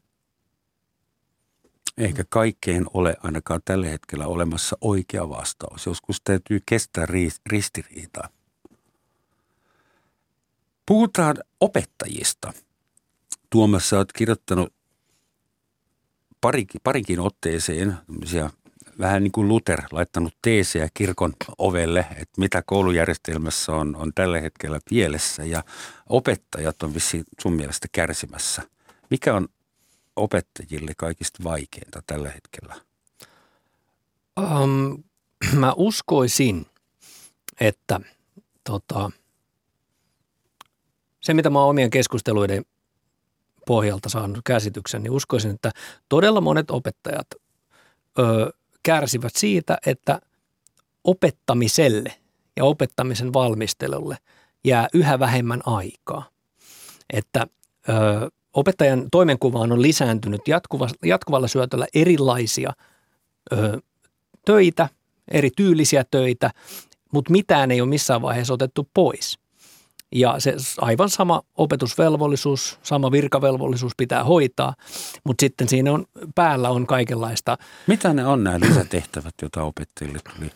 Eikä 1.98 2.24
kaikkeen 2.30 2.86
ole 2.94 3.16
ainakaan 3.24 3.62
tällä 3.66 3.88
hetkellä 3.88 4.28
olemassa 4.28 4.78
oikea 4.82 5.30
vastaus. 5.30 5.86
Joskus 5.86 6.22
täytyy 6.24 6.60
kestää 6.66 7.06
ristiriitaa. 7.50 8.30
Puhutaan 10.86 11.38
opettajista. 11.60 12.54
Tuomassa 13.50 13.98
olet 13.98 14.14
kirjoittanut 14.14 14.74
parikin, 16.42 16.82
parikin 16.84 17.20
otteeseen 17.20 17.98
vähän 19.00 19.24
niin 19.24 19.32
kuin 19.32 19.48
Luther 19.48 19.82
laittanut 19.92 20.34
teesejä 20.42 20.90
kirkon 20.94 21.34
ovelle, 21.58 22.00
että 22.00 22.42
mitä 22.42 22.64
koulujärjestelmässä 22.66 23.72
on, 23.72 23.96
on 23.96 24.12
tällä 24.16 24.42
hetkellä 24.42 24.80
pielessä 24.90 25.44
ja 25.44 25.64
opettajat 26.10 26.84
on 26.84 26.94
vissi 26.94 27.24
sun 27.42 27.54
mielestä 27.54 27.88
kärsimässä. 27.92 28.62
Mikä 29.10 29.36
on 29.36 29.48
opettajille 30.16 30.92
kaikista 30.98 31.44
vaikeinta 31.44 32.04
tällä 32.08 32.30
hetkellä? 32.30 32.76
Um, 34.40 35.04
mä 35.62 35.74
uskoisin, 35.76 36.66
että 37.60 38.00
tota, 38.64 39.12
se 41.24 41.34
mitä 41.34 41.50
mä 41.50 41.60
oon 41.60 41.70
omien 41.70 41.90
keskusteluiden 41.90 42.66
pohjalta 43.68 44.10
saanut 44.10 44.40
käsityksen, 44.46 45.04
niin 45.04 45.12
uskoisin, 45.12 45.52
että 45.52 45.72
todella 46.10 46.42
monet 46.42 46.72
opettajat 46.72 47.28
ö, 48.20 48.54
kärsivät 48.84 49.36
siitä, 49.36 49.78
että 49.86 50.20
opettamiselle 51.04 52.14
ja 52.58 52.66
opettamisen 52.66 53.34
valmistelulle 53.34 54.18
jää 54.64 54.88
yhä 54.94 55.20
vähemmän 55.20 55.62
aikaa. 55.66 56.30
Että 57.14 57.48
ö, 57.90 57.94
opettajan 58.54 59.08
toimenkuvaan 59.12 59.72
on 59.72 59.82
lisääntynyt 59.82 60.48
jatkuva, 60.48 60.88
jatkuvalla 61.06 61.48
syötöllä 61.48 61.88
erilaisia 61.94 62.74
ö, 63.52 63.82
töitä, 64.46 64.90
eri 65.32 65.50
tyylisiä 65.56 66.06
töitä, 66.12 66.52
mutta 67.14 67.32
mitään 67.32 67.72
ei 67.72 67.82
ole 67.82 67.90
missään 67.90 68.22
vaiheessa 68.22 68.54
otettu 68.54 68.90
pois. 68.94 69.43
Ja 70.16 70.36
se 70.40 70.56
aivan 70.82 71.10
sama 71.10 71.42
opetusvelvollisuus, 71.56 72.80
sama 72.84 73.12
virkavelvollisuus 73.12 73.94
pitää 73.98 74.24
hoitaa, 74.24 74.76
mutta 75.24 75.42
sitten 75.42 75.70
siinä 75.70 75.92
on, 75.92 76.06
päällä 76.36 76.70
on 76.70 76.88
kaikenlaista. 76.88 77.58
Mitä 77.88 78.14
ne 78.14 78.26
on 78.26 78.44
nämä 78.44 78.60
lisätehtävät, 78.60 79.34
joita 79.42 79.64
opettajille 79.64 80.20
tuli? 80.36 80.52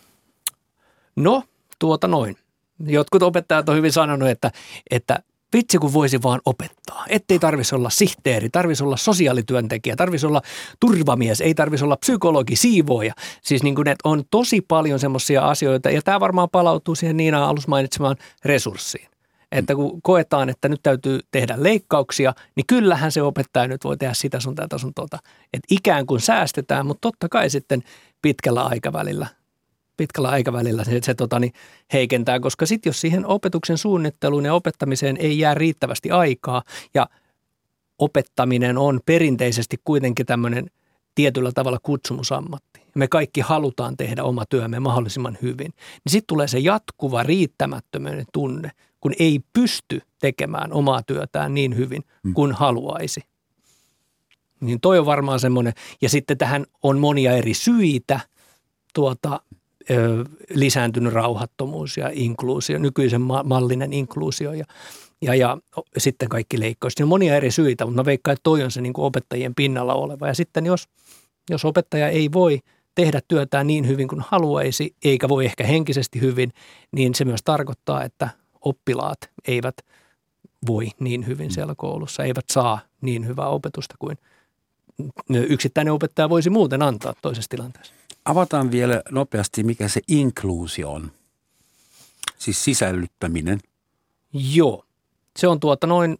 No, 1.16 1.42
tuota 1.78 2.08
noin. 2.08 2.36
Jotkut 2.86 3.22
opettajat 3.22 3.68
on 3.68 3.76
hyvin 3.76 3.92
sanonut, 3.92 4.28
että, 4.28 4.50
että 4.90 5.18
vitsi 5.52 5.78
kun 5.78 5.92
voisi 5.92 6.22
vaan 6.22 6.40
opettaa. 6.44 7.04
Ettei 7.08 7.38
tarvitsisi 7.38 7.74
olla 7.74 7.90
sihteeri, 7.90 8.48
tarvitsisi 8.50 8.84
olla 8.84 8.96
sosiaalityöntekijä, 8.96 9.96
tarvitsisi 9.96 10.26
olla 10.26 10.42
turvamies, 10.80 11.40
ei 11.40 11.54
tarvitsisi 11.54 11.84
olla 11.84 11.96
psykologi, 11.96 12.56
siivooja. 12.56 13.14
Siis 13.42 13.62
niin 13.62 13.74
kuin, 13.74 13.88
että 13.88 14.08
on 14.08 14.22
tosi 14.30 14.60
paljon 14.60 14.98
semmoisia 14.98 15.42
asioita, 15.42 15.90
ja 15.90 16.02
tämä 16.02 16.20
varmaan 16.20 16.48
palautuu 16.52 16.94
siihen 16.94 17.16
Niina 17.16 17.48
alus 17.48 17.68
mainitsemaan 17.68 18.16
resurssiin. 18.44 19.08
Että 19.52 19.74
kun 19.74 20.02
koetaan, 20.02 20.48
että 20.48 20.68
nyt 20.68 20.80
täytyy 20.82 21.20
tehdä 21.30 21.54
leikkauksia, 21.58 22.34
niin 22.56 22.66
kyllähän 22.66 23.12
se 23.12 23.22
opettaja 23.22 23.68
nyt 23.68 23.84
voi 23.84 23.96
tehdä 23.96 24.14
sitä 24.14 24.40
sun 24.40 24.54
tätä 24.54 24.78
sun 24.78 24.94
tuota. 24.94 25.18
Että 25.52 25.66
ikään 25.70 26.06
kuin 26.06 26.20
säästetään, 26.20 26.86
mutta 26.86 27.00
totta 27.00 27.28
kai 27.28 27.50
sitten 27.50 27.82
pitkällä 28.22 28.64
aikavälillä 28.64 29.26
pitkällä 29.98 30.28
aikavälillä 30.28 30.84
se, 30.84 30.98
se 31.02 31.14
tota, 31.14 31.38
niin 31.38 31.52
heikentää, 31.92 32.40
koska 32.40 32.66
sitten 32.66 32.90
jos 32.90 33.00
siihen 33.00 33.26
opetuksen 33.26 33.78
suunnitteluun 33.78 34.44
ja 34.44 34.54
opettamiseen 34.54 35.16
ei 35.16 35.38
jää 35.38 35.54
riittävästi 35.54 36.10
aikaa 36.10 36.62
ja 36.94 37.06
opettaminen 37.98 38.78
on 38.78 39.00
perinteisesti 39.06 39.76
kuitenkin 39.84 40.26
tämmöinen 40.26 40.70
tietyllä 41.14 41.52
tavalla 41.54 41.78
kutsumusammatti. 41.82 42.82
Me 42.94 43.08
kaikki 43.08 43.40
halutaan 43.40 43.96
tehdä 43.96 44.24
oma 44.24 44.44
työmme 44.46 44.80
mahdollisimman 44.80 45.38
hyvin. 45.42 45.72
Niin 45.76 46.10
sitten 46.12 46.26
tulee 46.26 46.48
se 46.48 46.58
jatkuva 46.58 47.22
riittämättömyyden 47.22 48.26
tunne, 48.32 48.70
kun 49.00 49.12
ei 49.18 49.40
pysty 49.52 50.00
tekemään 50.20 50.72
omaa 50.72 51.02
työtään 51.02 51.54
niin 51.54 51.76
hyvin 51.76 52.02
mm. 52.24 52.34
kuin 52.34 52.52
haluaisi. 52.52 53.20
Niin 54.60 54.80
toi 54.80 54.98
on 54.98 55.06
varmaan 55.06 55.40
semmoinen. 55.40 55.72
Ja 56.02 56.08
sitten 56.08 56.38
tähän 56.38 56.66
on 56.82 56.98
monia 56.98 57.32
eri 57.32 57.54
syitä. 57.54 58.20
Tuota, 58.94 59.40
ö, 59.90 60.24
lisääntynyt 60.54 61.12
rauhattomuus 61.12 61.96
ja 61.96 62.10
inkluusio, 62.12 62.78
nykyisen 62.78 63.20
mallinen 63.44 63.92
inkluusio 63.92 64.52
ja, 64.52 64.64
ja, 65.22 65.34
ja 65.34 65.58
sitten 65.98 66.28
kaikki 66.28 66.60
leikkaukset. 66.60 67.00
on 67.00 67.08
monia 67.08 67.36
eri 67.36 67.50
syitä, 67.50 67.84
mutta 67.84 68.00
mä 68.00 68.04
veikkaan, 68.04 68.32
että 68.32 68.42
toi 68.42 68.62
on 68.62 68.70
se 68.70 68.80
niin 68.80 68.92
kuin 68.92 69.04
opettajien 69.04 69.54
pinnalla 69.54 69.94
oleva. 69.94 70.26
Ja 70.26 70.34
sitten 70.34 70.66
jos, 70.66 70.88
jos 71.50 71.64
opettaja 71.64 72.08
ei 72.08 72.32
voi 72.32 72.60
tehdä 72.94 73.20
työtään 73.28 73.66
niin 73.66 73.88
hyvin 73.88 74.08
kuin 74.08 74.20
haluaisi, 74.28 74.94
eikä 75.04 75.28
voi 75.28 75.44
ehkä 75.44 75.64
henkisesti 75.64 76.20
hyvin, 76.20 76.52
niin 76.92 77.14
se 77.14 77.24
myös 77.24 77.40
tarkoittaa, 77.44 78.04
että 78.04 78.28
oppilaat 78.60 79.30
eivät 79.48 79.76
voi 80.66 80.90
niin 81.00 81.26
hyvin 81.26 81.50
siellä 81.50 81.74
koulussa, 81.76 82.24
eivät 82.24 82.44
saa 82.52 82.80
niin 83.00 83.26
hyvää 83.26 83.48
opetusta 83.48 83.94
kuin 83.98 84.18
yksittäinen 85.30 85.92
opettaja 85.92 86.28
voisi 86.28 86.50
muuten 86.50 86.82
antaa 86.82 87.14
toisessa 87.22 87.50
tilanteessa. 87.50 87.94
Avataan 88.24 88.70
vielä 88.70 89.02
nopeasti, 89.10 89.62
mikä 89.62 89.88
se 89.88 90.00
inkluusio 90.08 90.92
on, 90.92 91.12
siis 92.38 92.64
sisällyttäminen. 92.64 93.58
Joo, 94.32 94.84
se 95.36 95.48
on 95.48 95.60
tuota 95.60 95.86
noin, 95.86 96.18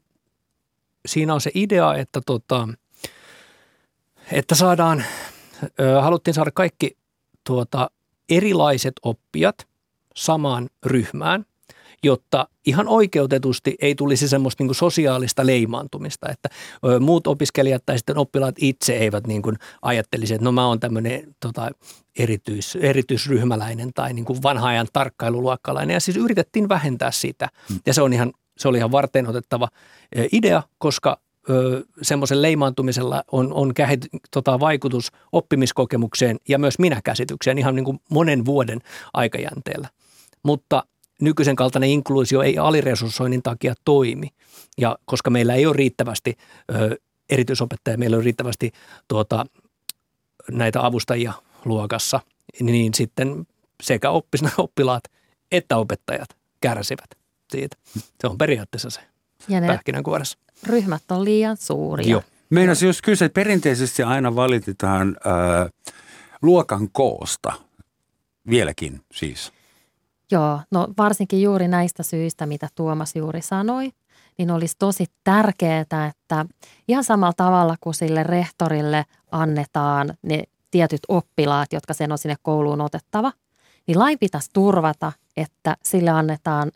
siinä 1.06 1.34
on 1.34 1.40
se 1.40 1.50
idea, 1.54 1.94
että, 1.94 2.20
tota, 2.26 2.68
että 4.32 4.54
saadaan, 4.54 5.04
ö, 5.80 6.00
haluttiin 6.00 6.34
saada 6.34 6.50
kaikki 6.50 6.96
tuota, 7.44 7.90
erilaiset 8.28 8.94
oppijat 9.02 9.68
samaan 10.14 10.70
ryhmään– 10.84 11.44
jotta 12.02 12.48
ihan 12.66 12.88
oikeutetusti 12.88 13.76
ei 13.80 13.94
tulisi 13.94 14.28
semmoista 14.28 14.64
niin 14.64 14.74
sosiaalista 14.74 15.46
leimaantumista, 15.46 16.28
että 16.28 16.48
muut 17.00 17.26
opiskelijat 17.26 17.82
tai 17.86 17.98
sitten 17.98 18.18
oppilaat 18.18 18.54
itse 18.58 18.96
eivät 18.96 19.26
niin 19.26 19.42
kuin 19.42 19.56
ajattelisi, 19.82 20.34
että 20.34 20.44
no 20.44 20.52
mä 20.52 20.66
oon 20.66 20.80
tämmöinen 20.80 21.34
tota, 21.40 21.70
erityis, 22.18 22.76
erityisryhmäläinen 22.80 23.90
tai 23.94 24.12
niin 24.12 24.24
kuin 24.24 24.42
vanha 24.42 24.68
ajan 24.68 24.86
tarkkailuluokkalainen 24.92 25.94
ja 25.94 26.00
siis 26.00 26.16
yritettiin 26.16 26.68
vähentää 26.68 27.10
sitä 27.10 27.48
hmm. 27.68 27.78
ja 27.86 27.94
se 27.94 28.02
on 28.02 28.12
ihan, 28.12 28.32
se 28.58 28.68
oli 28.68 28.78
ihan 28.78 28.92
varten 28.92 29.28
otettava 29.28 29.68
idea, 30.32 30.62
koska 30.78 31.18
semmoisen 32.02 32.42
leimaantumisella 32.42 33.24
on, 33.32 33.52
on 33.52 33.74
kähit, 33.74 34.06
tota, 34.30 34.60
vaikutus 34.60 35.12
oppimiskokemukseen 35.32 36.36
ja 36.48 36.58
myös 36.58 36.78
minäkäsitykseen 36.78 37.58
ihan 37.58 37.74
niin 37.74 37.84
kuin 37.84 38.00
monen 38.10 38.44
vuoden 38.44 38.80
aikajänteellä. 39.12 39.88
Mutta 40.42 40.84
nykyisen 41.22 41.56
kaltainen 41.56 41.90
inkluusio 41.90 42.42
ei 42.42 42.58
aliresurssoinnin 42.58 43.42
takia 43.42 43.74
toimi. 43.84 44.28
Ja 44.78 44.98
koska 45.04 45.30
meillä 45.30 45.54
ei 45.54 45.66
ole 45.66 45.76
riittävästi 45.76 46.36
ö, 46.74 46.96
erityisopettajia, 47.30 47.98
meillä 47.98 48.16
on 48.16 48.24
riittävästi 48.24 48.72
tuota, 49.08 49.46
näitä 50.50 50.86
avustajia 50.86 51.32
luokassa, 51.64 52.20
niin 52.60 52.94
sitten 52.94 53.46
sekä 53.82 54.10
oppilaat 54.58 55.04
että 55.52 55.76
opettajat 55.76 56.28
kärsivät 56.60 57.10
siitä. 57.50 57.76
Se 58.20 58.26
on 58.26 58.38
periaatteessa 58.38 58.90
se 58.90 59.00
ja 59.48 59.60
pähkinänkuoressa. 59.60 60.38
Ryhmät 60.66 61.02
on 61.10 61.24
liian 61.24 61.56
suuria. 61.56 62.08
Joo. 62.08 62.22
Meinasin 62.50 62.86
just 62.86 63.00
kysyä, 63.02 63.26
että 63.26 63.34
perinteisesti 63.34 64.02
aina 64.02 64.34
valitetaan 64.34 65.16
äh, 65.26 65.70
luokan 66.42 66.88
koosta 66.92 67.52
vieläkin 68.50 69.00
siis. 69.12 69.52
Joo, 70.32 70.60
no 70.70 70.88
varsinkin 70.98 71.42
juuri 71.42 71.68
näistä 71.68 72.02
syistä, 72.02 72.46
mitä 72.46 72.68
Tuomas 72.74 73.16
juuri 73.16 73.42
sanoi, 73.42 73.90
niin 74.38 74.50
olisi 74.50 74.76
tosi 74.78 75.06
tärkeää, 75.24 75.80
että 75.80 76.46
ihan 76.88 77.04
samalla 77.04 77.32
tavalla 77.36 77.76
kuin 77.80 77.94
sille 77.94 78.22
rehtorille 78.22 79.04
annetaan 79.30 80.14
ne 80.22 80.42
tietyt 80.70 81.00
oppilaat, 81.08 81.72
jotka 81.72 81.94
sen 81.94 82.12
on 82.12 82.18
sinne 82.18 82.36
kouluun 82.42 82.80
otettava, 82.80 83.32
niin 83.86 83.98
lain 83.98 84.18
pitäisi 84.18 84.50
turvata, 84.52 85.12
että 85.36 85.76
sille 85.82 86.10
annetaan, 86.10 86.72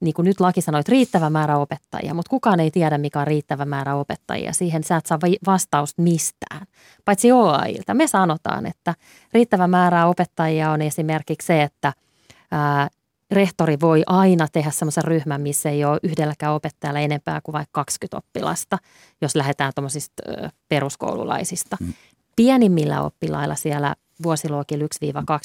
niin 0.00 0.14
kuin 0.14 0.24
nyt 0.26 0.40
laki 0.40 0.60
sanoi, 0.60 0.82
riittävä 0.88 1.30
määrä 1.30 1.58
opettajia, 1.58 2.14
mutta 2.14 2.30
kukaan 2.30 2.60
ei 2.60 2.70
tiedä, 2.70 2.98
mikä 2.98 3.20
on 3.20 3.26
riittävä 3.26 3.64
määrä 3.64 3.94
opettajia. 3.94 4.52
Siihen 4.52 4.84
sä 4.84 4.96
et 4.96 5.06
saa 5.06 5.18
vastausta 5.46 6.02
mistään, 6.02 6.66
paitsi 7.04 7.32
OAIlta. 7.32 7.94
Me 7.94 8.06
sanotaan, 8.06 8.66
että 8.66 8.94
riittävä 9.32 9.66
määrä 9.66 10.06
opettajia 10.06 10.70
on 10.70 10.82
esimerkiksi 10.82 11.46
se, 11.46 11.62
että 11.62 11.92
ää, 12.50 12.88
rehtori 13.30 13.76
voi 13.80 14.02
aina 14.06 14.48
tehdä 14.52 14.70
semmoisen 14.70 15.04
ryhmän, 15.04 15.40
missä 15.40 15.70
ei 15.70 15.84
ole 15.84 16.00
yhdelläkään 16.02 16.52
opettajalla 16.52 17.00
enempää 17.00 17.40
kuin 17.40 17.52
vaikka 17.52 17.70
20 17.72 18.16
oppilasta, 18.16 18.78
jos 19.20 19.36
lähdetään 19.36 19.72
tuommoisista 19.74 20.22
peruskoululaisista. 20.68 21.76
Mm. 21.80 21.92
Pienimmillä 22.36 23.02
oppilailla 23.02 23.54
siellä 23.54 23.94
vuosiluokilla 24.22 24.84
1-2, 24.84 24.88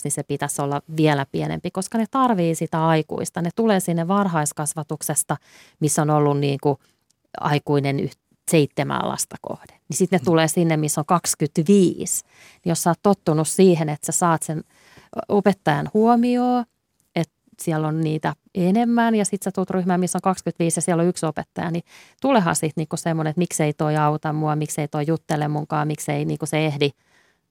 niin 0.03 0.11
se 0.11 0.23
pitäisi 0.23 0.61
olla 0.61 0.81
vielä 0.97 1.25
pienempi, 1.31 1.71
koska 1.71 1.97
ne 1.97 2.05
tarvii 2.11 2.55
sitä 2.55 2.87
aikuista. 2.87 3.41
Ne 3.41 3.49
tulee 3.55 3.79
sinne 3.79 4.07
varhaiskasvatuksesta, 4.07 5.37
missä 5.79 6.01
on 6.01 6.09
ollut 6.09 6.39
niin 6.39 6.57
kuin 6.63 6.77
aikuinen 7.39 8.09
seitsemän 8.51 9.09
lasta 9.09 9.35
kohden. 9.41 9.77
Niin 9.89 9.97
sitten 9.97 10.17
ne 10.17 10.21
mm. 10.21 10.25
tulee 10.25 10.47
sinne, 10.47 10.77
missä 10.77 11.01
on 11.01 11.05
25. 11.05 12.23
Niin 12.25 12.71
jos 12.71 12.83
sä 12.83 12.89
oot 12.89 12.99
tottunut 13.03 13.47
siihen, 13.47 13.89
että 13.89 14.05
sä 14.05 14.17
saat 14.17 14.43
sen 14.43 14.63
opettajan 15.29 15.89
huomioon, 15.93 16.65
siellä 17.61 17.87
on 17.87 18.01
niitä 18.01 18.33
enemmän 18.55 19.15
ja 19.15 19.25
sitten 19.25 19.43
sä 19.43 19.51
tulet 19.55 19.69
ryhmään, 19.69 19.99
missä 19.99 20.17
on 20.17 20.21
25 20.21 20.77
ja 20.77 20.81
siellä 20.81 21.01
on 21.01 21.07
yksi 21.07 21.25
opettaja, 21.25 21.71
niin 21.71 21.83
tulehan 22.21 22.55
sitten 22.55 22.73
niinku 22.75 22.97
semmoinen, 22.97 23.29
että 23.29 23.39
miksei 23.39 23.73
toi 23.73 23.97
auta 23.97 24.33
mua, 24.33 24.55
miksei 24.55 24.87
toi 24.87 25.03
juttele 25.07 25.47
munkaan, 25.47 25.87
miksei 25.87 26.25
niinku 26.25 26.45
se 26.45 26.65
ehdi. 26.65 26.89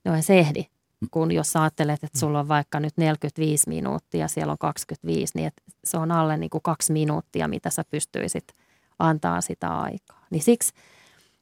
No 0.04 0.22
se 0.22 0.38
ehdi, 0.38 0.64
kun 1.10 1.32
jos 1.32 1.56
ajattelet, 1.56 2.04
että 2.04 2.18
sulla 2.18 2.40
on 2.40 2.48
vaikka 2.48 2.80
nyt 2.80 2.96
45 2.96 3.68
minuuttia, 3.68 4.28
siellä 4.28 4.50
on 4.50 4.58
25, 4.58 5.32
niin 5.34 5.46
että 5.46 5.62
se 5.84 5.98
on 5.98 6.12
alle 6.12 6.36
niinku 6.36 6.60
kaksi 6.60 6.92
minuuttia, 6.92 7.48
mitä 7.48 7.70
sä 7.70 7.84
pystyisit 7.90 8.44
antaa 8.98 9.40
sitä 9.40 9.68
aikaa. 9.68 10.26
Niin 10.30 10.42
siksi 10.42 10.72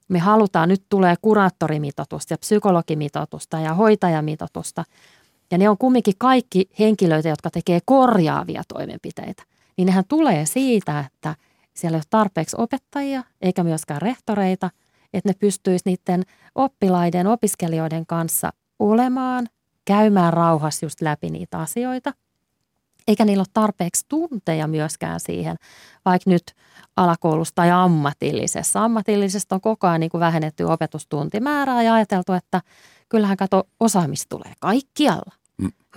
me 0.08 0.18
halutaan, 0.18 0.68
nyt 0.68 0.82
tulee 0.88 1.14
kuraattorimitoitusta 1.22 2.34
ja 2.34 2.38
psykologimitoitusta 2.38 3.60
ja 3.60 3.74
hoitajamitoitusta, 3.74 4.84
ja 5.50 5.58
ne 5.58 5.68
on 5.68 5.78
kumminkin 5.78 6.14
kaikki 6.18 6.70
henkilöitä, 6.78 7.28
jotka 7.28 7.50
tekee 7.50 7.78
korjaavia 7.84 8.62
toimenpiteitä. 8.74 9.42
Niin 9.76 9.86
nehän 9.86 10.04
tulee 10.08 10.46
siitä, 10.46 11.00
että 11.00 11.34
siellä 11.74 11.96
ei 11.96 11.98
ole 11.98 12.04
tarpeeksi 12.10 12.56
opettajia 12.58 13.22
eikä 13.40 13.64
myöskään 13.64 14.02
rehtoreita, 14.02 14.70
että 15.12 15.28
ne 15.28 15.34
pystyisi 15.38 15.82
niiden 15.84 16.22
oppilaiden, 16.54 17.26
opiskelijoiden 17.26 18.06
kanssa 18.06 18.50
olemaan, 18.78 19.46
käymään 19.84 20.32
rauhassa 20.32 20.86
just 20.86 21.00
läpi 21.00 21.30
niitä 21.30 21.58
asioita. 21.58 22.12
Eikä 23.08 23.24
niillä 23.24 23.40
ole 23.40 23.46
tarpeeksi 23.54 24.04
tunteja 24.08 24.66
myöskään 24.66 25.20
siihen, 25.20 25.56
vaikka 26.04 26.30
nyt 26.30 26.54
alakoulussa 26.96 27.54
tai 27.54 27.70
ammatillisessa. 27.70 28.84
Ammatillisesta 28.84 29.54
on 29.54 29.60
koko 29.60 29.86
ajan 29.86 30.00
niin 30.00 30.10
kuin 30.10 30.20
vähennetty 30.20 30.64
opetustuntimäärää 30.64 31.82
ja 31.82 31.94
ajateltu, 31.94 32.32
että 32.32 32.60
kyllähän 33.08 33.36
kato 33.36 33.64
osaamista 33.80 34.36
tulee 34.36 34.52
kaikkialla. 34.60 35.37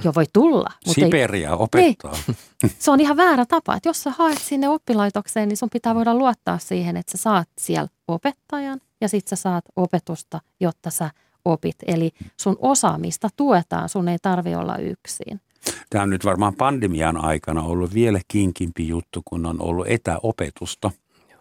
Jo 0.04 0.12
voi 0.16 0.26
tulla. 0.34 0.70
Mutta 0.86 1.02
Siberia 1.02 1.50
ei, 1.50 1.56
opettaa. 1.60 2.18
Niin, 2.28 2.72
se 2.80 2.92
on 2.92 3.00
ihan 3.00 3.18
väärä 3.18 3.46
tapa, 3.46 3.76
että 3.76 3.90
jos 3.90 4.04
sä 4.04 4.12
haet 4.18 4.38
sinne 4.38 4.70
oppilaitokseen, 4.70 5.50
niin 5.50 5.58
sun 5.58 5.70
pitää 5.70 5.96
voida 5.96 6.16
luottaa 6.16 6.58
siihen, 6.58 6.98
että 6.98 7.18
sä 7.18 7.22
saat 7.22 7.50
siellä 7.58 7.88
opettajan 8.08 8.82
ja 9.02 9.10
sit 9.10 9.28
sä 9.28 9.36
saat 9.36 9.66
opetusta, 9.76 10.42
jotta 10.60 10.90
sä 10.90 11.10
opit. 11.46 11.76
Eli 11.88 12.12
sun 12.38 12.56
osaamista 12.60 13.30
tuetaan, 13.36 13.90
sun 13.90 14.08
ei 14.08 14.18
tarvi 14.22 14.56
olla 14.56 14.78
yksin. 14.78 15.42
Tämä 15.90 16.04
on 16.04 16.10
nyt 16.10 16.26
varmaan 16.26 16.56
pandemian 16.56 17.18
aikana 17.18 17.64
ollut 17.64 17.94
vielä 17.94 18.20
kinkimpi 18.28 18.88
juttu, 18.88 19.22
kun 19.26 19.46
on 19.46 19.62
ollut 19.62 19.88
etäopetusta. 19.90 20.92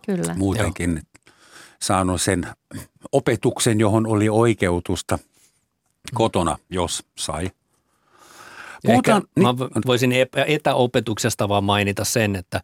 Kyllä. 0.06 0.34
Muutenkin 0.34 0.90
Joo. 0.90 1.34
saanut 1.82 2.22
sen 2.22 2.46
opetuksen, 3.12 3.80
johon 3.80 4.06
oli 4.06 4.28
oikeutusta 4.28 5.18
kotona, 6.14 6.58
jos 6.70 7.04
sai. 7.18 7.50
Puhutaan, 8.86 9.16
Ehkä, 9.16 9.28
niin, 9.36 9.42
mä 9.44 9.54
voisin 9.86 10.12
etäopetuksesta 10.46 11.48
vaan 11.48 11.64
mainita 11.64 12.04
sen, 12.04 12.36
että 12.36 12.60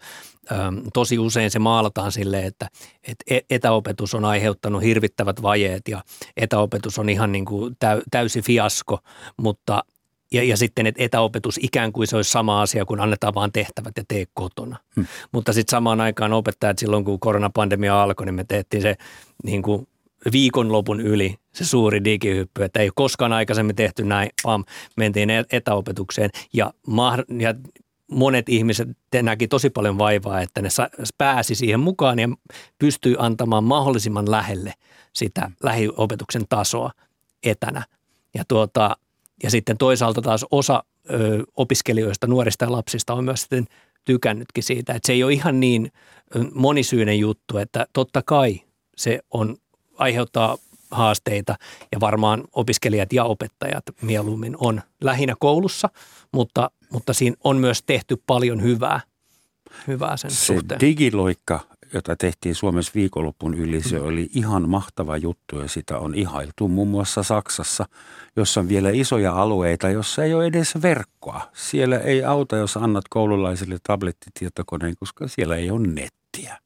äm, 0.53 0.83
tosi 0.93 1.19
usein 1.19 1.51
se 1.51 1.59
maalataan 1.59 2.13
sille, 2.13 2.47
että 2.47 2.69
et 3.03 3.17
e-, 3.31 3.41
etäopetus 3.51 4.15
on 4.15 4.25
aiheuttanut 4.25 4.83
hirvittävät 4.83 5.43
vajeet 5.43 5.89
ja 5.89 6.03
etäopetus 6.37 6.99
on 6.99 7.09
ihan 7.09 7.33
niin 7.33 7.45
kuin 7.45 7.77
täy, 7.79 8.03
täysi 8.11 8.43
fiasko, 8.43 8.99
mutta 9.37 9.85
ja, 10.33 10.43
ja 10.43 10.57
sitten, 10.57 10.87
että 10.87 11.03
etäopetus 11.03 11.59
ikään 11.63 11.93
kuin 11.93 12.07
se 12.07 12.17
olisi 12.17 12.31
sama 12.31 12.63
asia, 12.63 12.85
kun 12.85 13.01
annetaan 13.01 13.35
vaan 13.35 13.53
tehtävät 13.53 13.97
ja 13.97 14.05
tee 14.09 14.25
kotona. 14.35 14.77
Hmm. 14.97 15.07
Mutta 15.33 15.53
sitten 15.53 15.71
samaan 15.71 16.01
aikaan 16.01 16.33
opettajat 16.33 16.79
silloin, 16.79 17.05
kun 17.05 17.21
koronapandemia 17.21 18.03
alkoi, 18.03 18.27
niin 18.27 18.35
me 18.35 18.45
tehtiin 18.45 18.83
se 18.83 18.97
niin 19.45 19.63
kuin 19.63 19.89
viikonlopun 20.33 21.01
yli 21.01 21.35
se 21.55 21.65
suuri 21.65 22.05
digihyppy, 22.05 22.63
että 22.63 22.81
ei 22.81 22.91
koskaan 22.95 23.33
aikaisemmin 23.33 23.77
tehty 23.77 24.05
näin, 24.05 24.31
vaan 24.45 24.65
mentiin 24.97 25.31
e- 25.31 25.45
etäopetukseen 25.53 26.31
ja, 26.53 26.73
ma- 26.87 27.19
ja 27.39 27.55
monet 28.11 28.49
ihmiset 28.49 28.89
näki 29.23 29.49
tosi 29.49 29.71
paljon 29.71 29.99
vaivaa, 29.99 30.41
että 30.41 30.63
ne 30.63 30.69
pääsi 31.19 31.55
siihen 31.55 31.81
mukaan 31.81 32.19
ja 32.19 32.29
pystyi 32.79 33.17
antamaan 33.19 33.65
mahdollisimman 33.65 34.31
lähelle 34.31 34.73
sitä 35.13 35.51
lähiopetuksen 35.63 36.43
tasoa 36.49 36.91
etänä. 37.43 37.85
Ja, 38.35 38.45
tuota, 38.49 38.97
ja 39.43 39.51
sitten 39.51 39.79
toisaalta 39.79 40.23
taas 40.23 40.47
osa 40.51 40.85
ö, 41.11 41.45
opiskelijoista, 41.57 42.27
nuorista 42.27 42.65
ja 42.65 42.73
lapsista 42.73 43.15
on 43.15 43.25
myös 43.25 43.41
sitten 43.41 43.65
tykännytkin 44.05 44.65
siitä, 44.65 44.93
että 44.93 45.07
se 45.07 45.13
ei 45.13 45.25
ole 45.25 45.33
ihan 45.33 45.61
niin 45.61 45.93
monisyinen 46.55 47.19
juttu, 47.19 47.59
että 47.59 47.87
totta 47.93 48.23
kai 48.23 48.61
se 48.97 49.21
on 49.31 49.57
aiheuttaa 49.99 50.57
haasteita 50.91 51.55
ja 51.93 52.01
varmaan 52.01 52.45
opiskelijat 52.53 53.13
ja 53.13 53.25
opettajat 53.25 53.85
mieluummin 54.03 54.57
on 54.59 54.83
lähinnä 55.01 55.35
koulussa, 55.39 55.89
mutta, 56.33 56.71
mutta 56.91 57.13
siinä 57.13 57.37
on 57.45 57.57
myös 57.57 57.83
tehty 57.83 58.23
paljon 58.27 58.63
hyvää, 58.63 59.01
hyvää 59.87 60.17
sen 60.17 60.31
se 60.31 60.45
suhteen. 60.45 60.81
digiloikka, 60.81 61.61
jota 61.95 62.17
tehtiin 62.17 62.55
Suomessa 62.55 62.93
viikonlopun 62.95 63.55
yli, 63.55 63.83
se 63.83 64.01
oli 64.01 64.31
ihan 64.35 64.69
mahtava 64.69 65.17
juttu 65.17 65.61
ja 65.61 65.69
sitä 65.69 65.99
on 65.99 66.15
ihailtu 66.15 66.69
muun 66.69 66.89
muassa 66.89 67.23
Saksassa, 67.23 67.87
jossa 68.37 68.61
on 68.61 68.69
vielä 68.69 68.91
isoja 68.91 69.43
alueita, 69.43 69.89
jossa 69.89 70.25
ei 70.25 70.35
ole 70.35 70.47
edes 70.47 70.83
verkkoa. 70.83 71.41
Siellä 71.53 71.99
ei 71.99 72.25
auta, 72.25 72.57
jos 72.57 72.77
annat 72.77 73.05
koululaisille 73.11 73.77
tablettitietokoneen, 73.83 74.95
koska 74.99 75.29
siellä 75.29 75.57
ei 75.57 75.71
ole 75.71 75.87
nettiä 75.87 76.59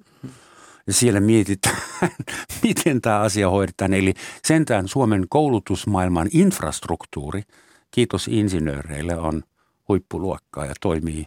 ja 0.90 0.94
siellä 0.94 1.20
mietitään, 1.20 1.76
miten 2.62 3.00
tämä 3.00 3.20
asia 3.20 3.50
hoidetaan. 3.50 3.94
Eli 3.94 4.14
sentään 4.44 4.88
Suomen 4.88 5.26
koulutusmaailman 5.28 6.28
infrastruktuuri, 6.32 7.42
kiitos 7.90 8.28
insinööreille, 8.28 9.16
on 9.16 9.42
huippuluokkaa 9.88 10.66
ja 10.66 10.74
toimii 10.80 11.26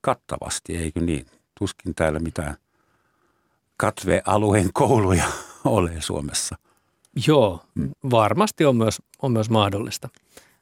kattavasti, 0.00 0.76
eikö 0.76 1.00
niin? 1.00 1.26
Tuskin 1.58 1.94
täällä 1.94 2.18
mitään 2.18 2.56
katvealueen 3.76 4.70
kouluja 4.72 5.24
ole 5.64 5.90
Suomessa. 6.00 6.56
Joo, 7.26 7.64
mm. 7.74 7.90
varmasti 8.10 8.64
on 8.64 8.76
myös, 8.76 9.02
on 9.22 9.32
myös 9.32 9.50
mahdollista. 9.50 10.08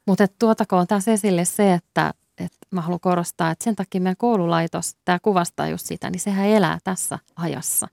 Mutta 0.05 0.27
tuotakoon 0.39 0.87
tässä 0.87 1.11
esille 1.11 1.45
se, 1.45 1.73
että, 1.73 2.13
että 2.37 2.57
mä 2.71 2.81
haluan 2.81 2.99
korostaa, 2.99 3.51
että 3.51 3.63
sen 3.63 3.75
takia 3.75 4.01
meidän 4.01 4.17
koululaitos, 4.17 4.95
tämä 5.05 5.19
kuvastaa 5.21 5.67
just 5.67 5.85
sitä, 5.85 6.09
niin 6.09 6.19
sehän 6.19 6.47
elää 6.47 6.77
tässä 6.83 7.19
ajassa 7.35 7.87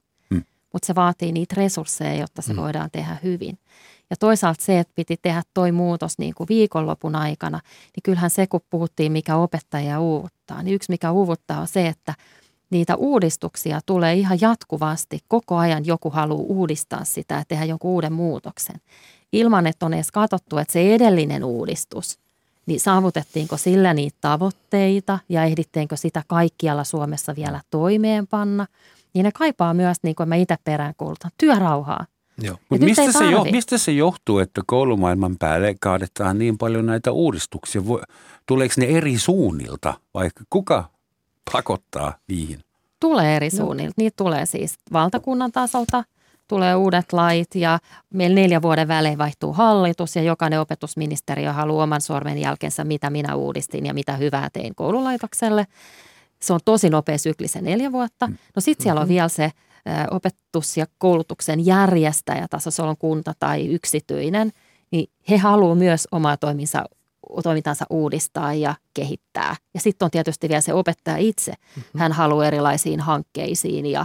mutta 0.75 0.87
se 0.87 0.95
vaatii 0.95 1.33
niitä 1.33 1.55
resursseja, 1.57 2.14
jotta 2.14 2.43
se 2.43 2.53
mm. 2.53 2.57
voidaan 2.57 2.91
tehdä 2.93 3.16
hyvin. 3.22 3.59
Ja 4.11 4.16
toisaalta 4.16 4.64
se, 4.64 4.79
että 4.79 4.93
piti 4.95 5.16
tehdä 5.22 5.43
toi 5.55 5.72
muutos 5.72 6.18
niin 6.18 6.35
kuin 6.35 6.49
viikonlopun 6.49 7.16
aikana, 7.16 7.61
niin 7.97 8.03
kyllähän 8.03 8.31
se, 8.31 8.47
kun 8.47 8.61
puhuttiin, 8.70 9.12
mikä 9.12 9.37
opettajia 9.37 10.01
uuvuttaa, 10.01 10.62
niin 10.62 10.75
yksi 10.75 10.93
mikä 10.93 11.11
uuvuttaa 11.11 11.61
on 11.61 11.68
se, 11.68 11.87
että 11.87 12.14
niitä 12.70 12.97
uudistuksia 12.97 13.81
tulee 13.87 14.14
ihan 14.14 14.39
jatkuvasti. 14.41 15.18
Koko 15.29 15.57
ajan 15.57 15.87
joku 15.87 16.11
haluaa 16.11 16.47
uudistaa 16.49 17.05
sitä 17.05 17.35
ja 17.35 17.43
tehdä 17.49 17.64
jonkun 17.64 17.91
uuden 17.91 18.12
muutoksen. 18.12 18.77
Ilman, 19.33 19.66
että 19.66 19.87
on 19.87 19.95
edes 19.95 20.12
katsottu, 20.12 20.59
että 20.59 20.72
se 20.72 20.95
edellinen 20.95 21.45
uudistus, 21.45 22.18
niin 22.66 22.81
saavutettiinko 22.81 23.57
sillä 23.57 23.95
niitä 23.95 24.16
tavoitteita 24.20 25.18
ja 25.29 25.45
ehditteekö 25.45 25.97
sitä 25.97 26.22
kaikkialla 26.27 26.85
Suomessa 26.85 27.37
vielä 27.37 27.61
toimeenpanna– 27.70 28.66
niin 29.14 29.24
ne 29.24 29.32
kaipaa 29.32 29.74
myös, 29.74 29.96
niin 30.02 30.14
kuin 30.14 30.28
mä 30.28 30.34
itse 30.34 30.56
peräänkuulutan, 30.64 31.30
työrauhaa. 31.38 32.06
Joo. 32.42 32.56
Mut 32.68 32.80
mistä, 32.80 33.12
se 33.12 33.30
jo, 33.30 33.44
mistä 33.44 33.78
se 33.78 33.92
johtuu, 33.92 34.38
että 34.38 34.62
koulumaailman 34.66 35.36
päälle 35.38 35.74
kaadetaan 35.80 36.38
niin 36.38 36.58
paljon 36.58 36.86
näitä 36.86 37.12
uudistuksia? 37.12 37.82
Tuleeko 38.46 38.74
ne 38.76 38.86
eri 38.86 39.18
suunnilta 39.18 39.94
vai 40.14 40.30
kuka 40.50 40.84
pakottaa 41.52 42.14
niihin? 42.28 42.60
Tulee 43.00 43.36
eri 43.36 43.50
suunnilta. 43.50 43.94
Niitä 43.96 44.14
tulee 44.16 44.46
siis 44.46 44.74
valtakunnan 44.92 45.52
tasolta, 45.52 46.04
tulee 46.48 46.74
uudet 46.74 47.12
lait 47.12 47.54
ja 47.54 47.78
meillä 48.10 48.34
neljä 48.34 48.62
vuoden 48.62 48.88
välein 48.88 49.18
vaihtuu 49.18 49.52
hallitus 49.52 50.16
ja 50.16 50.22
jokainen 50.22 50.60
opetusministeriö 50.60 51.52
haluaa 51.52 51.84
oman 51.84 52.00
sormen 52.00 52.38
jälkensä, 52.38 52.84
mitä 52.84 53.10
minä 53.10 53.34
uudistin 53.34 53.86
ja 53.86 53.94
mitä 53.94 54.16
hyvää 54.16 54.48
tein 54.52 54.74
koululaitokselle. 54.74 55.66
Se 56.45 56.53
on 56.53 56.61
tosi 56.64 56.90
nopea 56.90 57.18
sykli 57.18 57.49
se 57.49 57.61
neljä 57.61 57.92
vuotta. 57.92 58.26
No 58.26 58.61
sitten 58.61 58.82
siellä 58.82 59.01
on 59.01 59.09
vielä 59.09 59.28
se 59.28 59.51
opetus- 60.11 60.76
ja 60.76 60.86
koulutuksen 60.99 61.66
järjestäjä, 61.66 62.47
taso 62.51 62.70
se 62.70 62.82
on 62.82 62.97
kunta 62.97 63.32
tai 63.38 63.66
yksityinen, 63.66 64.53
niin 64.90 65.11
he 65.30 65.36
haluavat 65.36 65.78
myös 65.78 66.09
omaa 66.12 66.36
toiminsa, 66.36 66.84
toimintansa 67.42 67.84
uudistaa 67.90 68.55
ja 68.55 68.74
kehittää. 68.95 69.57
Ja 69.74 69.80
sitten 69.80 70.07
on 70.07 70.11
tietysti 70.11 70.49
vielä 70.49 70.61
se 70.61 70.74
opettaja 70.74 71.16
itse. 71.16 71.53
Hän 71.97 72.12
haluaa 72.12 72.47
erilaisiin 72.47 73.01
hankkeisiin 73.01 73.86
ja 73.86 74.05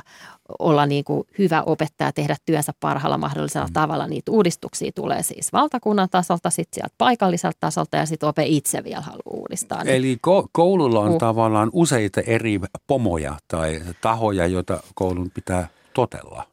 olla 0.59 0.85
niin 0.85 1.03
kuin 1.03 1.23
hyvä 1.37 1.63
opettaja, 1.65 2.11
tehdä 2.11 2.35
työnsä 2.45 2.73
parhaalla 2.79 3.17
mahdollisella 3.17 3.67
Mm. 3.67 3.73
tavalla. 3.73 4.07
Niitä 4.07 4.31
uudistuksia 4.31 4.91
tulee 4.95 5.23
siis 5.23 5.53
valtakunnan 5.53 6.09
tasolta, 6.09 6.49
sitten 6.49 6.75
sieltä 6.75 6.95
paikalliselta 6.97 7.57
tasolta 7.59 7.97
ja 7.97 8.05
sitten 8.05 8.29
ope 8.29 8.43
itse 8.45 8.83
vielä 8.83 9.01
haluaa 9.01 9.21
uudistaa. 9.39 9.83
Niin 9.83 9.95
Eli 9.95 10.15
ko- 10.27 10.47
koululla 10.51 10.99
on 10.99 11.11
Uh. 11.11 11.17
tavallaan 11.17 11.69
useita 11.73 12.21
eri 12.21 12.59
pomoja 12.87 13.37
tai 13.47 13.81
tahoja, 14.01 14.47
joita 14.47 14.83
koulun 14.95 15.31
pitää 15.31 15.67
totella. 15.93 16.43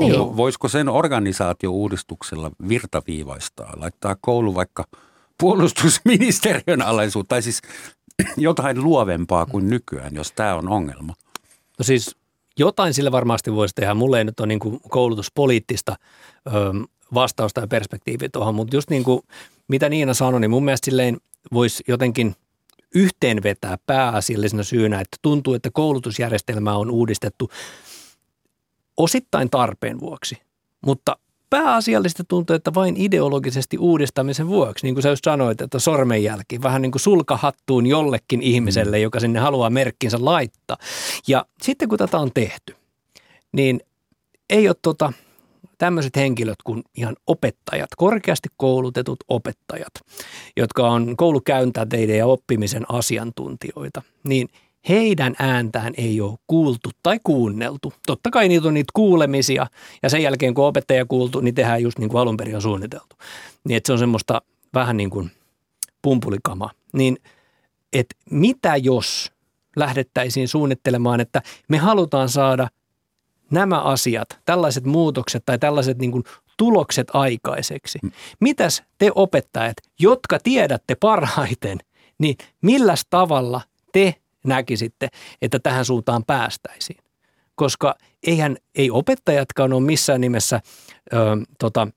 Niin. 0.00 0.36
Voisiko 0.36 0.68
sen 0.68 0.88
organisaatio-uudistuksella 0.88 2.50
virtaviivaistaa, 2.68 3.72
laittaa 3.76 4.16
koulu 4.20 4.54
vaikka 4.54 4.84
puolustusministeriön 5.40 6.82
alaisuuteen, 6.82 7.28
tai 7.28 7.42
siis 7.42 7.62
jotain 8.36 8.84
luovempaa 8.84 9.46
kuin 9.46 9.70
nykyään, 9.70 10.14
jos 10.14 10.32
tämä 10.32 10.54
on 10.54 10.68
ongelma. 10.68 11.14
No 11.78 11.82
siis 11.82 12.16
jotain 12.58 12.94
sille 12.94 13.12
varmasti 13.12 13.52
voisi 13.52 13.74
tehdä. 13.74 13.94
Mulle 13.94 14.18
ei 14.18 14.24
nyt 14.24 14.40
ole 14.40 14.46
niin 14.46 14.60
kuin 14.60 14.80
koulutuspoliittista 14.88 15.96
ö, 16.46 16.50
vastausta 17.14 17.60
ja 17.60 17.66
perspektiiviä 17.66 18.28
tuohon, 18.32 18.54
mutta 18.54 18.76
just 18.76 18.90
niin 18.90 19.04
kuin 19.04 19.22
mitä 19.68 19.88
Niina 19.88 20.14
sanoi, 20.14 20.40
niin 20.40 20.50
mun 20.50 20.64
mielestä 20.64 20.84
silleen 20.84 21.16
voisi 21.52 21.84
jotenkin 21.88 22.34
yhteenvetää 22.94 23.78
pääasiallisena 23.86 24.62
syynä, 24.62 25.00
että 25.00 25.16
tuntuu, 25.22 25.54
että 25.54 25.70
koulutusjärjestelmää 25.72 26.76
on 26.76 26.90
uudistettu 26.90 27.50
osittain 28.96 29.50
tarpeen 29.50 30.00
vuoksi, 30.00 30.42
mutta 30.86 31.16
pääasiallisesti 31.50 32.22
tuntuu, 32.28 32.56
että 32.56 32.74
vain 32.74 32.96
ideologisesti 32.96 33.78
uudistamisen 33.78 34.48
vuoksi, 34.48 34.86
niin 34.86 34.94
kuin 34.94 35.02
sä 35.02 35.08
just 35.08 35.24
sanoit, 35.24 35.60
että 35.60 35.78
sormenjälki, 35.78 36.62
vähän 36.62 36.82
niin 36.82 36.92
kuin 36.92 37.00
sulkahattuun 37.00 37.86
jollekin 37.86 38.42
ihmiselle, 38.42 38.98
joka 38.98 39.20
sinne 39.20 39.40
haluaa 39.40 39.70
merkkinsä 39.70 40.18
laittaa. 40.20 40.76
Ja 41.28 41.46
sitten 41.62 41.88
kun 41.88 41.98
tätä 41.98 42.18
on 42.18 42.30
tehty, 42.34 42.76
niin 43.52 43.80
ei 44.50 44.68
ole 44.68 44.76
tota, 44.82 45.12
tämmöiset 45.78 46.16
henkilöt 46.16 46.62
kuin 46.64 46.82
ihan 46.96 47.16
opettajat, 47.26 47.90
korkeasti 47.96 48.48
koulutetut 48.56 49.18
opettajat, 49.28 49.92
jotka 50.56 50.90
on 50.90 51.16
koulukäyntäteiden 51.16 52.18
ja 52.18 52.26
oppimisen 52.26 52.84
asiantuntijoita, 52.88 54.02
niin 54.24 54.48
heidän 54.88 55.34
ääntään 55.38 55.94
ei 55.96 56.20
ole 56.20 56.38
kuultu 56.46 56.90
tai 57.02 57.20
kuunneltu. 57.24 57.92
Totta 58.06 58.30
kai 58.30 58.48
niitä 58.48 58.68
on 58.68 58.74
niitä 58.74 58.90
kuulemisia 58.94 59.66
ja 60.02 60.10
sen 60.10 60.22
jälkeen 60.22 60.54
kun 60.54 60.66
opettaja 60.66 61.06
kuultu, 61.06 61.40
niin 61.40 61.54
tehdään 61.54 61.82
just 61.82 61.98
niin 61.98 62.08
kuin 62.10 62.20
alun 62.20 62.36
perin 62.36 62.54
on 62.54 62.62
suunniteltu. 62.62 63.16
Niin 63.64 63.76
että 63.76 63.86
se 63.86 63.92
on 63.92 63.98
semmoista 63.98 64.42
vähän 64.74 64.96
niin 64.96 65.10
kuin 65.10 65.30
pumpulikama. 66.02 66.70
Niin 66.92 67.16
että 67.92 68.16
mitä 68.30 68.76
jos 68.76 69.32
lähdettäisiin 69.76 70.48
suunnittelemaan, 70.48 71.20
että 71.20 71.42
me 71.68 71.78
halutaan 71.78 72.28
saada 72.28 72.68
nämä 73.50 73.80
asiat, 73.80 74.28
tällaiset 74.44 74.84
muutokset 74.84 75.42
tai 75.46 75.58
tällaiset 75.58 75.98
niin 75.98 76.12
kuin 76.12 76.24
tulokset 76.56 77.08
aikaiseksi. 77.12 77.98
Mitäs 78.40 78.82
te 78.98 79.10
opettajat, 79.14 79.76
jotka 79.98 80.38
tiedätte 80.38 80.94
parhaiten, 80.94 81.78
niin 82.18 82.36
milläs 82.62 83.02
tavalla 83.10 83.60
te 83.92 84.14
näkisitte, 84.46 85.08
että 85.42 85.58
tähän 85.58 85.84
suuntaan 85.84 86.24
päästäisiin? 86.26 86.98
Koska 87.54 87.94
eihän, 88.26 88.56
ei 88.74 88.90
opettajatkaan 88.90 89.72
ole 89.72 89.82
missään 89.82 90.20
nimessä 90.20 90.60
ö, 91.12 91.16
tota, 91.58 91.88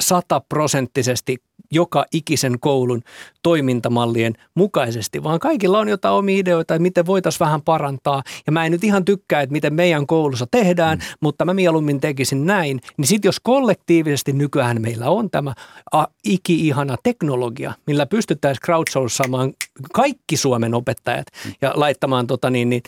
sataprosenttisesti 0.00 1.36
joka 1.72 2.04
ikisen 2.12 2.60
koulun 2.60 3.02
toimintamallien 3.42 4.32
mukaisesti, 4.54 5.22
vaan 5.22 5.38
kaikilla 5.38 5.78
on 5.78 5.88
jotain 5.88 6.14
omia 6.14 6.38
ideoita, 6.38 6.74
että 6.74 6.82
miten 6.82 7.06
voitaisiin 7.06 7.40
vähän 7.40 7.62
parantaa. 7.62 8.22
Ja 8.46 8.52
mä 8.52 8.66
en 8.66 8.72
nyt 8.72 8.84
ihan 8.84 9.04
tykkää, 9.04 9.40
että 9.40 9.52
miten 9.52 9.74
meidän 9.74 10.06
koulussa 10.06 10.46
tehdään, 10.50 10.98
mm. 10.98 11.04
mutta 11.20 11.44
mä 11.44 11.54
mieluummin 11.54 12.00
tekisin 12.00 12.46
näin. 12.46 12.80
Niin 12.96 13.06
sitten 13.06 13.28
jos 13.28 13.40
kollektiivisesti 13.40 14.32
nykyään 14.32 14.82
meillä 14.82 15.10
on 15.10 15.30
tämä 15.30 15.54
iki-ihana 16.24 16.96
teknologia, 17.02 17.72
millä 17.86 18.06
pystyttäisiin 18.06 18.62
crowdsourcaamaan 18.64 19.52
kaikki 19.92 20.36
Suomen 20.36 20.74
opettajat 20.74 21.26
ja 21.62 21.72
laittamaan 21.74 22.26
tota 22.26 22.50
niin, 22.50 22.68
niin, 22.68 22.82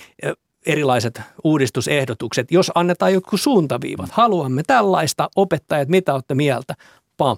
erilaiset 0.66 1.20
uudistusehdotukset, 1.44 2.50
jos 2.50 2.72
annetaan 2.74 3.12
joku 3.12 3.36
suuntaviivat. 3.36 4.10
Haluamme 4.10 4.62
tällaista, 4.66 5.28
opettajat, 5.36 5.88
mitä 5.88 6.14
olette 6.14 6.34
mieltä? 6.34 6.74
Pam. 7.16 7.36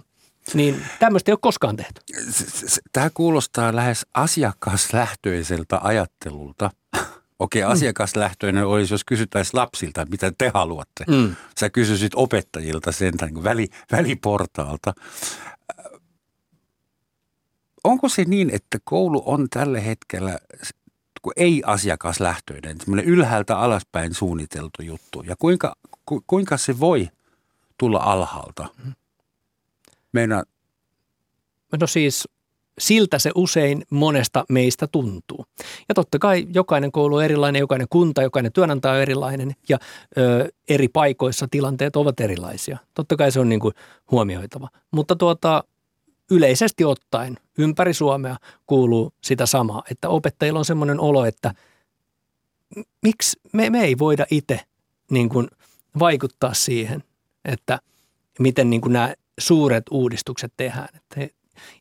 Niin 0.55 0.83
tämmöistä 0.99 1.31
ei 1.31 1.33
ole 1.33 1.39
koskaan 1.43 1.77
tehty. 1.77 2.01
Tämä 2.93 3.11
kuulostaa 3.15 3.77
lähes 3.77 4.07
asiakaslähtöiseltä 4.15 5.79
ajattelulta. 5.83 6.71
Okei, 7.39 7.63
okay, 7.63 7.73
asiakaslähtöinen 7.73 8.67
olisi, 8.67 8.95
jos 8.95 9.05
kysyttäisiin 9.05 9.61
lapsilta, 9.61 10.03
että 10.03 10.11
mitä 10.11 10.33
te 10.39 10.51
haluatte. 10.55 11.05
Mm. 11.09 11.37
Sä 11.61 11.71
kysyisit 11.71 12.13
opettajilta 12.15 12.93
sen 12.93 13.15
niin 13.21 13.45
väli, 13.45 13.69
väliportaalta. 13.93 14.95
Onko 17.85 18.09
se 18.09 18.25
niin, 18.25 18.51
että 18.51 18.79
koulu 18.85 19.23
on 19.27 19.47
tällä 19.51 19.81
hetkellä 19.81 20.39
kun 21.29 21.33
ei 21.37 21.63
asiakaslähtöinen, 21.67 22.81
semmoinen 22.81 23.05
ylhäältä 23.05 23.59
alaspäin 23.59 24.15
suunniteltu 24.15 24.83
juttu. 24.83 25.23
Ja 25.27 25.37
kuinka, 25.39 25.77
ku, 26.07 26.25
kuinka 26.27 26.57
se 26.57 26.81
voi 26.81 27.09
tulla 27.79 27.99
alhaalta? 27.99 28.69
Meina... 30.13 30.43
No 31.81 31.87
siis 31.87 32.29
siltä 32.79 33.19
se 33.19 33.31
usein 33.35 33.85
monesta 33.91 34.45
meistä 34.49 34.87
tuntuu. 34.87 35.45
Ja 35.89 35.95
totta 35.95 36.19
kai 36.19 36.47
jokainen 36.55 36.93
koulu 36.93 37.17
on 37.17 37.25
erilainen, 37.25 37.61
jokainen 37.61 37.87
kunta, 37.91 38.23
jokainen 38.23 38.53
työnantaja 38.53 38.95
on 38.95 39.01
erilainen 39.01 39.55
ja 39.69 39.79
ö, 40.19 40.49
eri 40.69 40.89
paikoissa 40.89 41.47
tilanteet 41.51 41.97
ovat 41.97 42.21
erilaisia. 42.21 42.79
Totta 42.95 43.17
kai 43.17 43.33
se 43.33 43.41
on 43.41 43.49
niin 43.49 43.61
kuin 43.61 43.75
huomioitava. 44.11 44.69
Mutta 44.91 45.17
tuota, 45.17 45.65
yleisesti 46.31 46.85
ottaen 46.85 47.39
ympäri 47.59 47.95
Suomea 47.95 48.37
kuuluu 48.67 49.13
sitä 49.21 49.47
samaa, 49.47 49.83
että 49.91 50.09
opettajilla 50.09 50.59
on 50.59 50.65
semmoinen 50.65 51.01
olo, 51.01 51.25
että 51.25 51.55
miksi 53.03 53.41
me, 53.53 53.71
me 53.71 53.85
ei 53.85 53.99
voida 53.99 54.27
itse 54.31 54.61
niin 55.11 55.29
kuin 55.29 55.49
vaikuttaa 55.99 56.55
siihen, 56.55 57.05
että 57.45 57.79
miten 58.39 58.71
niin 58.71 58.81
kuin 58.81 58.93
nämä 58.93 59.15
suuret 59.39 59.85
uudistukset 59.91 60.53
tehdään. 60.57 60.89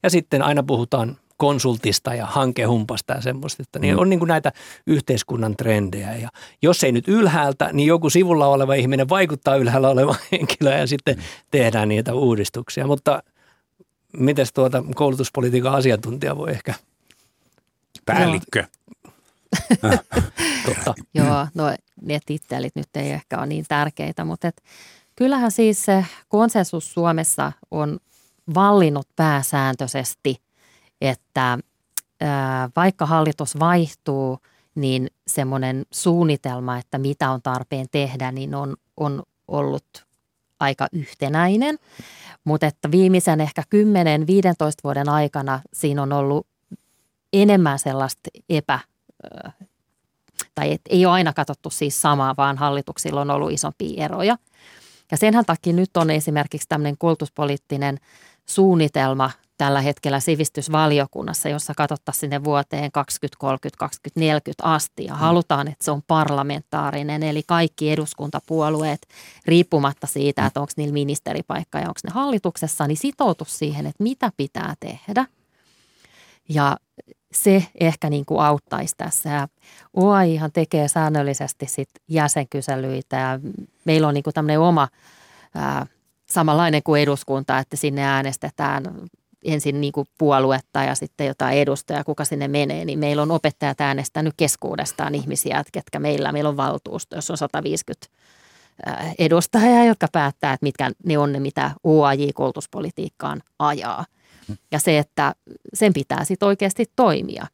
Ja 0.03 0.09
sitten 0.09 0.41
aina 0.41 0.63
puhutaan 0.63 1.17
konsultista 1.38 2.13
ja 2.13 2.25
hankehumpasta 2.25 3.13
ja 3.13 3.21
semmoista, 3.21 3.63
että 3.63 3.80
niin 3.80 3.99
on 3.99 4.09
niin 4.09 4.19
kuin 4.19 4.28
näitä 4.28 4.51
yhteiskunnan 4.88 5.55
trendejä. 5.57 6.15
Ja 6.15 6.30
jos 6.61 6.84
ei 6.84 6.91
nyt 6.91 7.07
ylhäältä, 7.07 7.69
niin 7.73 7.88
joku 7.88 8.09
sivulla 8.09 8.47
oleva 8.47 8.73
ihminen 8.73 9.09
vaikuttaa 9.09 9.55
ylhäällä 9.55 9.89
oleva 9.89 10.15
henkilö 10.32 10.78
ja 10.78 10.88
sitten 10.88 11.23
tehdään 11.51 11.89
niitä 11.89 12.13
uudistuksia. 12.13 12.88
Mutta 12.88 13.23
miten 14.17 14.47
tuota 14.53 14.83
koulutuspolitiikan 14.95 15.75
asiantuntija 15.75 16.37
voi 16.37 16.51
ehkä? 16.51 16.73
Päällikkö. 18.05 18.63
Totta. 20.65 20.93
Joo, 21.13 21.47
no 21.53 21.75
ne 22.01 22.19
tittelit 22.25 22.75
nyt 22.75 22.95
ei 22.95 23.11
ehkä 23.11 23.37
ole 23.37 23.45
niin 23.45 23.65
tärkeitä, 23.67 24.25
mutta 24.25 24.47
et, 24.47 24.63
kyllähän 25.15 25.51
siis 25.51 25.85
se 25.85 26.05
konsensus 26.27 26.93
Suomessa 26.93 27.51
on 27.71 27.99
vallinnut 28.55 29.07
pääsääntöisesti, 29.15 30.41
että 31.01 31.57
ää, 32.21 32.69
vaikka 32.75 33.05
hallitus 33.05 33.59
vaihtuu, 33.59 34.39
niin 34.75 35.07
semmoinen 35.27 35.85
suunnitelma, 35.91 36.77
että 36.77 36.97
mitä 36.97 37.31
on 37.31 37.41
tarpeen 37.41 37.87
tehdä, 37.91 38.31
niin 38.31 38.55
on, 38.55 38.75
on 38.97 39.23
ollut 39.47 40.06
aika 40.59 40.87
yhtenäinen. 40.91 41.79
Mutta 42.43 42.65
että 42.67 42.91
viimeisen 42.91 43.41
ehkä 43.41 43.63
10-15 43.75 43.77
vuoden 44.83 45.09
aikana 45.09 45.61
siinä 45.73 46.01
on 46.01 46.13
ollut 46.13 46.47
enemmän 47.33 47.79
sellaista 47.79 48.29
epä, 48.49 48.79
tai 50.55 50.71
et 50.71 50.81
ei 50.89 51.05
ole 51.05 51.13
aina 51.13 51.33
katsottu 51.33 51.69
siis 51.69 52.01
samaa, 52.01 52.33
vaan 52.37 52.57
hallituksilla 52.57 53.21
on 53.21 53.31
ollut 53.31 53.51
isompia 53.51 54.05
eroja. 54.05 54.37
Ja 55.11 55.17
senhän 55.17 55.45
takia 55.45 55.73
nyt 55.73 55.97
on 55.97 56.09
esimerkiksi 56.09 56.67
tämmöinen 56.69 56.97
koulutuspoliittinen 56.97 57.97
suunnitelma 58.45 59.31
tällä 59.57 59.81
hetkellä 59.81 60.19
sivistysvaliokunnassa, 60.19 61.49
jossa 61.49 61.73
katsottaisiin 61.77 62.19
sinne 62.19 62.43
vuoteen 62.43 62.91
2030-2040 63.43 63.89
asti 64.63 65.05
ja 65.05 65.13
mm. 65.13 65.19
halutaan, 65.19 65.67
että 65.67 65.85
se 65.85 65.91
on 65.91 66.01
parlamentaarinen, 66.07 67.23
eli 67.23 67.43
kaikki 67.47 67.91
eduskuntapuolueet, 67.91 69.07
riippumatta 69.45 70.07
siitä, 70.07 70.45
että 70.45 70.59
onko 70.59 70.71
niillä 70.77 70.93
ministeripaikka 70.93 71.79
ja 71.79 71.87
onko 71.87 71.99
ne 72.03 72.11
hallituksessa, 72.13 72.87
niin 72.87 72.97
sitoutu 72.97 73.45
siihen, 73.45 73.85
että 73.85 74.03
mitä 74.03 74.31
pitää 74.37 74.73
tehdä. 74.79 75.25
Ja 76.49 76.77
se 77.33 77.67
ehkä 77.79 78.09
niin 78.09 78.25
kuin 78.25 78.41
auttaisi 78.41 78.95
tässä. 78.97 79.29
Ja 79.29 79.47
OAIhan 79.93 80.51
tekee 80.51 80.87
säännöllisesti 80.87 81.65
sit 81.65 81.89
jäsenkyselyitä 82.07 83.17
ja 83.17 83.39
meillä 83.85 84.07
on 84.07 84.13
niin 84.13 84.23
kuin 84.23 84.33
tämmöinen 84.33 84.59
oma 84.59 84.87
ää, 85.55 85.85
samanlainen 86.29 86.83
kuin 86.83 87.01
eduskunta, 87.01 87.59
että 87.59 87.77
sinne 87.77 88.03
äänestetään 88.03 88.83
ensin 89.43 89.81
niin 89.81 89.93
kuin 89.93 90.07
puoluetta 90.17 90.83
ja 90.83 90.95
sitten 90.95 91.27
jotain 91.27 91.57
edustajaa, 91.57 92.03
kuka 92.03 92.25
sinne 92.25 92.47
menee, 92.47 92.85
niin 92.85 92.99
meillä 92.99 93.21
on 93.21 93.31
opettajat 93.31 93.81
äänestänyt 93.81 94.33
keskuudestaan 94.38 95.15
ihmisiä, 95.15 95.63
ketkä 95.71 95.99
meillä, 95.99 96.31
meillä 96.31 96.49
on 96.49 96.57
valtuusto, 96.57 97.15
jos 97.15 97.31
on 97.31 97.38
150 97.38 98.07
edustajaa, 99.19 99.83
jotka 99.83 100.07
päättää, 100.11 100.53
että 100.53 100.65
mitkä 100.65 100.91
ne 101.05 101.17
on 101.17 101.33
ne, 101.33 101.39
mitä 101.39 101.71
OAJ-koulutuspolitiikkaan 101.83 103.41
ajaa. 103.59 104.05
Ja 104.71 104.79
se, 104.79 104.97
että 104.97 105.35
sen 105.73 105.93
pitää 105.93 106.23
sitten 106.23 106.47
oikeasti 106.47 106.85
toimia. 106.95 107.47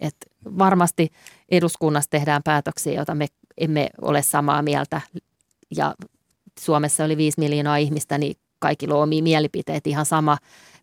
Et 0.00 0.16
varmasti 0.58 1.08
eduskunnassa 1.48 2.10
tehdään 2.10 2.42
päätöksiä, 2.42 2.92
joita 2.92 3.14
me 3.14 3.26
emme 3.58 3.90
ole 4.02 4.22
samaa 4.22 4.62
mieltä 4.62 5.00
ja 5.76 5.94
Suomessa 6.60 7.04
oli 7.04 7.16
5 7.16 7.40
miljoonaa 7.40 7.76
ihmistä, 7.76 8.18
niin 8.18 8.36
kaikilla 8.58 8.94
on 8.94 9.02
omia 9.02 9.22
mielipiteet 9.22 9.86
ihan 9.86 10.06
sama. 10.06 10.38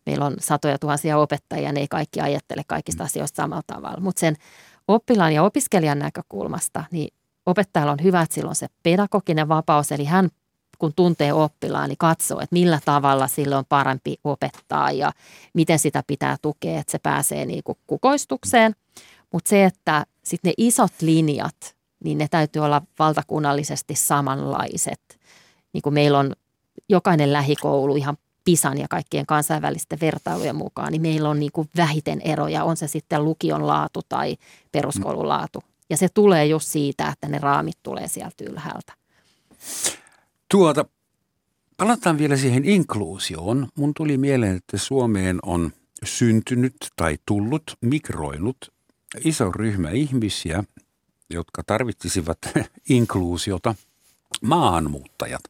Meillä 0.08 0.26
on 0.26 0.36
satoja 0.40 0.78
tuhansia 0.78 1.18
opettajia, 1.18 1.72
ne 1.72 1.80
ei 1.80 1.88
kaikki 1.88 2.20
ajattele 2.20 2.62
kaikista 2.66 3.04
asioista 3.04 3.36
samalla 3.36 3.62
tavalla. 3.66 4.00
Mutta 4.00 4.20
sen 4.20 4.36
oppilaan 4.88 5.32
ja 5.32 5.42
opiskelijan 5.42 5.98
näkökulmasta, 5.98 6.84
niin 6.90 7.08
opettajalla 7.46 7.92
on 7.92 8.02
hyvä, 8.02 8.22
että 8.22 8.34
sillä 8.34 8.48
on 8.48 8.54
se 8.54 8.66
pedagoginen 8.82 9.48
vapaus, 9.48 9.92
eli 9.92 10.04
hän 10.04 10.28
kun 10.78 10.92
tuntee 10.96 11.32
oppilaan, 11.32 11.88
niin 11.88 11.98
katsoo, 11.98 12.40
että 12.40 12.52
millä 12.52 12.80
tavalla 12.84 13.28
sille 13.28 13.56
on 13.56 13.64
parempi 13.68 14.16
opettaa 14.24 14.90
ja 14.90 15.12
miten 15.54 15.78
sitä 15.78 16.02
pitää 16.06 16.36
tukea, 16.42 16.78
että 16.78 16.92
se 16.92 16.98
pääsee 16.98 17.46
niin 17.46 17.62
kuin 17.64 17.78
kukoistukseen. 17.86 18.74
Mutta 19.32 19.48
se, 19.48 19.64
että 19.64 20.06
sitten 20.24 20.48
ne 20.48 20.54
isot 20.56 20.92
linjat, 21.00 21.76
niin 22.04 22.18
ne 22.18 22.28
täytyy 22.30 22.64
olla 22.64 22.82
valtakunnallisesti 22.98 23.94
samanlaiset. 23.94 25.18
Niin 25.72 25.82
kuin 25.82 25.94
meillä 25.94 26.18
on 26.18 26.32
jokainen 26.88 27.32
lähikoulu 27.32 27.96
ihan 27.96 28.16
PISAN 28.48 28.78
ja 28.78 28.86
kaikkien 28.90 29.26
kansainvälisten 29.26 30.00
vertailujen 30.00 30.56
mukaan, 30.56 30.92
niin 30.92 31.02
meillä 31.02 31.28
on 31.28 31.40
niin 31.40 31.52
kuin 31.52 31.68
vähiten 31.76 32.20
eroja, 32.20 32.64
on 32.64 32.76
se 32.76 32.88
sitten 32.88 33.24
lukion 33.24 33.66
laatu 33.66 34.00
tai 34.08 34.36
peruskoulun 34.72 35.28
laatu. 35.28 35.62
Ja 35.90 35.96
se 35.96 36.08
tulee 36.14 36.46
just 36.46 36.68
siitä, 36.68 37.08
että 37.08 37.28
ne 37.28 37.38
raamit 37.38 37.78
tulee 37.82 38.08
sieltä 38.08 38.44
ylhäältä. 38.50 38.92
Tuota, 40.50 40.84
palataan 41.76 42.18
vielä 42.18 42.36
siihen 42.36 42.64
inkluusioon. 42.64 43.68
Mun 43.74 43.94
tuli 43.94 44.18
mieleen, 44.18 44.56
että 44.56 44.78
Suomeen 44.78 45.38
on 45.42 45.72
syntynyt 46.04 46.76
tai 46.96 47.18
tullut, 47.26 47.62
migroinut 47.80 48.72
iso 49.24 49.52
ryhmä 49.52 49.90
ihmisiä, 49.90 50.64
jotka 51.30 51.62
tarvitsisivat 51.62 52.38
inkluusiota, 52.88 53.74
maahanmuuttajat. 54.42 55.42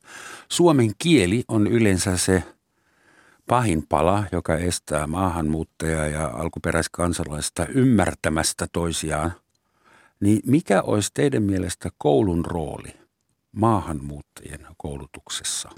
Suomen 0.49 0.93
kieli 0.99 1.45
on 1.49 1.67
yleensä 1.67 2.17
se 2.17 2.43
pahin 3.49 3.87
pala, 3.89 4.25
joka 4.33 4.57
estää 4.57 5.07
maahanmuuttajaa 5.07 6.07
ja 6.07 6.27
alkuperäiskansalaista 6.27 7.67
ymmärtämästä 7.67 8.67
toisiaan. 8.73 9.33
Niin 10.21 10.41
mikä 10.47 10.83
olisi 10.83 11.11
teidän 11.15 11.43
mielestä 11.43 11.91
koulun 11.99 12.45
rooli 12.45 12.97
maahanmuuttajien 13.53 14.67
koulutuksessa? 14.77 15.71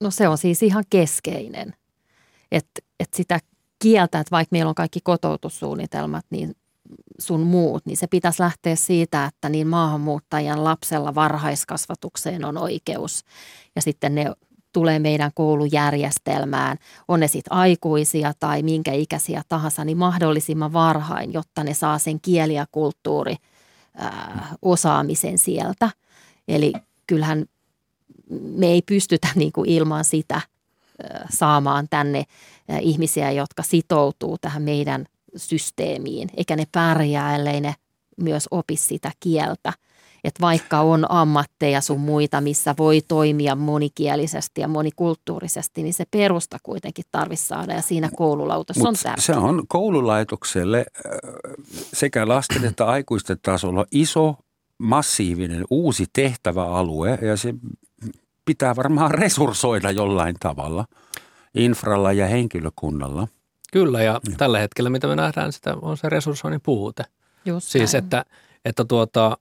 No 0.00 0.10
se 0.10 0.28
on 0.28 0.38
siis 0.38 0.62
ihan 0.62 0.84
keskeinen, 0.90 1.74
että 2.52 2.82
et 3.00 3.14
sitä 3.14 3.38
kieltä, 3.78 4.20
että 4.20 4.30
vaikka 4.30 4.48
meillä 4.52 4.68
on 4.68 4.74
kaikki 4.74 5.00
kotoutussuunnitelmat, 5.04 6.24
niin 6.30 6.56
sun 7.18 7.40
muut, 7.40 7.86
niin 7.86 7.96
se 7.96 8.06
pitäisi 8.06 8.42
lähteä 8.42 8.76
siitä, 8.76 9.24
että 9.24 9.48
niin 9.48 9.66
maahanmuuttajan 9.66 10.64
lapsella 10.64 11.14
varhaiskasvatukseen 11.14 12.44
on 12.44 12.58
oikeus. 12.58 13.24
Ja 13.76 13.82
sitten 13.82 14.14
ne 14.14 14.32
tulee 14.76 14.98
meidän 14.98 15.30
koulujärjestelmään, 15.34 16.78
on 17.08 17.20
ne 17.20 17.28
sitten 17.28 17.52
aikuisia 17.52 18.32
tai 18.40 18.62
minkä 18.62 18.92
ikäisiä 18.92 19.42
tahansa, 19.48 19.84
niin 19.84 19.98
mahdollisimman 19.98 20.72
varhain, 20.72 21.32
jotta 21.32 21.64
ne 21.64 21.74
saa 21.74 21.98
sen 21.98 22.20
kieli 22.20 22.54
ja 22.54 22.66
kulttuuri 22.72 23.36
ää, 23.94 24.48
osaamisen 24.62 25.38
sieltä. 25.38 25.90
Eli 26.48 26.72
kyllähän 27.06 27.44
me 28.30 28.66
ei 28.66 28.82
pystytä 28.82 29.28
niin 29.34 29.52
kuin 29.52 29.70
ilman 29.70 30.04
sitä 30.04 30.40
saamaan 31.30 31.86
tänne 31.90 32.24
ihmisiä, 32.80 33.30
jotka 33.30 33.62
sitoutuu 33.62 34.38
tähän 34.38 34.62
meidän 34.62 35.06
systeemiin, 35.36 36.28
eikä 36.36 36.56
ne 36.56 36.64
pärjää, 36.72 37.36
ellei 37.36 37.60
ne 37.60 37.74
myös 38.16 38.48
opi 38.50 38.76
sitä 38.76 39.12
kieltä. 39.20 39.72
Että 40.26 40.40
vaikka 40.40 40.80
on 40.80 41.06
ammatteja 41.08 41.80
sun 41.80 42.00
muita, 42.00 42.40
missä 42.40 42.74
voi 42.78 43.00
toimia 43.08 43.54
monikielisesti 43.54 44.60
ja 44.60 44.68
monikulttuurisesti, 44.68 45.82
niin 45.82 45.94
se 45.94 46.04
perusta 46.10 46.58
kuitenkin 46.62 47.04
tarvitsisi 47.10 47.48
saada 47.48 47.74
ja 47.74 47.82
siinä 47.82 48.10
koululautas 48.16 48.76
on 48.78 48.94
tärkeä. 49.02 49.22
Se 49.22 49.32
on 49.32 49.62
koululaitokselle 49.68 50.78
äh, 50.78 51.12
sekä 51.92 52.28
lasten 52.28 52.64
että 52.64 52.84
aikuisten 52.84 53.38
tasolla 53.42 53.86
iso, 53.92 54.36
massiivinen, 54.78 55.64
uusi 55.70 56.04
tehtäväalue 56.12 57.18
ja 57.22 57.36
se 57.36 57.54
pitää 58.44 58.76
varmaan 58.76 59.10
resurssoida 59.10 59.90
jollain 59.90 60.36
tavalla 60.40 60.84
infralla 61.54 62.12
ja 62.12 62.26
henkilökunnalla. 62.26 63.28
Kyllä 63.72 64.02
ja 64.02 64.20
tällä 64.36 64.58
hetkellä 64.58 64.90
mitä 64.90 65.06
me 65.06 65.16
nähdään, 65.16 65.52
sitä 65.52 65.76
on 65.82 65.96
se 65.96 66.08
resurssoinnin 66.08 66.60
puute. 66.60 67.04
Just 67.44 67.68
siis 67.68 67.94
että, 67.94 68.24
että 68.64 68.84
tuota, 68.84 69.38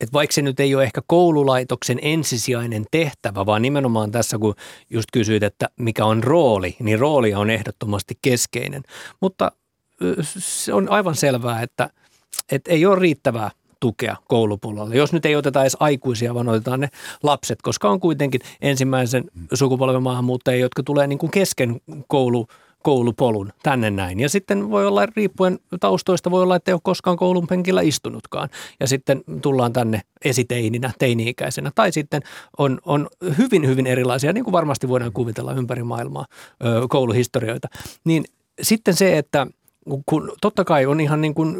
että 0.00 0.12
vaikka 0.12 0.34
se 0.34 0.42
nyt 0.42 0.60
ei 0.60 0.74
ole 0.74 0.82
ehkä 0.84 1.02
koululaitoksen 1.06 1.98
ensisijainen 2.02 2.84
tehtävä, 2.90 3.46
vaan 3.46 3.62
nimenomaan 3.62 4.10
tässä, 4.10 4.38
kun 4.38 4.54
just 4.90 5.08
kysyit, 5.12 5.42
että 5.42 5.68
mikä 5.76 6.04
on 6.04 6.24
rooli, 6.24 6.76
niin 6.80 6.98
rooli 6.98 7.34
on 7.34 7.50
ehdottomasti 7.50 8.18
keskeinen. 8.22 8.82
Mutta 9.20 9.52
se 10.38 10.72
on 10.72 10.88
aivan 10.88 11.14
selvää, 11.14 11.62
että, 11.62 11.90
että 12.52 12.70
ei 12.70 12.86
ole 12.86 12.98
riittävää 12.98 13.50
tukea 13.80 14.16
koulupuolella. 14.28 14.94
Jos 14.94 15.12
nyt 15.12 15.26
ei 15.26 15.36
oteta 15.36 15.62
edes 15.62 15.76
aikuisia, 15.80 16.34
vaan 16.34 16.48
otetaan 16.48 16.80
ne 16.80 16.88
lapset, 17.22 17.62
koska 17.62 17.90
on 17.90 18.00
kuitenkin 18.00 18.40
ensimmäisen 18.60 19.24
sukupolven 19.54 20.02
maahanmuuttajia, 20.02 20.60
jotka 20.60 20.82
tulee 20.82 21.06
niin 21.06 21.18
kuin 21.18 21.30
kesken 21.30 21.80
koulu 22.08 22.46
koulupolun 22.84 23.52
tänne 23.62 23.90
näin. 23.90 24.20
Ja 24.20 24.28
sitten 24.28 24.70
voi 24.70 24.86
olla, 24.86 25.06
riippuen 25.16 25.58
taustoista, 25.80 26.30
voi 26.30 26.42
olla, 26.42 26.56
että 26.56 26.70
ei 26.70 26.72
ole 26.72 26.80
koskaan 26.84 27.16
koulun 27.16 27.46
penkillä 27.46 27.80
istunutkaan. 27.80 28.48
Ja 28.80 28.86
sitten 28.88 29.24
tullaan 29.42 29.72
tänne 29.72 30.00
esiteininä, 30.24 30.90
teini-ikäisenä. 30.98 31.70
Tai 31.74 31.92
sitten 31.92 32.22
on, 32.58 32.78
on 32.84 33.08
hyvin, 33.38 33.66
hyvin 33.66 33.86
erilaisia, 33.86 34.32
niin 34.32 34.44
kuin 34.44 34.52
varmasti 34.52 34.88
voidaan 34.88 35.12
kuvitella 35.12 35.52
ympäri 35.52 35.82
maailmaa, 35.82 36.26
kouluhistorioita. 36.88 37.68
Niin 38.04 38.24
sitten 38.62 38.94
se, 38.94 39.18
että 39.18 39.46
kun 40.06 40.32
totta 40.40 40.64
kai 40.64 40.86
on 40.86 41.00
ihan 41.00 41.20
niin 41.20 41.34
kuin 41.34 41.56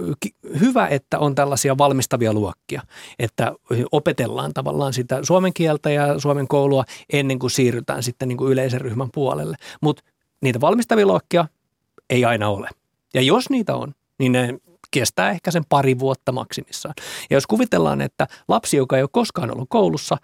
hyvä, 0.61 0.87
että 0.87 1.19
on 1.19 1.35
tällaisia 1.35 1.79
valmistavia 1.79 2.33
luokkia, 2.33 2.83
että 3.19 3.53
opetellaan 3.93 4.55
tavallaan 4.55 4.93
sitä 4.93 5.19
suomen 5.23 5.53
kieltä 5.55 5.91
ja 5.91 6.19
suomen 6.19 6.49
koulua 6.49 6.85
ennen 7.13 7.39
kuin 7.39 7.51
siirrytään 7.51 8.03
sitten 8.03 8.29
niin 8.29 8.37
kuin 8.37 8.53
yleisen 8.53 8.81
ryhmän 8.81 9.09
puolelle. 9.15 9.57
Mutta 9.81 10.03
niitä 10.43 10.61
valmistavia 10.61 11.07
luokkia 11.07 11.47
ei 12.11 12.25
aina 12.25 12.49
ole. 12.49 12.69
Ja 13.15 13.21
jos 13.21 13.51
niitä 13.51 13.77
on, 13.77 13.95
niin 14.19 14.33
ne 14.33 14.59
kestää 14.91 15.31
ehkä 15.31 15.51
sen 15.51 15.65
pari 15.69 15.99
vuotta 15.99 16.33
maksimissaan. 16.33 16.95
Ja 17.31 17.37
jos 17.37 17.47
kuvitellaan, 17.47 18.01
että 18.01 18.27
lapsi, 18.49 18.77
joka 18.77 18.97
ei 18.97 19.03
ole 19.03 19.11
koskaan 19.13 19.51
ollut 19.51 19.69
koulussa, 19.69 20.17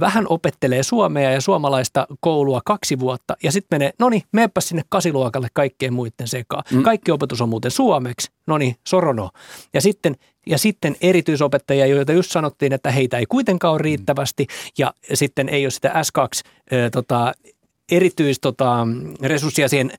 vähän 0.00 0.26
opettelee 0.28 0.82
suomea 0.82 1.30
ja 1.30 1.40
suomalaista 1.40 2.06
koulua 2.20 2.60
kaksi 2.64 2.98
vuotta 2.98 3.36
ja 3.42 3.52
sitten 3.52 3.78
menee, 3.78 3.92
no 3.98 4.08
niin, 4.08 4.22
meepä 4.32 4.60
sinne 4.60 4.82
kasiluokalle 4.88 5.48
kaikkeen 5.52 5.94
muiden 5.94 6.28
sekaan. 6.28 6.64
Mm. 6.72 6.82
Kaikki 6.82 7.10
opetus 7.10 7.40
on 7.40 7.48
muuten 7.48 7.70
suomeksi, 7.70 8.30
no 8.46 8.58
niin, 8.58 8.76
sorono. 8.88 9.30
Ja 9.74 9.80
sitten, 9.80 10.16
ja 10.46 10.58
sitten 10.58 10.96
erityisopettajia, 11.00 11.86
joita 11.86 12.12
just 12.12 12.30
sanottiin, 12.30 12.72
että 12.72 12.90
heitä 12.90 13.18
ei 13.18 13.26
kuitenkaan 13.26 13.72
ole 13.72 13.82
riittävästi 13.82 14.46
ja 14.78 14.94
sitten 15.14 15.48
ei 15.48 15.64
ole 15.64 15.70
sitä 15.70 15.88
S2 15.88 16.22
äh, 16.22 16.90
tota, 16.92 17.32
erityisresurssia 17.90 19.64
tota, 19.64 19.70
siihen 19.70 19.92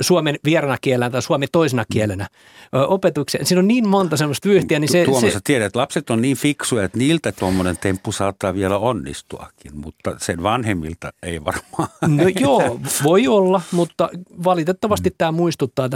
suomen 0.00 0.36
vierana 0.44 0.76
kielenä 0.80 1.10
tai 1.10 1.22
suomi 1.22 1.46
toisena 1.46 1.84
kielenä 1.92 2.28
opetukseen. 2.72 3.46
Siinä 3.46 3.58
on 3.58 3.68
niin 3.68 3.88
monta 3.88 4.16
semmoista 4.16 4.48
vyyhtiä. 4.48 4.78
Niin 4.78 4.92
se, 4.92 5.04
Tuomas, 5.04 5.32
se, 5.32 5.40
tiedät, 5.44 5.66
että 5.66 5.78
lapset 5.78 6.10
on 6.10 6.22
niin 6.22 6.36
fiksuja, 6.36 6.84
että 6.84 6.98
niiltä 6.98 7.32
tuommoinen 7.32 7.78
temppu 7.78 8.12
saattaa 8.12 8.54
vielä 8.54 8.78
onnistuakin, 8.78 9.76
mutta 9.76 10.14
sen 10.18 10.42
vanhemmilta 10.42 11.12
ei 11.22 11.44
varmaan. 11.44 11.88
No 12.06 12.24
joo, 12.40 12.80
voi 13.04 13.28
olla, 13.28 13.60
mutta 13.72 14.08
valitettavasti 14.44 15.10
mm. 15.10 15.14
tämä 15.18 15.32
muistuttaa 15.32 15.88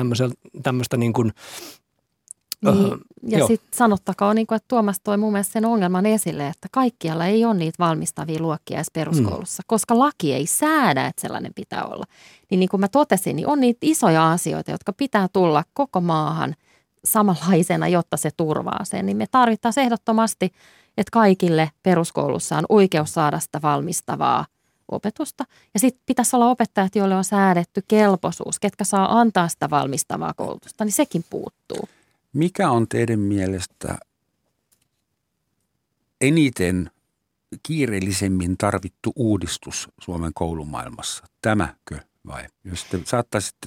tämmöistä 0.62 0.96
niin 0.96 1.12
kuin, 1.12 1.32
niin, 2.62 2.98
ja 3.22 3.46
sitten 3.46 3.68
sanottakaa, 3.72 4.34
niin 4.34 4.46
kuin, 4.46 4.56
että 4.56 4.68
Tuomas 4.68 5.00
toi 5.04 5.16
mun 5.16 5.32
mielestä 5.32 5.52
sen 5.52 5.64
ongelman 5.64 6.06
esille, 6.06 6.46
että 6.46 6.68
kaikkialla 6.72 7.26
ei 7.26 7.44
ole 7.44 7.54
niitä 7.54 7.76
valmistavia 7.78 8.40
luokkia 8.40 8.76
edes 8.76 8.90
peruskoulussa, 8.92 9.62
mm. 9.62 9.66
koska 9.66 9.98
laki 9.98 10.34
ei 10.34 10.46
säädä, 10.46 11.06
että 11.06 11.22
sellainen 11.22 11.54
pitää 11.54 11.84
olla. 11.84 12.04
Niin, 12.50 12.58
niin 12.60 12.68
kuin 12.68 12.80
mä 12.80 12.88
totesin, 12.88 13.36
niin 13.36 13.46
on 13.46 13.60
niitä 13.60 13.78
isoja 13.82 14.32
asioita, 14.32 14.70
jotka 14.70 14.92
pitää 14.92 15.28
tulla 15.32 15.64
koko 15.72 16.00
maahan 16.00 16.54
samanlaisena, 17.04 17.88
jotta 17.88 18.16
se 18.16 18.30
turvaa 18.36 18.84
sen. 18.84 19.06
Niin 19.06 19.16
me 19.16 19.26
tarvittaisiin 19.30 19.84
ehdottomasti, 19.84 20.44
että 20.96 21.10
kaikille 21.12 21.70
peruskoulussa 21.82 22.58
on 22.58 22.64
oikeus 22.68 23.14
saada 23.14 23.38
sitä 23.38 23.62
valmistavaa 23.62 24.46
opetusta. 24.90 25.44
Ja 25.74 25.80
sitten 25.80 26.02
pitäisi 26.06 26.36
olla 26.36 26.50
opettajat, 26.50 26.96
joille 26.96 27.16
on 27.16 27.24
säädetty 27.24 27.82
kelpoisuus, 27.88 28.58
ketkä 28.60 28.84
saa 28.84 29.20
antaa 29.20 29.48
sitä 29.48 29.70
valmistavaa 29.70 30.34
koulutusta, 30.34 30.84
niin 30.84 30.92
sekin 30.92 31.24
puuttuu. 31.30 31.88
Mikä 32.32 32.70
on 32.70 32.88
teidän 32.88 33.18
mielestä 33.18 33.98
eniten 36.20 36.90
kiireellisemmin 37.62 38.56
tarvittu 38.58 39.12
uudistus 39.16 39.88
Suomen 40.00 40.32
koulumaailmassa? 40.34 41.24
Tämäkö 41.42 41.98
vai? 42.26 42.44
Jos 42.64 42.84
te 42.84 42.98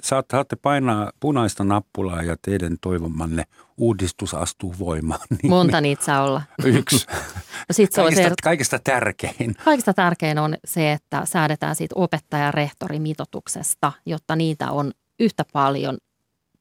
saatte 0.03 0.55
painaa 0.55 1.11
punaista 1.20 1.64
nappulaa 1.64 2.24
ja 2.24 2.36
teidän 2.41 2.78
toivomanne 2.82 3.43
uudistus 3.78 4.34
astuu 4.34 4.76
voimaan. 4.80 5.28
Niin 5.30 5.49
Monta 5.49 5.82
niitä 5.82 6.05
saa 6.05 6.24
olla. 6.24 6.41
Yksi. 6.66 7.05
no 7.70 7.74
sit 7.74 7.91
se 7.91 8.01
kaikista, 8.01 8.30
se, 8.30 8.36
kaikista 8.43 8.80
tärkein. 8.80 9.55
Kaikista 9.66 9.93
tärkein 9.93 10.39
on 10.39 10.55
se, 10.66 10.91
että 10.91 11.26
säädetään 11.26 11.76
siitä 11.76 11.95
opettaja-rehtorimitoituksesta, 11.97 13.91
jotta 14.05 14.36
niitä 14.36 14.72
on 14.72 14.91
yhtä 15.20 15.45
paljon 15.53 15.97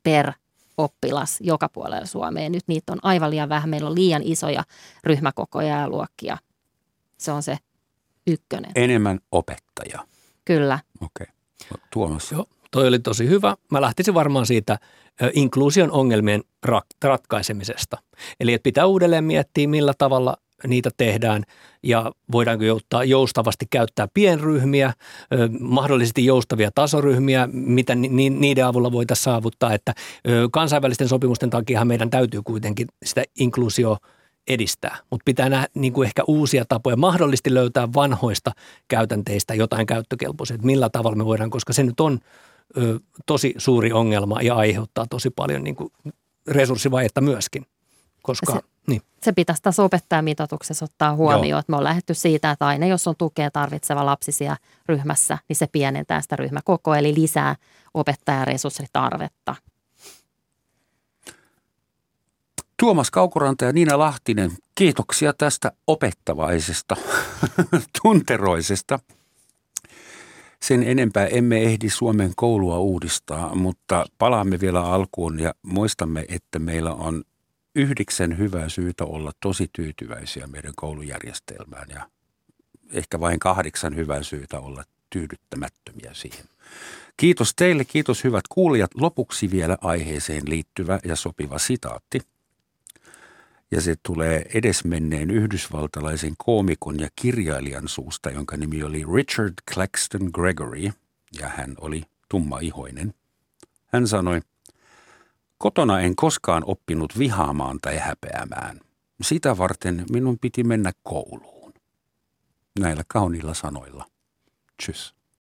per 0.03 0.33
oppilas 0.79 1.39
joka 1.41 1.69
puolella 1.69 2.07
Suomeen. 2.07 2.53
Nyt 2.53 2.65
niitä 2.67 2.93
on 2.93 2.99
aivan 3.03 3.31
liian 3.31 3.49
vähän. 3.49 3.71
Meillä 3.71 3.89
on 3.89 3.95
liian 3.95 4.23
isoja 4.25 4.65
ryhmäkokoja 5.05 5.81
ja 5.81 5.89
luokkia. 5.89 6.39
Se 7.19 7.33
on 7.33 7.43
se 7.43 7.59
ykkönen. 8.27 8.73
Enemmän 8.75 9.21
opettaja. 9.33 10.07
Kyllä. 10.45 10.79
Okei. 11.01 11.27
Okay. 11.71 11.87
Tuomas. 11.93 12.33
Joo, 12.33 12.47
toi 12.71 12.89
oli 12.89 12.99
tosi 12.99 13.29
hyvä. 13.29 13.57
Mä 13.71 13.81
lähtisin 13.81 14.15
varmaan 14.15 14.47
siitä 14.47 14.79
inkluusion 15.33 15.91
ongelmien 15.91 16.43
ratkaisemisesta. 17.03 17.99
Eli 18.41 18.53
että 18.53 18.63
pitää 18.63 18.87
uudelleen 18.87 19.25
miettiä, 19.25 19.69
millä 19.69 19.93
tavalla 19.99 20.37
niitä 20.67 20.91
tehdään 20.97 21.43
ja 21.83 22.13
voidaanko 22.33 22.65
jouttaa, 22.65 23.05
joustavasti 23.05 23.67
käyttää 23.71 24.09
pienryhmiä, 24.15 24.93
mahdollisesti 25.61 26.25
joustavia 26.25 26.71
tasoryhmiä, 26.75 27.49
mitä 27.53 27.95
niiden 27.95 28.67
avulla 28.67 28.93
voitaisiin 28.93 29.25
saavuttaa, 29.25 29.75
että 29.75 29.95
kansainvälisten 30.53 31.09
sopimusten 31.09 31.51
takia 31.51 31.85
meidän 31.85 32.11
täytyy 32.11 32.43
kuitenkin 32.43 32.89
sitä 33.05 33.25
inkluusio 33.39 33.97
edistää, 34.49 34.97
mutta 35.11 35.25
pitää 35.25 35.49
nähdä 35.49 35.67
niin 35.75 35.93
kuin 35.93 36.07
ehkä 36.07 36.23
uusia 36.27 36.65
tapoja, 36.69 36.97
mahdollisesti 36.97 37.55
löytää 37.55 37.89
vanhoista 37.95 38.53
käytänteistä 38.89 39.55
jotain 39.55 39.87
käyttökelpoisia, 39.87 40.55
että 40.55 40.67
millä 40.67 40.89
tavalla 40.91 41.17
me 41.17 41.25
voidaan, 41.25 41.51
koska 41.51 41.73
se 41.73 41.83
nyt 41.83 42.01
on 42.01 42.19
ö, 42.77 43.01
tosi 43.27 43.55
suuri 43.59 43.93
ongelma 43.93 44.43
ja 44.43 44.55
aiheuttaa 44.55 45.07
tosi 45.11 45.31
paljon 45.31 45.65
niin 45.65 45.77
kuin 45.77 45.93
resurssivajetta 46.49 47.21
myöskin. 47.21 47.67
Koska, 48.23 48.53
se, 48.53 48.61
niin. 48.87 49.03
se 49.23 49.33
pitäisi 49.33 49.63
tässä 49.63 49.83
opettajamitoituksessa 49.83 50.85
ottaa 50.85 51.15
huomioon, 51.15 51.49
Joo. 51.49 51.59
että 51.59 51.73
me 51.73 51.77
on 51.77 51.85
lähdetty 51.85 52.15
siitä, 52.15 52.51
että 52.51 52.67
aina 52.67 52.87
jos 52.87 53.09
on 53.09 53.15
tukea 53.19 53.51
tarvitseva 53.51 54.07
lapsisia 54.07 54.57
ryhmässä, 54.87 55.39
niin 55.49 55.57
se 55.57 55.67
pienentää 55.67 56.21
sitä 56.21 56.37
ryhmäkokoa, 56.37 56.99
eli 56.99 57.15
lisää 57.15 57.57
opettajaresurssitarvetta. 57.95 59.55
Tuomas 62.83 63.11
Kaukoranta 63.11 63.65
ja 63.65 63.73
Niina 63.73 63.99
Lahtinen, 63.99 64.51
kiitoksia 64.75 65.33
tästä 65.33 65.73
opettavaisesta, 65.87 66.97
tunteroisesta. 68.03 68.99
Sen 70.63 70.83
enempää 70.83 71.27
emme 71.27 71.63
ehdi 71.63 71.91
Suomen 71.91 72.33
koulua 72.37 72.79
uudistaa, 72.79 73.55
mutta 73.55 74.07
palaamme 74.19 74.61
vielä 74.61 74.85
alkuun 74.85 75.41
ja 75.41 75.55
muistamme, 75.63 76.25
että 76.29 76.59
meillä 76.59 76.93
on 76.95 77.23
yhdeksän 77.75 78.39
hyvää 78.39 78.69
syytä 78.69 79.05
olla 79.05 79.33
tosi 79.41 79.71
tyytyväisiä 79.73 80.47
meidän 80.47 80.73
koulujärjestelmään 80.77 81.91
ja 81.91 82.09
ehkä 82.93 83.21
vain 83.21 83.39
kahdeksan 83.39 83.97
hyvää 83.97 84.23
syytä 84.23 84.61
olla 84.61 84.85
tyydyttämättömiä 85.11 86.11
siihen. 86.15 86.45
Kiitos 87.17 87.55
teille, 87.55 87.85
kiitos 87.85 88.25
hyvät 88.25 88.45
kuulijat. 88.49 88.91
Lopuksi 88.95 89.51
vielä 89.51 89.79
aiheeseen 89.81 90.43
liittyvä 90.47 90.99
ja 91.05 91.17
sopiva 91.17 91.59
sitaatti. 91.59 92.21
Ja 93.71 93.81
se 93.81 93.95
tulee 94.03 94.47
edesmenneen 94.55 95.31
yhdysvaltalaisen 95.31 96.35
koomikon 96.39 97.01
ja 97.01 97.09
kirjailijan 97.17 97.89
suusta, 97.89 98.31
jonka 98.31 98.57
nimi 98.57 98.83
oli 98.83 99.05
Richard 99.15 99.55
Claxton 99.75 100.31
Gregory, 100.35 100.91
ja 101.41 101.49
hän 101.49 101.75
oli 101.81 102.03
tummaihoinen. 102.29 103.15
Hän 103.87 104.09
sanoi, 104.09 104.41
Kotona 105.63 106.01
en 106.01 106.17
koskaan 106.17 106.63
oppinut 106.67 107.19
vihaamaan 107.19 107.79
tai 107.83 107.99
häpeämään. 107.99 108.81
Sitä 109.23 109.59
varten 109.59 110.05
minun 110.11 110.39
piti 110.41 110.65
mennä 110.65 110.93
kouluun. 111.03 111.73
Näillä 112.81 113.03
kauniilla 113.09 113.55
sanoilla. 113.55 114.07
Tschüss. 114.83 115.22